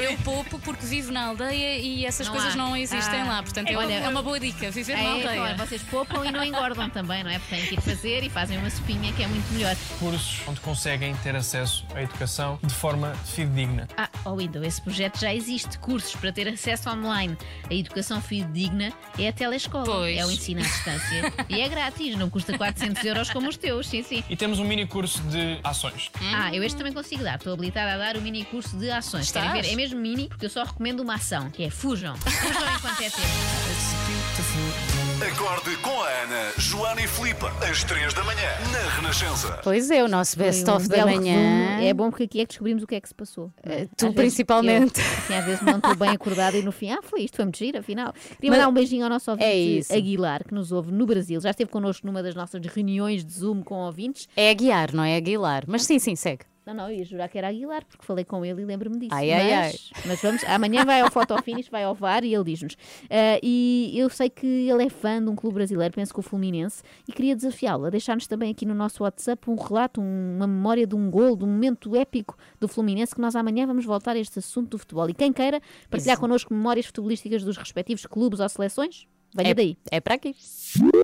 eu 0.01 0.17
poupo 0.19 0.59
porque 0.61 0.85
vivo 0.87 1.13
na 1.13 1.27
aldeia 1.27 1.79
e 1.79 2.05
essas 2.05 2.27
Não 2.27 2.35
coisas 2.35 2.55
há. 2.55 2.57
não 2.57 2.77
existem 2.77 3.21
Ah. 3.21 3.25
lá. 3.25 3.43
Portanto, 3.43 3.69
é, 3.69 3.77
Olha, 3.77 3.95
é 3.95 4.09
uma 4.09 4.23
boa 4.23 4.39
dica, 4.39 4.71
viver 4.71 4.95
na 4.97 5.03
É, 5.03 5.07
aldeia. 5.13 5.35
claro, 5.37 5.57
vocês 5.59 5.83
poupam 5.83 6.25
e 6.25 6.31
não 6.33 6.45
engordam 6.45 6.89
também, 6.91 7.23
não 7.25 7.31
é? 7.31 7.39
Porque 7.39 7.57
têm 7.57 7.67
que 7.67 7.75
ir 7.75 7.81
fazer 7.81 8.23
e 8.25 8.31
fazem 8.31 8.59
uma 8.59 8.71
sopinha 8.71 9.13
que 9.13 9.23
é 9.23 9.27
muito 9.27 9.53
melhor. 9.53 9.75
Cursos 9.99 10.41
onde 10.47 10.61
conseguem 10.61 11.15
ter 11.17 11.35
acesso 11.37 11.85
à 11.95 12.03
educação 12.03 12.59
de 12.63 12.75
forma 12.75 13.15
fidedigna. 13.25 13.89
Ah, 13.97 14.09
oh 14.25 14.37
Window, 14.37 14.63
esse 14.65 14.81
projeto 14.81 15.19
já 15.21 15.35
existe. 15.35 15.79
Cursos 15.79 16.15
para 16.17 16.33
ter 16.33 16.47
acesso 16.49 16.89
online. 16.91 17.37
A 17.71 17.75
educação 17.75 18.21
fidedigna 18.21 18.93
é 19.19 19.29
a 19.29 19.33
telescola. 19.33 19.72
Pois. 19.85 20.19
É 20.19 20.27
o 20.27 20.31
ensino 20.31 20.61
à 20.61 20.65
distância. 20.65 21.33
e 21.49 21.61
é 21.61 21.69
grátis, 21.69 22.17
não 22.17 22.29
custa 22.29 22.57
400 22.57 23.05
euros 23.05 23.31
como 23.31 23.49
os 23.49 23.57
teus, 23.57 23.87
sim, 23.87 24.03
sim. 24.03 24.23
E 24.29 24.37
temos 24.37 24.59
um 24.59 24.65
mini 24.65 24.87
curso 24.87 25.21
de 25.23 25.59
ações. 25.65 26.11
Ah, 26.35 26.55
eu 26.55 26.63
este 26.63 26.77
também 26.77 26.93
consigo 26.93 27.23
dar. 27.23 27.37
Estou 27.37 27.55
habilitada 27.55 27.93
a 27.93 27.97
dar 27.97 28.17
o 28.17 28.21
mini 28.21 28.45
curso 28.45 28.77
de 28.77 28.91
ações. 28.91 29.31
Querem 29.31 29.49
Estás? 29.49 29.67
ver? 29.67 29.73
É 29.73 29.77
mesmo 29.77 30.01
mini, 30.01 30.29
porque 30.29 30.47
eu 30.47 30.51
só 30.51 30.65
recomendo 30.65 31.01
uma 31.01 31.15
ação, 31.15 31.51
que 31.51 31.65
é 31.65 31.71
fujam. 31.71 32.17
Fujam 32.17 32.75
enquanto 32.75 33.01
é 33.03 33.11
tempo. 33.11 35.12
Acorde 35.23 35.77
com 35.79 36.03
a 36.03 36.09
Ana, 36.09 36.53
Joana 36.59 37.01
e 37.01 37.07
Filipe, 37.07 37.45
às 37.71 37.85
3 37.85 38.13
da 38.13 38.25
manhã, 38.25 38.49
na 38.73 38.91
Renascença. 38.97 39.61
Pois 39.63 39.89
é, 39.91 40.03
o 40.03 40.09
nosso 40.09 40.37
um 40.37 40.43
best-of 40.43 40.89
da 40.89 41.05
manhã. 41.07 41.37
resumo. 41.37 41.83
É 41.89 41.95
bom 41.95 42.11
porque 42.11 42.25
aqui 42.25 42.41
é 42.41 42.45
que 42.45 42.49
descobrimos 42.49 42.83
o 42.83 42.87
que 42.87 42.97
é 42.97 43.01
que 43.01 43.09
se 43.09 43.15
passou. 43.15 43.53
tu 43.63 43.69
Às 43.71 43.77
vezes 43.79 44.15
principalmente. 44.15 44.99
eu, 45.01 45.07
assim, 45.19 45.35
às 45.35 45.45
vezes 45.45 45.61
não 45.63 45.77
estou 45.77 45.95
bem 45.95 46.11
acordada 46.11 46.57
e 46.59 46.63
no 46.63 46.73
fim, 46.73 46.91
ah, 46.91 46.99
foi 47.03 47.21
isto, 47.23 47.37
foi 47.37 47.45
muito 47.45 47.59
giro, 47.59 47.79
afinal. 47.79 48.13
Queria 48.13 48.37
Mas- 48.43 48.51
mandar 48.51 48.69
um 48.69 48.73
beijinho 48.75 49.05
ao 49.05 49.11
nosso 49.11 49.31
ouvinte 49.31 49.47
É 49.49 49.55
isso. 49.57 49.93
Aguilar, 49.95 50.45
que 50.45 50.53
nos 50.55 50.73
ouve 50.73 50.91
no 50.91 51.07
Brasil. 51.07 51.41
Já 51.41 51.51
esteve 51.51 51.71
connosco 51.71 52.05
numa 52.07 52.23
das 52.23 52.35
nossas 52.35 52.61
reuniões 52.67 53.25
de 53.25 53.33
Zoom 53.33 53.63
com 53.63 53.77
ouvintes. 53.77 54.29
É 54.37 54.51
Aguiar, 54.51 54.93
não 54.93 55.05
é 55.05 55.17
Aguilar. 55.17 55.65
Mas 55.69 55.85
sim, 55.85 55.99
sim, 56.01 56.17
segue. 56.17 56.45
Não, 56.65 56.73
não, 56.75 56.89
eu 56.91 56.99
ia 56.99 57.05
jurar 57.05 57.29
que 57.29 57.37
era 57.37 57.49
Aguilar, 57.49 57.85
porque 57.85 58.05
falei 58.07 58.25
com 58.25 58.45
ele 58.45 58.63
e 58.63 58.65
lembro-me 58.65 58.97
disso. 58.97 59.13
Ai, 59.15 59.31
mas, 59.31 59.43
ai, 59.43 59.53
ai. 59.53 59.73
mas 60.07 60.23
vamos, 60.23 60.45
amanhã 60.45 60.85
vai 60.85 61.01
ao 61.01 61.11
Fotofinish, 61.11 61.69
vai 61.69 61.83
ao 61.83 61.93
VAR 61.93 62.23
e 62.25 62.33
ele 62.33 62.45
diz-nos. 62.45 62.77
Ah, 63.11 63.41
e 63.43 63.93
eu 63.97 64.09
sei 64.09 64.31
que 64.31 64.47
ele 64.47 64.85
é 64.85 64.89
fã 64.89 65.21
de 65.21 65.29
um 65.29 65.35
clube 65.35 65.55
brasileiro, 65.55 65.93
penso 65.93 66.15
que 66.15 66.21
o 66.21 66.23
Fluminense, 66.23 66.83
e 67.09 67.13
queria 67.13 67.35
desafiá-lo 67.35 67.87
a 67.87 67.91
deixar-nos 67.91 68.29
também 68.29 68.53
aqui 68.53 68.65
no 68.65 68.75
nosso 68.75 69.03
WhatsApp 69.03 69.51
um 69.51 69.57
relato, 69.57 70.01
um- 70.01 70.37
uma 70.37 70.47
memória 70.47 70.87
de 70.87 70.95
um 70.95 71.11
gol, 71.11 71.37
de 71.37 71.43
um 71.45 71.49
momento 71.49 71.97
épico 71.97 72.37
do 72.61 72.69
Fluminense, 72.69 73.13
que 73.13 73.21
nós 73.21 73.35
amanhã 73.35 73.67
vamos 73.67 73.85
voltar 73.85 74.15
a 74.15 74.19
este 74.21 74.39
assunto 74.39 74.71
do 74.71 74.79
futebol. 74.79 75.11
E 75.11 75.15
quem 75.15 75.33
queira 75.33 75.61
partilhar 75.91 76.17
connosco 76.21 76.55
memórias 76.55 76.87
futebolísticas 76.87 77.43
dos 77.43 77.57
respectivos 77.57 78.07
clubes 78.07 78.39
ou 78.39 78.49
seleções, 78.49 79.09
venha 79.35 79.51
É- 79.51 79.55
daí. 79.55 79.77
É 79.91 80.01
para 80.01 80.15
aqui. 80.15 80.35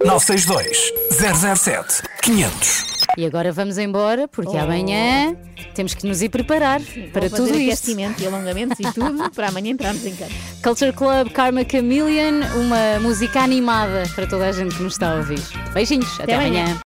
962 0.05 0.93
007 1.18 2.03
500. 2.22 2.99
E 3.16 3.24
agora 3.26 3.51
vamos 3.53 3.79
embora, 3.79 4.29
porque 4.29 4.57
Oh. 4.57 4.61
amanhã 4.61 5.35
temos 5.74 5.95
que 5.95 6.07
nos 6.07 6.22
ir 6.22 6.29
preparar 6.29 6.81
para 7.12 7.29
Vou 7.29 7.39
tudo 7.39 7.49
fazer 7.49 7.61
isto. 7.62 7.72
aquecimento 7.85 8.22
e 8.22 8.26
alongamentos 8.26 8.79
e 8.79 8.93
tudo 8.93 9.31
para 9.35 9.49
amanhã 9.49 9.70
entrarmos 9.72 10.05
em 10.07 10.14
campo. 10.14 10.33
Culture 10.62 10.93
Club 10.93 11.31
Karma 11.33 11.62
Chameleon, 11.70 12.41
uma 12.61 13.01
música 13.01 13.41
animada 13.41 14.05
para 14.14 14.26
toda 14.26 14.47
a 14.47 14.53
gente 14.53 14.74
que 14.76 14.83
nos 14.83 14.93
está 14.95 15.12
a 15.12 15.16
ouvir. 15.16 15.41
Beijinhos, 15.74 16.12
até, 16.14 16.22
Até 16.24 16.35
amanhã. 16.35 16.62
amanhã. 16.62 16.76